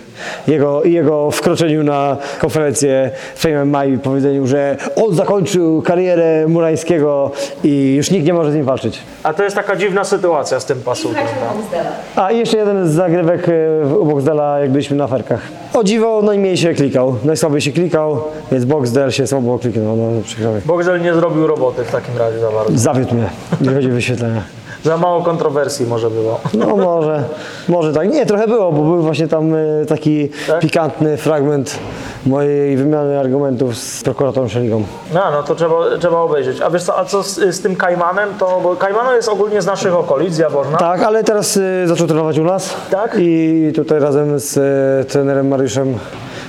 Jego, 0.48 0.84
jego 0.84 1.30
wkroczeniu 1.30 1.82
na 1.82 2.16
konferencję 2.40 3.10
Fame 3.36 3.64
MMA 3.64 3.84
i 3.84 3.98
powiedzeniu, 3.98 4.46
że 4.46 4.76
on 4.96 5.14
zakończył 5.14 5.82
karierę 5.82 6.46
Murańskiego 6.48 7.30
i 7.64 7.94
już 7.94 8.10
nikt 8.10 8.26
nie 8.26 8.34
może 8.34 8.52
z 8.52 8.54
nim 8.54 8.64
walczyć. 8.64 8.98
A 9.22 9.34
to 9.34 9.42
jest 9.42 9.56
taka 9.56 9.76
dziwna 9.76 10.04
sytuacja 10.04 10.60
z 10.60 10.64
tym 10.64 10.76
tak? 10.76 10.84
Boxdela. 10.84 11.90
A 12.16 12.30
i 12.30 12.38
jeszcze 12.38 12.56
jeden 12.56 12.88
z 12.88 12.92
zagrywek 12.92 13.48
e, 13.48 13.86
u 13.98 14.04
Boxdela, 14.04 14.58
jak 14.58 14.70
byliśmy 14.70 14.96
na 14.96 15.06
ferkach. 15.06 15.40
O 15.74 15.84
dziwo, 15.84 16.22
najmniej 16.22 16.56
się 16.56 16.74
klikał, 16.74 17.16
najsłabiej 17.24 17.60
się 17.60 17.72
klikał, 17.72 18.22
więc 18.52 18.64
Boxdel 18.64 19.10
się 19.10 19.26
słabo 19.26 19.58
kliknął, 19.58 19.96
no 19.96 20.22
przykro 20.24 20.52
mi. 20.52 20.60
Boxel 20.64 21.02
nie 21.02 21.14
zrobił 21.14 21.46
roboty 21.46 21.84
w 21.84 21.90
takim 21.90 22.18
razie 22.18 22.38
za 22.38 22.50
bardzo. 22.50 22.78
Zawiódł 22.78 23.14
mnie, 23.14 23.30
jeżeli 23.60 23.76
chodzi 23.76 23.90
o 23.90 23.94
wyświetlenia. 23.94 24.42
Za 24.87 24.97
mało 24.97 25.22
kontrowersji 25.22 25.87
może 25.87 26.11
było. 26.11 26.41
No 26.55 26.76
może, 26.76 27.24
może 27.68 27.93
tak. 27.93 28.09
Nie, 28.09 28.26
trochę 28.26 28.47
było, 28.47 28.72
bo 28.72 28.82
był 28.82 29.03
właśnie 29.03 29.28
tam 29.28 29.55
e, 29.55 29.87
taki 29.89 30.28
Tak? 30.47 30.61
pikantny 30.61 31.16
fragment 31.16 31.78
mojej 32.26 32.76
wymiany 32.76 33.20
argumentów 33.20 33.76
z 33.76 34.03
prokuratorem 34.03 34.49
Szeligą. 34.49 34.84
No, 35.14 35.20
no 35.30 35.43
to 35.43 35.55
trzeba, 35.55 35.74
trzeba 36.01 36.18
obejrzeć. 36.18 36.61
A 36.61 36.70
wiesz 36.70 36.82
co, 36.82 36.99
a 36.99 37.05
co 37.05 37.22
z, 37.22 37.34
z 37.57 37.61
tym 37.61 37.76
Kajmanem? 37.76 38.28
To, 38.39 38.61
bo 38.62 38.76
Kajmano 38.76 39.12
jest 39.12 39.28
ogólnie 39.28 39.62
z 39.62 39.66
naszych 39.66 39.95
okolic, 39.95 40.34
z 40.34 40.39
Jaworna. 40.39 40.78
Tak, 40.78 41.03
ale 41.03 41.24
teraz 41.24 41.57
e, 41.57 41.89
zaczął 41.89 42.07
trenować 42.07 42.39
u 42.39 42.45
nas. 42.45 42.74
Tak? 42.91 43.16
I 43.18 43.72
tutaj 43.74 44.01
razem 44.01 44.41
z 44.41 44.57
e, 44.57 45.05
trenerem 45.05 45.49
Mariuszem 45.49 45.99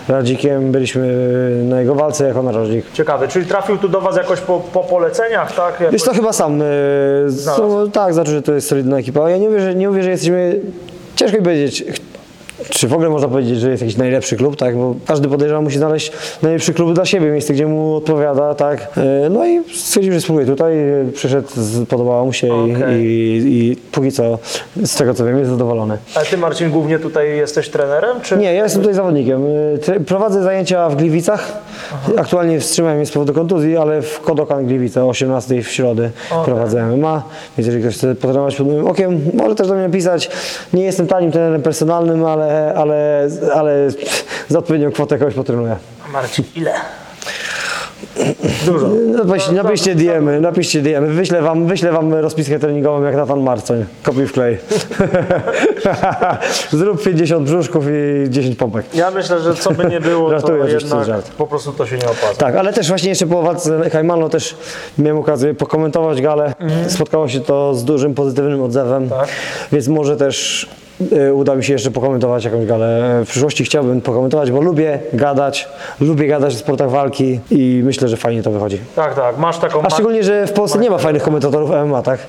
Radzikiem 0.09 0.71
byliśmy 0.71 1.07
na 1.63 1.79
jego 1.79 1.95
walce 1.95 2.27
jako 2.27 2.43
narożnik. 2.43 2.85
Ciekawe, 2.93 3.27
czyli 3.27 3.45
trafił 3.45 3.77
tu 3.77 3.89
do 3.89 4.01
Was 4.01 4.17
jakoś 4.17 4.39
po, 4.39 4.59
po 4.59 4.83
poleceniach, 4.83 5.55
tak? 5.55 5.79
Jakoś... 5.79 5.93
Wiesz 5.93 6.03
to 6.03 6.13
chyba 6.13 6.33
sam. 6.33 6.61
Znalazł. 7.27 7.61
so, 7.61 7.87
tak, 7.87 8.13
znaczy, 8.13 8.31
że 8.31 8.41
to 8.41 8.53
jest 8.53 8.67
solidna 8.67 8.97
ekipa. 8.97 9.29
Ja 9.29 9.37
nie 9.37 9.49
mówię, 9.49 9.59
że, 9.59 9.75
nie 9.75 9.87
mówię, 9.89 10.03
że 10.03 10.09
jesteśmy. 10.09 10.59
Ciężko 11.15 11.37
mi 11.37 11.43
powiedzieć. 11.43 11.83
Czy 12.69 12.87
w 12.87 12.93
ogóle 12.93 13.09
można 13.09 13.27
powiedzieć, 13.27 13.59
że 13.59 13.69
jest 13.69 13.81
jakiś 13.81 13.97
najlepszy 13.97 14.35
klub, 14.37 14.55
tak? 14.55 14.77
Bo 14.77 14.95
każdy 15.05 15.27
podejrzewam 15.29 15.63
musi 15.63 15.77
znaleźć 15.77 16.11
najlepszy 16.41 16.73
klub 16.73 16.93
dla 16.93 17.05
siebie, 17.05 17.31
miejsce, 17.31 17.53
gdzie 17.53 17.67
mu 17.67 17.95
odpowiada, 17.95 18.55
tak? 18.55 18.87
E, 18.97 19.29
No 19.29 19.45
i 19.47 19.61
stwierdził, 19.75 20.13
że 20.13 20.21
spróbuję 20.21 20.45
tutaj, 20.45 20.89
e, 20.89 21.05
przyszedł, 21.13 21.47
podobało 21.89 22.25
mu 22.25 22.33
się 22.33 22.47
i, 22.67 22.75
Okej. 22.75 23.01
i, 23.05 23.71
i 23.71 23.75
póki 23.91 24.11
co, 24.11 24.37
z 24.83 24.95
tego 24.97 25.13
co 25.13 25.25
wiem, 25.25 25.37
jest 25.37 25.49
zadowolony. 25.51 25.97
A 26.15 26.19
Ty 26.19 26.37
Marcin 26.37 26.69
głównie 26.71 26.99
tutaj 26.99 27.37
jesteś 27.37 27.69
trenerem, 27.69 28.21
czy? 28.21 28.37
Nie, 28.37 28.53
ja 28.53 28.63
jestem 28.63 28.81
tutaj 28.81 28.95
zawodnikiem. 28.95 29.41
Tre- 29.81 29.99
Prowadzę 29.99 30.43
zajęcia 30.43 30.89
w 30.89 30.95
Gliwicach. 30.95 31.53
Aktualnie 32.17 32.59
wstrzymałem 32.59 32.99
je 32.99 33.05
z 33.05 33.11
powodu 33.11 33.33
kontuzji, 33.33 33.77
ale 33.77 34.01
w 34.01 34.19
Kodokan 34.21 34.65
Gliwice 34.65 35.03
o 35.05 35.09
18 35.09 35.61
w 35.63 35.69
środę 35.71 36.09
Okej. 36.31 36.45
prowadzę 36.45 36.85
MMA. 36.85 37.23
Więc 37.57 37.65
jeżeli 37.67 37.83
ktoś 37.83 37.95
chce 37.97 38.15
potrenować 38.15 38.55
pod 38.55 38.67
moim 38.67 38.87
okiem, 38.87 39.21
może 39.33 39.55
też 39.55 39.67
do 39.67 39.73
mnie 39.75 39.89
pisać. 39.89 40.29
Nie 40.73 40.83
jestem 40.83 41.07
tanim 41.07 41.31
trenerem 41.31 41.61
personalnym, 41.61 42.25
ale, 42.25 42.56
ale, 42.75 43.27
ale 43.53 43.87
za 44.47 44.59
odpowiednią 44.59 44.91
kwotę 44.91 45.17
kogoś 45.17 45.33
potrenuję. 45.33 45.75
Marcin, 46.13 46.45
ile? 46.55 46.73
Dużo. 48.65 48.87
Napiszcie, 49.25 49.51
napiszcie 49.51 49.95
DM-y, 49.95 50.41
napiszcie 50.41 50.81
DM-y. 50.81 51.07
Wyślę 51.07 51.41
wam, 51.41 51.67
wyślę 51.67 51.91
wam 51.91 52.13
rozpiskę 52.13 52.59
treningową 52.59 53.03
jak 53.03 53.15
Nathan 53.15 53.39
Marcoń. 53.41 53.85
Kopiuj 54.03 54.25
w 54.27 54.31
klej. 54.33 54.57
Zrób 56.71 57.03
50 57.03 57.45
brzuszków 57.45 57.85
i 57.87 58.29
10 58.29 58.55
pompek. 58.55 58.85
Ja 58.95 59.11
myślę, 59.11 59.39
że 59.39 59.55
co 59.55 59.71
by 59.71 59.85
nie 59.85 59.99
było, 59.99 60.25
to 60.29 60.31
Żartuję, 60.39 60.63
oczywiście, 60.63 60.87
jednak 60.89 61.07
żart. 61.07 61.31
po 61.31 61.47
prostu 61.47 61.71
to 61.73 61.85
się 61.85 61.97
nie 61.97 62.05
opłaca. 62.05 62.35
Tak, 62.37 62.55
ale 62.55 62.73
też 62.73 62.87
właśnie 62.87 63.09
jeszcze 63.09 63.27
po 63.27 63.41
walce 63.41 63.89
Kajmano 63.91 64.29
też 64.29 64.55
miałem 64.97 65.17
okazję 65.17 65.53
pokomentować 65.53 66.21
galę. 66.21 66.53
Spotkało 66.87 67.27
się 67.27 67.39
to 67.39 67.75
z 67.75 67.83
dużym 67.83 68.13
pozytywnym 68.13 68.61
odzewem, 68.63 69.03
Mhm. 69.03 69.21
Tak. 69.21 69.29
więc 69.71 69.87
może 69.87 70.17
też 70.17 70.67
uda 71.33 71.55
mi 71.55 71.63
się 71.63 71.73
jeszcze 71.73 71.91
pokomentować 71.91 72.45
jakąś 72.45 72.65
galę. 72.65 73.21
W 73.25 73.29
przyszłości 73.29 73.63
chciałbym 73.65 74.01
pokomentować, 74.01 74.51
bo 74.51 74.61
lubię 74.61 74.99
gadać, 75.13 75.67
lubię 76.01 76.27
gadać 76.27 76.55
o 76.55 76.57
sportach 76.57 76.89
walki 76.89 77.39
i 77.51 77.81
myślę, 77.85 78.07
że 78.07 78.17
fajnie 78.17 78.43
to 78.43 78.51
wychodzi. 78.51 78.79
Tak, 78.95 79.15
tak, 79.15 79.37
masz 79.37 79.57
taką... 79.57 79.81
A 79.81 79.89
szczególnie, 79.89 80.23
że 80.23 80.47
w 80.47 80.53
Polsce 80.53 80.79
nie 80.79 80.89
ma 80.89 80.97
fajnych 80.97 81.23
komentatorów 81.23 81.69
MMA, 81.85 82.01
tak? 82.01 82.19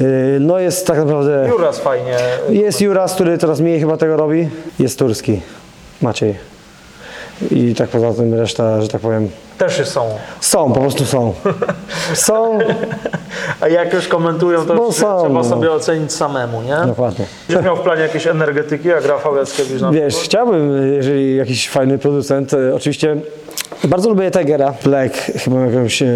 Y, 0.00 0.38
No 0.40 0.58
jest 0.58 0.86
tak 0.86 0.98
naprawdę... 0.98 1.46
Juras 1.48 1.78
fajnie. 1.78 2.16
Jest 2.50 2.80
Juras, 2.80 3.14
który 3.14 3.38
coraz 3.38 3.60
mniej 3.60 3.80
chyba 3.80 3.96
tego 3.96 4.16
robi. 4.16 4.48
Jest 4.78 4.98
Turski, 4.98 5.40
Maciej. 6.02 6.34
I 7.50 7.74
tak 7.74 7.88
poza 7.88 8.14
tym 8.14 8.34
reszta, 8.34 8.82
że 8.82 8.88
tak 8.88 9.00
powiem, 9.00 9.28
Też 9.58 9.88
są. 9.88 10.08
są, 10.40 10.72
po 10.72 10.80
prostu 10.80 11.04
są. 11.04 11.34
Są, 12.14 12.58
A 13.60 13.68
jak 13.68 13.92
już 13.94 14.08
komentują, 14.08 14.66
to 14.66 14.74
No 14.74 14.92
są, 14.92 14.92
trzeba 15.22 15.28
no. 15.28 15.44
sobie 15.44 15.72
ocenić 15.72 16.12
samemu, 16.12 16.62
nie? 16.62 16.76
dokładnie. 16.86 17.24
Będziesz 17.48 17.64
miał 17.64 17.76
w 17.76 17.80
planie 17.80 18.02
jakieś 18.02 18.26
energetyki, 18.26 18.88
jak 18.88 19.06
Rafał 19.06 19.36
Jackiewicz 19.36 19.80
na 19.80 19.90
Wiesz, 19.92 20.14
chciałbym, 20.16 20.92
jeżeli 20.94 21.36
jakiś 21.36 21.68
fajny 21.68 21.98
producent, 21.98 22.54
e, 22.54 22.74
oczywiście 22.74 23.16
bardzo 23.84 24.08
lubię 24.08 24.30
Tigera. 24.30 24.74
Black, 24.84 25.14
chyba 25.14 25.56
miał 25.56 25.70
jakąś 25.70 26.02
e, 26.02 26.06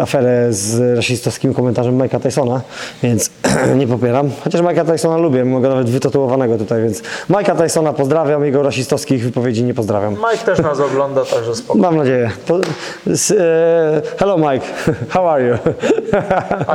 aferę 0.00 0.52
z 0.52 0.96
rasistowskim 0.96 1.54
komentarzem 1.54 1.98
Mike'a 1.98 2.20
Tysona, 2.20 2.60
więc 3.02 3.30
nie 3.76 3.86
popieram. 3.86 4.30
Chociaż 4.44 4.60
Mike'a 4.60 4.86
Tysona 4.86 5.16
lubię, 5.16 5.44
go 5.44 5.68
nawet 5.68 5.90
wytatuowanego 5.90 6.58
tutaj, 6.58 6.82
więc 6.82 7.02
Mike'a 7.30 7.56
Tysona 7.56 7.92
pozdrawiam, 7.92 8.44
jego 8.44 8.62
rasistowskich 8.62 9.22
wypowiedzi 9.22 9.64
nie 9.64 9.74
pozdrawiam. 9.74 10.14
Mike 10.14 10.44
też 10.44 10.58
nas 10.58 10.80
ogląda, 10.80 11.24
także 11.24 11.54
spoko. 11.54 11.78
Mam 11.78 11.96
nadzieję. 11.96 12.30
Po, 12.46 12.58
s, 13.06 13.30
e, 13.30 14.02
hello 14.18 14.38
Mike, 14.38 14.66
how 15.14 15.30
are 15.30 15.44
you? 15.46 15.54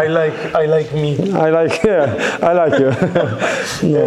I 0.05 0.07
like, 0.09 0.65
I 0.65 0.77
like 0.77 0.95
me. 0.95 1.09
I 1.47 1.63
like, 1.63 1.87
yeah, 1.87 2.09
I 2.41 2.65
like 2.65 2.83
you. 2.83 2.91
No. 3.83 3.99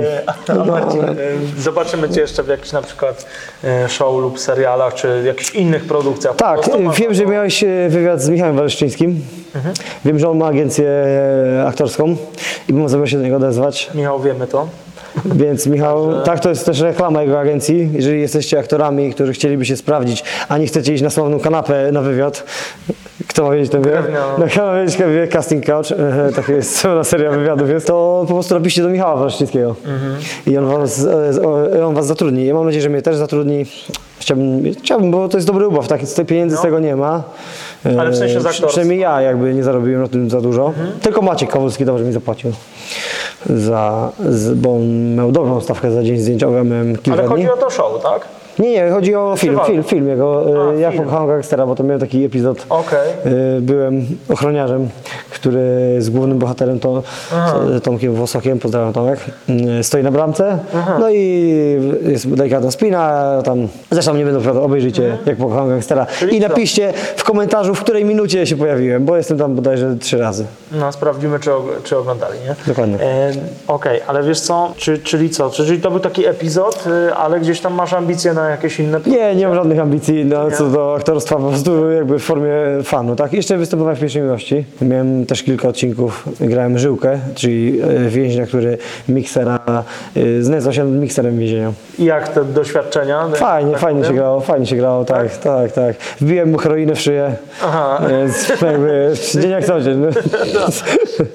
A 0.46 0.64
Marcin, 0.64 1.04
e, 1.04 1.14
zobaczymy 1.58 2.10
Cię 2.10 2.20
jeszcze 2.20 2.42
w 2.42 2.48
jakichś 2.48 2.72
na 2.72 2.82
przykład 2.82 3.26
e, 3.64 3.88
show 3.88 4.20
lub 4.20 4.40
serialach, 4.40 4.94
czy 4.94 5.22
jakichś 5.26 5.50
innych 5.50 5.84
produkcjach. 5.84 6.29
Tak, 6.36 6.60
wiem, 6.98 7.14
że 7.14 7.26
miałeś 7.26 7.64
e, 7.64 7.66
wywiad 7.88 8.22
z 8.22 8.28
Michałem 8.28 8.56
Waleszczyńskim. 8.56 9.20
Wiem, 10.04 10.18
że 10.18 10.28
on 10.28 10.38
ma 10.38 10.46
agencję 10.46 10.90
aktorską 11.66 12.16
i 12.68 12.74
zamiar 12.86 13.08
się 13.10 13.16
do 13.16 13.22
niego 13.22 13.36
odezwać. 13.36 13.90
Michał, 13.94 14.20
wiemy 14.20 14.46
to. 14.46 14.68
Więc 15.24 15.66
Michał, 15.66 16.22
tak 16.24 16.40
to 16.40 16.48
jest 16.48 16.66
też 16.66 16.80
reklama 16.80 17.22
jego 17.22 17.40
agencji. 17.40 17.90
Jeżeli 17.92 18.20
jesteście 18.20 18.58
aktorami, 18.58 19.14
którzy 19.14 19.32
chcieliby 19.32 19.66
się 19.66 19.76
sprawdzić, 19.76 20.24
a 20.48 20.58
nie 20.58 20.66
chcecie 20.66 20.94
iść 20.94 21.02
na 21.02 21.10
sławną 21.10 21.40
kanapę 21.40 21.92
na 21.92 22.02
wywiad, 22.02 22.44
kto 23.28 23.44
ma 23.44 23.50
wiedzieć 23.50 23.70
ten 23.72 23.82
wywiad? 23.82 24.02
Drewnianą. 24.02 24.38
Na 24.38 24.48
kanapę 24.48 24.80
wiedzieć 24.84 24.96
wywiad, 25.02 25.30
casting 25.30 25.64
couch, 25.66 25.86
taka 26.36 26.52
jest 26.52 26.80
cała 26.80 27.04
seria 27.04 27.30
wywiadów 27.30 27.70
jest, 27.70 27.86
to 27.86 28.24
po 28.28 28.34
prostu 28.34 28.54
napiszcie 28.54 28.82
do 28.82 28.88
Michała 28.88 29.16
Waszczyńskiego 29.16 29.76
i 30.46 30.56
on 30.58 30.66
was, 30.66 31.06
on 31.86 31.94
was 31.94 32.06
zatrudni. 32.06 32.46
Ja 32.46 32.54
mam 32.54 32.64
nadzieję, 32.64 32.82
że 32.82 32.88
mnie 32.88 33.02
też 33.02 33.16
zatrudni. 33.16 33.66
Chciałbym, 34.18 34.62
chciałbym 34.82 35.10
bo 35.10 35.28
to 35.28 35.36
jest 35.36 35.46
dobry 35.46 35.68
ubaw, 35.68 35.88
tak, 35.88 36.02
z 36.02 36.14
tej 36.14 36.24
pieniędzy 36.26 36.56
z 36.56 36.60
tego 36.62 36.78
nie 36.78 36.96
ma. 36.96 37.22
Ale 37.98 38.10
w 38.10 38.16
sensie 38.16 38.34
z 38.34 38.36
przy- 38.36 38.38
aktorstwa. 38.38 38.66
Przynajmniej 38.66 38.98
ja 39.00 39.20
jakby 39.22 39.54
nie 39.54 39.62
zarobiłem 39.62 40.02
na 40.02 40.08
tym 40.08 40.30
za 40.30 40.40
dużo. 40.40 40.72
Tylko 41.02 41.22
Maciek 41.22 41.50
Kowalski 41.50 41.84
dobrze 41.84 42.04
mi 42.04 42.12
zapłacił. 42.12 42.52
Za, 43.46 44.12
z, 44.28 44.54
bo 44.54 44.78
miał 45.16 45.32
dobrą 45.32 45.60
stawkę 45.60 45.90
za 45.92 46.02
dzień 46.02 46.18
zdjęciowy, 46.18 46.56
ja 46.56 46.64
miałem 46.64 46.96
kilka 46.96 47.12
Ale 47.12 47.22
dni. 47.22 47.28
chodzi 47.46 47.50
o 47.50 47.56
to 47.56 47.70
show, 47.70 48.02
tak? 48.02 48.26
Nie, 48.58 48.70
nie, 48.70 48.90
chodzi 48.90 49.14
o 49.14 49.34
film, 49.36 49.58
film, 49.66 49.82
film 49.82 50.08
jego. 50.08 50.44
A, 50.70 50.72
e, 50.74 50.80
ja 50.80 50.90
film. 50.92 51.04
gangstera, 51.28 51.66
bo 51.66 51.74
to 51.74 51.82
miałem 51.82 52.00
taki 52.00 52.24
epizod. 52.24 52.66
Okej. 52.68 53.10
E, 53.56 53.60
Byłem 53.60 54.06
ochroniarzem, 54.28 54.88
który 55.30 55.96
z 55.98 56.10
głównym 56.10 56.38
bohaterem 56.38 56.80
to, 56.80 57.02
z 57.78 57.82
Tomkiem 57.82 58.14
Wosokiem, 58.14 58.58
pozdrawiam 58.58 58.92
Tomek, 58.92 59.20
e, 59.78 59.82
stoi 59.84 60.02
na 60.02 60.10
bramce. 60.10 60.58
No 61.00 61.10
i 61.10 61.20
jest 62.02 62.34
delikatna 62.34 62.70
spina, 62.70 63.32
tam 63.44 63.68
zresztą 63.90 64.14
nie 64.14 64.24
będę 64.24 64.38
opowiadał, 64.38 64.64
obejrzyjcie 64.64 65.18
jak 65.26 65.36
pokochałem 65.36 65.68
gangstera. 65.68 66.06
Czyli 66.18 66.36
I 66.36 66.40
napiszcie 66.40 66.92
w 67.16 67.24
komentarzu, 67.24 67.74
w 67.74 67.80
której 67.80 68.04
minucie 68.04 68.46
się 68.46 68.56
pojawiłem, 68.56 69.04
bo 69.04 69.16
jestem 69.16 69.38
tam 69.38 69.54
bodajże 69.54 69.96
trzy 69.96 70.18
razy. 70.18 70.44
No, 70.72 70.92
sprawdzimy, 70.92 71.40
czy, 71.40 71.50
czy 71.84 71.98
oglądali, 71.98 72.38
nie? 72.48 72.54
Dokładnie. 72.66 73.00
E, 73.00 73.32
Okej, 73.68 74.00
ale 74.06 74.22
wiesz 74.22 74.40
co, 74.40 74.72
czy, 74.76 74.98
czyli 74.98 75.30
co? 75.30 75.50
Czyli 75.50 75.80
to 75.80 75.90
był 75.90 76.00
taki 76.00 76.26
epizod, 76.26 76.84
ale 77.16 77.40
gdzieś 77.40 77.60
tam 77.60 77.74
masz 77.74 77.92
ambicje 77.92 78.34
na 78.34 78.49
jakieś 78.50 78.80
inne... 78.80 79.00
Nie, 79.06 79.34
nie 79.34 79.46
mam 79.46 79.54
żadnych 79.54 79.78
ambicji 79.80 80.24
no, 80.24 80.50
co 80.50 80.66
do 80.68 80.94
aktorstwa, 80.94 81.36
po 81.36 81.48
prostu 81.48 81.90
jakby 81.90 82.18
w 82.18 82.22
formie 82.22 82.52
fanu, 82.84 83.16
tak? 83.16 83.32
Jeszcze 83.32 83.56
występowałem 83.56 83.96
w 83.96 84.00
pierwszej 84.00 84.22
miłości. 84.22 84.64
Miałem 84.82 85.26
też 85.26 85.42
kilka 85.42 85.68
odcinków, 85.68 86.28
grałem 86.40 86.78
Żyłkę, 86.78 87.18
czyli 87.34 87.80
e, 87.82 88.08
więźnia, 88.08 88.46
który 88.46 88.78
miksera, 89.08 89.58
e, 90.16 90.42
znęcał 90.42 90.72
się 90.72 90.84
nad 90.84 91.00
mikserem 91.02 91.34
w 91.34 91.38
więzieniu. 91.38 91.74
I 91.98 92.04
jak 92.04 92.28
te 92.28 92.44
doświadczenia? 92.44 93.28
Fajnie, 93.34 93.72
Tak 93.72 93.80
fajnie 93.80 94.04
się 94.04 94.14
grało, 94.14 94.40
fajnie 94.40 94.66
się 94.66 94.76
grało, 94.76 95.04
tak, 95.04 95.36
tak, 95.36 95.72
tak. 95.72 95.96
Wbiłem 96.20 96.50
mu 96.50 96.58
heroinę 96.58 96.94
w 96.94 97.00
szyję, 97.00 97.34
Aha. 97.64 98.02
więc 98.10 98.48
jakby 98.62 99.12
dzień 99.40 99.50
jak 99.50 99.64
co 99.64 99.80
dzień. 99.80 100.06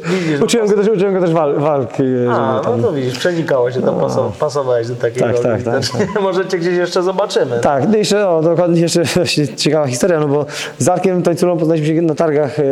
Widzisz, 0.06 0.42
uczyłem, 0.42 0.68
go 0.68 0.76
też, 0.76 0.88
uczyłem 0.88 1.14
go 1.14 1.22
też 1.22 1.32
wal, 1.34 1.56
walki. 1.56 2.04
A, 2.32 2.54
no 2.56 2.60
tam- 2.60 2.82
to 2.82 2.94
widzisz, 2.94 3.20
przenikało 3.20 3.72
się, 3.72 3.82
pasow- 3.82 4.32
pasowałeś 4.40 4.88
do 4.88 4.96
takiej 4.96 5.24
Tak, 5.24 5.34
tak, 5.34 5.44
tak, 5.44 5.60
widocznie. 5.60 6.08
Może 6.22 6.46
cię 6.46 6.58
gdzieś 6.58 6.78
jeszcze 6.78 6.95
zobaczymy. 7.04 7.60
Tak, 7.60 7.90
no 7.90 7.98
jeszcze, 7.98 8.28
dokładnie 8.44 8.82
jeszcze 8.82 9.04
właśnie 9.04 9.48
ciekawa 9.48 9.88
historia, 9.88 10.20
no 10.20 10.28
bo 10.28 10.46
z 10.78 10.90
Arkiem 10.90 11.24
Tańculą 11.24 11.58
poznaliśmy 11.58 11.96
się 11.96 12.02
na 12.02 12.16
targach 12.16 12.60
e, 12.60 12.64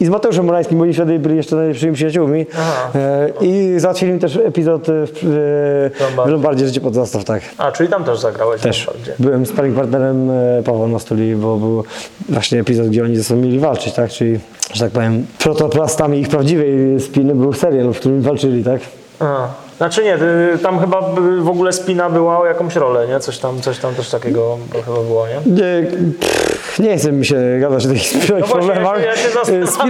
i 0.00 0.06
z 0.06 0.08
Mateuszem 0.08 0.44
Morańskim, 0.44 0.78
bo 0.78 0.84
oni 0.84 0.92
wtedy 0.92 1.18
byli 1.18 1.36
jeszcze 1.36 1.56
najlepszymi 1.56 1.92
przyjaciółmi 1.94 2.46
Aha. 2.58 2.90
e, 2.94 3.28
i 3.40 3.80
załatwili 3.80 4.18
też 4.18 4.36
epizod 4.36 4.88
e, 4.88 4.92
w, 5.06 5.96
Lombardzie. 6.00 6.28
w 6.28 6.32
Lombardzie 6.32 6.66
Życie 6.66 6.80
pod 6.80 6.94
zastaw, 6.94 7.24
tak. 7.24 7.42
A, 7.58 7.72
czyli 7.72 7.88
tam 7.88 8.04
też 8.04 8.18
zagrałeś 8.18 8.60
Też. 8.60 8.90
Byłem 9.18 9.46
sparring 9.46 9.76
partnerem 9.76 10.30
Pawła 10.64 10.86
Mastuli, 10.86 11.36
bo 11.36 11.56
był 11.56 11.84
właśnie 12.28 12.60
epizod, 12.60 12.86
gdzie 12.86 13.04
oni 13.04 13.16
ze 13.16 13.24
sobą 13.24 13.40
mieli 13.40 13.58
walczyć, 13.58 13.94
tak, 13.94 14.10
czyli, 14.10 14.40
że 14.74 14.84
tak 14.84 14.92
powiem, 14.92 15.26
protoplastami 15.38 16.18
ich 16.20 16.28
prawdziwej 16.28 17.00
spiny 17.00 17.34
był 17.34 17.52
serial, 17.52 17.92
w 17.92 18.00
którym 18.00 18.22
walczyli, 18.22 18.64
tak. 18.64 18.80
A, 19.20 19.48
znaczy 19.76 20.04
nie, 20.04 20.18
tam 20.62 20.80
chyba 20.80 21.00
w 21.40 21.48
ogóle 21.48 21.72
spina 21.72 22.10
była 22.10 22.38
o 22.38 22.46
jakąś 22.46 22.76
rolę, 22.76 23.08
nie? 23.08 23.20
Coś 23.20 23.38
tam, 23.38 23.60
coś 23.60 23.78
tam 23.78 23.94
też 23.94 24.10
takiego 24.10 24.58
chyba 24.72 25.00
było, 25.00 25.26
nie? 25.26 25.52
Nie, 25.52 25.86
pff, 26.20 26.61
nie 26.78 26.96
chcę 26.96 27.12
mi 27.12 27.26
się 27.26 27.36
gadać 27.60 27.86
o 27.86 27.88
spinach 27.88 28.40
No 28.40 28.46
problemach. 28.46 28.98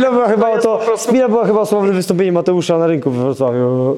ja 0.02 0.10
była 0.12 0.28
chyba 0.28 0.50
o 0.50 0.58
to, 0.58 0.78
prostu- 0.78 1.12
była 1.12 1.46
chyba 1.46 1.60
o 1.60 1.66
sławne 1.66 1.92
wystąpienie 1.92 2.32
Mateusza 2.32 2.78
na 2.78 2.86
rynku 2.86 3.10
we 3.10 3.22
Wrocławiu. 3.22 3.96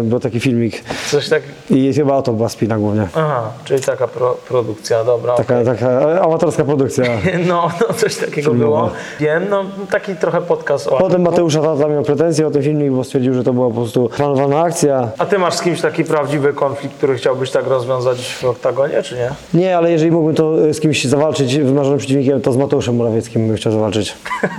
E, 0.00 0.02
był 0.02 0.20
taki 0.20 0.40
filmik 0.40 0.82
Coś 1.10 1.28
tak... 1.28 1.42
i 1.70 1.92
chyba 1.94 2.16
o 2.16 2.22
to 2.22 2.32
była 2.32 2.48
spina 2.48 2.78
głównie. 2.78 3.08
Aha, 3.14 3.42
czyli 3.64 3.80
taka 3.82 4.08
pro, 4.08 4.36
produkcja, 4.48 5.04
dobra. 5.04 5.34
Taka, 5.34 5.64
taka 5.64 6.20
amatorska 6.22 6.64
produkcja. 6.64 7.04
No, 7.48 7.70
no, 7.88 7.94
coś 7.94 8.16
takiego 8.16 8.54
było. 8.54 8.90
Wiem, 9.20 9.46
no 9.50 9.64
taki 9.90 10.16
trochę 10.16 10.40
podcast 10.42 10.86
o... 10.88 10.98
Potem 10.98 11.22
Mateusza 11.22 11.62
tata 11.62 11.88
miał 11.88 12.02
pretensje 12.02 12.46
o 12.46 12.50
ten 12.50 12.62
filmik, 12.62 12.92
bo 12.92 13.04
stwierdził, 13.04 13.34
że 13.34 13.44
to 13.44 13.52
była 13.52 13.68
po 13.68 13.74
prostu 13.74 14.10
planowana 14.16 14.60
akcja. 14.60 15.08
A 15.18 15.26
ty 15.26 15.38
masz 15.38 15.54
z 15.54 15.62
kimś 15.62 15.80
taki 15.80 16.04
prawdziwy 16.04 16.52
konflikt, 16.52 16.96
który 16.96 17.14
chciałbyś 17.14 17.50
tak 17.50 17.66
rozwiązać 17.66 18.34
w 18.34 18.44
oktagonie, 18.44 19.02
czy 19.02 19.14
nie? 19.14 19.30
Nie, 19.60 19.76
ale 19.76 19.92
jeżeli 19.92 20.10
mógłbym 20.10 20.34
to 20.34 20.68
e, 20.68 20.74
z 20.74 20.80
kimś 20.80 21.04
zawalczyć 21.04 21.58
wymarzonym 21.58 22.00
to 22.42 22.52
z 22.52 22.56
Mateuszem 22.56 22.96
Morawieckim 22.96 23.46
bym 23.46 23.56
chciał 23.56 23.72
zawalczyć. 23.72 24.14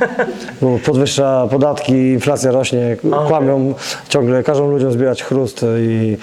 Bo 0.61 0.79
podwyższa 0.85 1.47
podatki, 1.51 1.93
inflacja 1.93 2.51
rośnie, 2.51 2.97
kłamią 3.27 3.73
ciągle, 4.09 4.43
każą 4.43 4.71
ludziom 4.71 4.91
zbierać 4.91 5.23
chrust 5.23 5.65
i, 5.79 6.17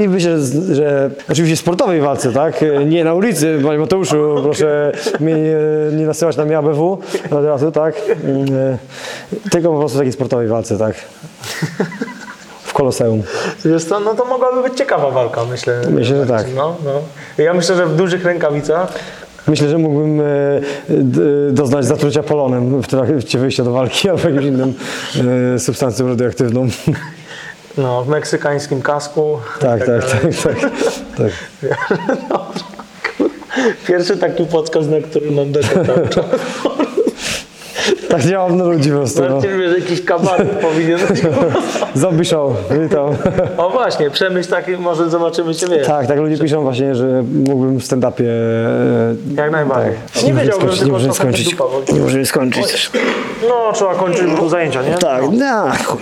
i 0.00 0.08
myślę, 0.08 0.38
że, 0.72 1.10
oczywiście 1.30 1.56
w 1.56 1.60
sportowej 1.60 2.00
walce, 2.00 2.32
tak? 2.32 2.64
Nie 2.86 3.04
na 3.04 3.14
ulicy, 3.14 3.58
panie 3.64 3.78
Mateuszu, 3.78 4.16
proszę 4.44 4.92
mnie 5.20 5.34
nie, 5.34 5.56
nie 5.96 6.06
nasyłać 6.06 6.36
na 6.36 6.44
mnie 6.44 6.58
ABW 6.58 6.98
od 7.30 7.44
razu, 7.44 7.72
tak? 7.72 7.94
Mm, 8.24 8.78
Tylko 9.50 9.72
po 9.72 9.78
prostu 9.78 9.98
takiej 9.98 10.12
sportowej 10.12 10.48
walce, 10.48 10.78
tak? 10.78 10.94
W 12.62 12.72
Koloseum. 12.72 13.22
Wiesz 13.64 13.84
co, 13.84 14.00
no 14.00 14.14
to 14.14 14.24
mogłaby 14.24 14.62
być 14.68 14.78
ciekawa 14.78 15.10
walka, 15.10 15.44
myślę. 15.44 15.80
Myślę, 15.90 16.16
że 16.16 16.26
tak. 16.26 16.46
No, 16.56 16.76
no. 16.84 16.90
Ja 17.44 17.54
myślę, 17.54 17.76
że 17.76 17.86
w 17.86 17.96
dużych 17.96 18.24
rękawicach 18.24 18.92
Myślę, 19.48 19.68
że 19.68 19.78
mógłbym 19.78 20.20
e, 20.20 20.24
d- 20.88 21.20
doznać 21.52 21.84
zatrucia 21.84 22.22
polonem 22.22 22.82
w 22.82 22.86
trakcie 22.86 23.38
wyjścia 23.38 23.64
do 23.64 23.72
walki 23.72 24.08
albo 24.10 24.22
jakimś 24.28 24.44
innym 24.44 24.74
e, 25.54 25.58
substancją 25.58 26.08
radioaktywną. 26.08 26.68
No, 27.78 28.04
w 28.04 28.08
meksykańskim 28.08 28.82
kasku. 28.82 29.38
Tak, 29.60 29.86
tak, 29.86 30.04
tak, 30.04 30.20
tak, 30.42 30.70
tak. 31.16 31.30
Pierwszy 33.86 34.16
taki 34.16 34.46
podcast, 34.46 34.88
na 34.90 35.00
który 35.00 35.30
mam 35.30 35.52
dekontacz. 35.52 36.16
Tak 38.08 38.22
działam 38.22 38.56
na 38.56 38.64
ludzi 38.64 38.90
po 38.90 38.96
prostu. 38.96 39.22
No. 39.22 39.34
Marcin 39.34 39.58
wie, 39.58 39.68
że 39.70 39.78
jakiś 39.78 40.04
kabaret 40.04 40.48
powinien. 40.48 40.98
Zombie 41.94 42.24
show, 42.24 42.52
witam. 42.82 43.08
O 43.56 43.70
właśnie, 43.70 44.10
przemyśl 44.10 44.50
taki, 44.50 44.70
może 44.72 45.10
zobaczymy 45.10 45.54
Cię, 45.54 45.66
wiesz. 45.68 45.86
Tak, 45.86 46.06
tak 46.06 46.18
ludzie 46.18 46.38
piszą 46.38 46.62
właśnie, 46.62 46.94
że 46.94 47.22
mógłbym 47.34 47.78
w 47.80 47.84
stand-upie... 47.84 48.24
e, 48.24 49.14
Jak 49.36 49.50
najbardziej. 49.52 49.92
Tak. 50.14 50.22
Nie 50.24 50.32
wiedziałbym, 50.34 50.68
skończyć, 50.68 50.80
tylko 50.80 50.98
nie 50.98 51.04
trochę 51.04 51.14
skończyć. 51.14 51.50
dupa 51.50 51.64
boli. 51.64 51.84
Nie 51.94 52.00
możemy 52.00 52.26
skończyć. 52.26 52.90
No, 53.48 53.72
trzeba 53.72 53.94
kończyć, 53.94 54.26
bo 54.30 54.36
tu 54.38 54.48
zajęcia, 54.48 54.82
nie? 54.82 54.94
Tak, 54.94 55.22
no, 55.32 55.64
chuj. 55.84 56.00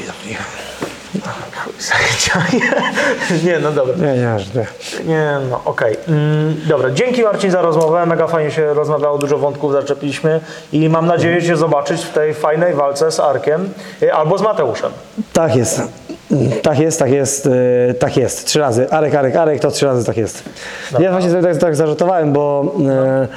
Nie, 3.47 3.59
no 3.59 3.73
dobra. 3.73 3.97
Nie, 3.97 4.15
nie, 4.15 4.37
nie. 4.55 4.67
Nie, 5.05 5.39
no 5.51 5.61
okej. 5.65 5.97
Mm, 6.09 6.57
dobra, 6.69 6.91
dzięki 6.91 7.23
Marcin 7.23 7.51
za 7.51 7.63
rozmowę. 7.63 8.07
Mega 8.07 8.27
fajnie 8.27 8.51
się 8.51 8.75
rozmawiało, 8.75 9.19
dużo 9.19 9.39
wątków 9.39 9.73
zaczepiliśmy 9.73 10.41
i 10.73 10.89
mam 10.89 11.07
nadzieję 11.07 11.43
Cię 11.43 11.57
zobaczyć 11.57 12.03
w 12.05 12.13
tej 12.13 12.35
fajnej 12.35 12.75
walce 12.75 13.13
z 13.13 13.21
Arkiem 13.21 13.69
y, 14.03 14.15
albo 14.15 14.39
z 14.39 14.43
Mateuszem. 14.43 14.93
Tak 15.33 15.57
jest. 15.57 15.83
Tak 16.63 16.79
jest, 16.79 16.99
tak 16.99 17.11
jest, 17.11 17.47
e, 17.47 17.95
tak 17.95 18.17
jest. 18.17 18.47
Trzy 18.47 18.59
razy. 18.59 18.91
Arek, 18.91 19.15
Arek, 19.15 19.37
Arek, 19.37 19.61
to 19.61 19.71
trzy 19.71 19.87
razy 19.87 20.05
tak 20.05 20.17
jest. 20.17 20.43
Ja 20.99 21.11
właśnie 21.11 21.31
sobie 21.31 21.43
tak, 21.43 21.57
tak 21.57 21.77
zażartowałem, 21.77 22.33
bo 22.33 22.75
e, 22.89 23.29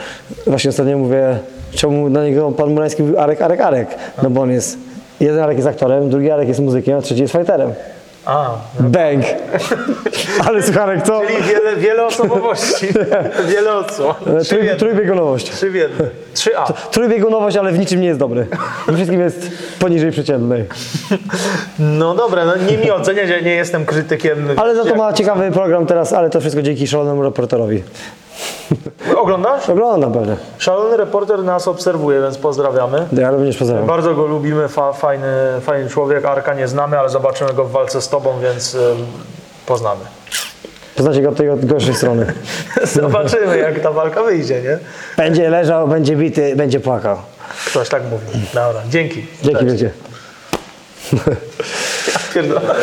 właśnie 0.48 0.70
ostatnio 0.70 0.98
mówię, 0.98 1.40
czemu 1.72 2.10
na 2.10 2.24
niego 2.24 2.52
pan 2.52 2.70
Murański 2.70 3.02
mówił 3.04 3.20
Arek, 3.20 3.42
Arek, 3.42 3.62
Arek. 3.62 3.88
No 4.24 4.30
bo 4.30 4.42
on 4.42 4.52
jest, 4.52 4.78
jeden 5.20 5.40
Arek 5.40 5.58
jest 5.58 5.68
aktorem, 5.68 6.10
drugi 6.10 6.32
Arek 6.32 6.48
jest 6.48 6.60
muzykiem, 6.60 6.98
a 6.98 7.02
trzeci 7.02 7.22
jest 7.22 7.34
fighterem. 7.34 7.74
A, 8.26 8.58
Bang! 8.80 9.24
Ale 10.48 10.64
słucharek, 10.64 11.04
co? 11.04 11.22
czyli 11.22 11.44
wiele, 11.44 11.76
wiele 11.76 12.06
osobowości. 12.06 12.88
wiele 13.54 13.72
w 13.84 14.48
Trój, 14.48 14.70
trójbiegunowość. 14.78 15.52
Trzy 15.52 15.72
w 15.72 15.76
jednym. 15.76 16.10
Trzy 16.34 16.58
A. 16.58 16.74
Trójbiegunowość, 16.74 17.58
ale 17.58 17.72
w 17.72 17.80
niczym 17.80 18.02
nie 18.02 18.08
jest 18.08 18.20
dobry. 18.20 18.48
We 18.88 18.94
wszystkim 18.94 19.22
jest 19.22 19.50
poniżej 19.80 20.12
przeciętnej. 20.12 20.66
No 21.80 22.16
dobra, 22.16 22.46
no 22.46 22.56
nie 22.56 22.78
mi 22.78 22.92
oceniać, 22.92 23.30
ja 23.30 23.40
nie 23.40 23.56
jestem 23.56 23.86
krytykiem. 23.86 24.48
Ale 24.58 24.76
za 24.76 24.86
to 24.86 24.96
ma 24.96 25.14
ciekawy 25.14 25.52
program 25.52 25.86
teraz, 25.86 26.14
ale 26.14 26.30
to 26.30 26.40
wszystko 26.40 26.62
dzięki 26.62 26.88
szalonemu 26.88 27.24
reporterowi. 27.24 27.84
Oglądasz? 29.22 29.70
Oglądam 29.70 30.14
pewnie. 30.14 30.36
Szalony 30.58 30.98
reporter 30.98 31.44
nas 31.44 31.68
obserwuje, 31.68 32.22
więc 32.22 32.38
pozdrawiamy. 32.38 33.08
Ja 33.14 33.32
również 33.32 33.58
pozdrawiam. 33.58 33.88
Bardzo 33.88 34.16
go 34.16 34.26
lubimy, 34.26 34.68
fa, 34.68 34.94
fajny, 34.94 35.28
fajny 35.62 35.90
człowiek. 35.90 36.26
Arka 36.26 36.54
nie 36.54 36.68
znamy, 36.68 37.00
ale 37.00 37.10
zobaczymy 37.10 37.54
go 37.54 37.66
w 37.66 37.72
walce 37.72 38.02
z 38.02 38.10
tobą, 38.10 38.40
więc 38.40 38.76
ym, 38.76 38.82
poznamy. 39.66 40.02
Poznacie 40.96 41.22
go 41.22 41.30
od 41.30 41.36
tej 41.36 41.50
od 41.50 41.66
gorszej 41.66 41.96
strony. 41.96 42.34
Zobaczymy, 42.84 43.58
jak 43.58 43.80
ta 43.80 43.92
walka 43.92 44.24
wyjdzie, 44.24 44.62
nie? 44.62 44.80
Będzie 45.18 45.50
leżał, 45.50 45.88
będzie 45.88 46.16
bity, 46.16 46.56
będzie 46.56 46.80
płakał. 46.80 47.18
Ktoś 47.66 47.90
tak 47.90 48.04
mówi. 48.04 48.26
Dobra, 48.54 48.82
dzięki. 48.90 49.26
Dzięki 49.44 49.66
wiecie. 49.66 49.92
Pierdolę. 52.34 52.76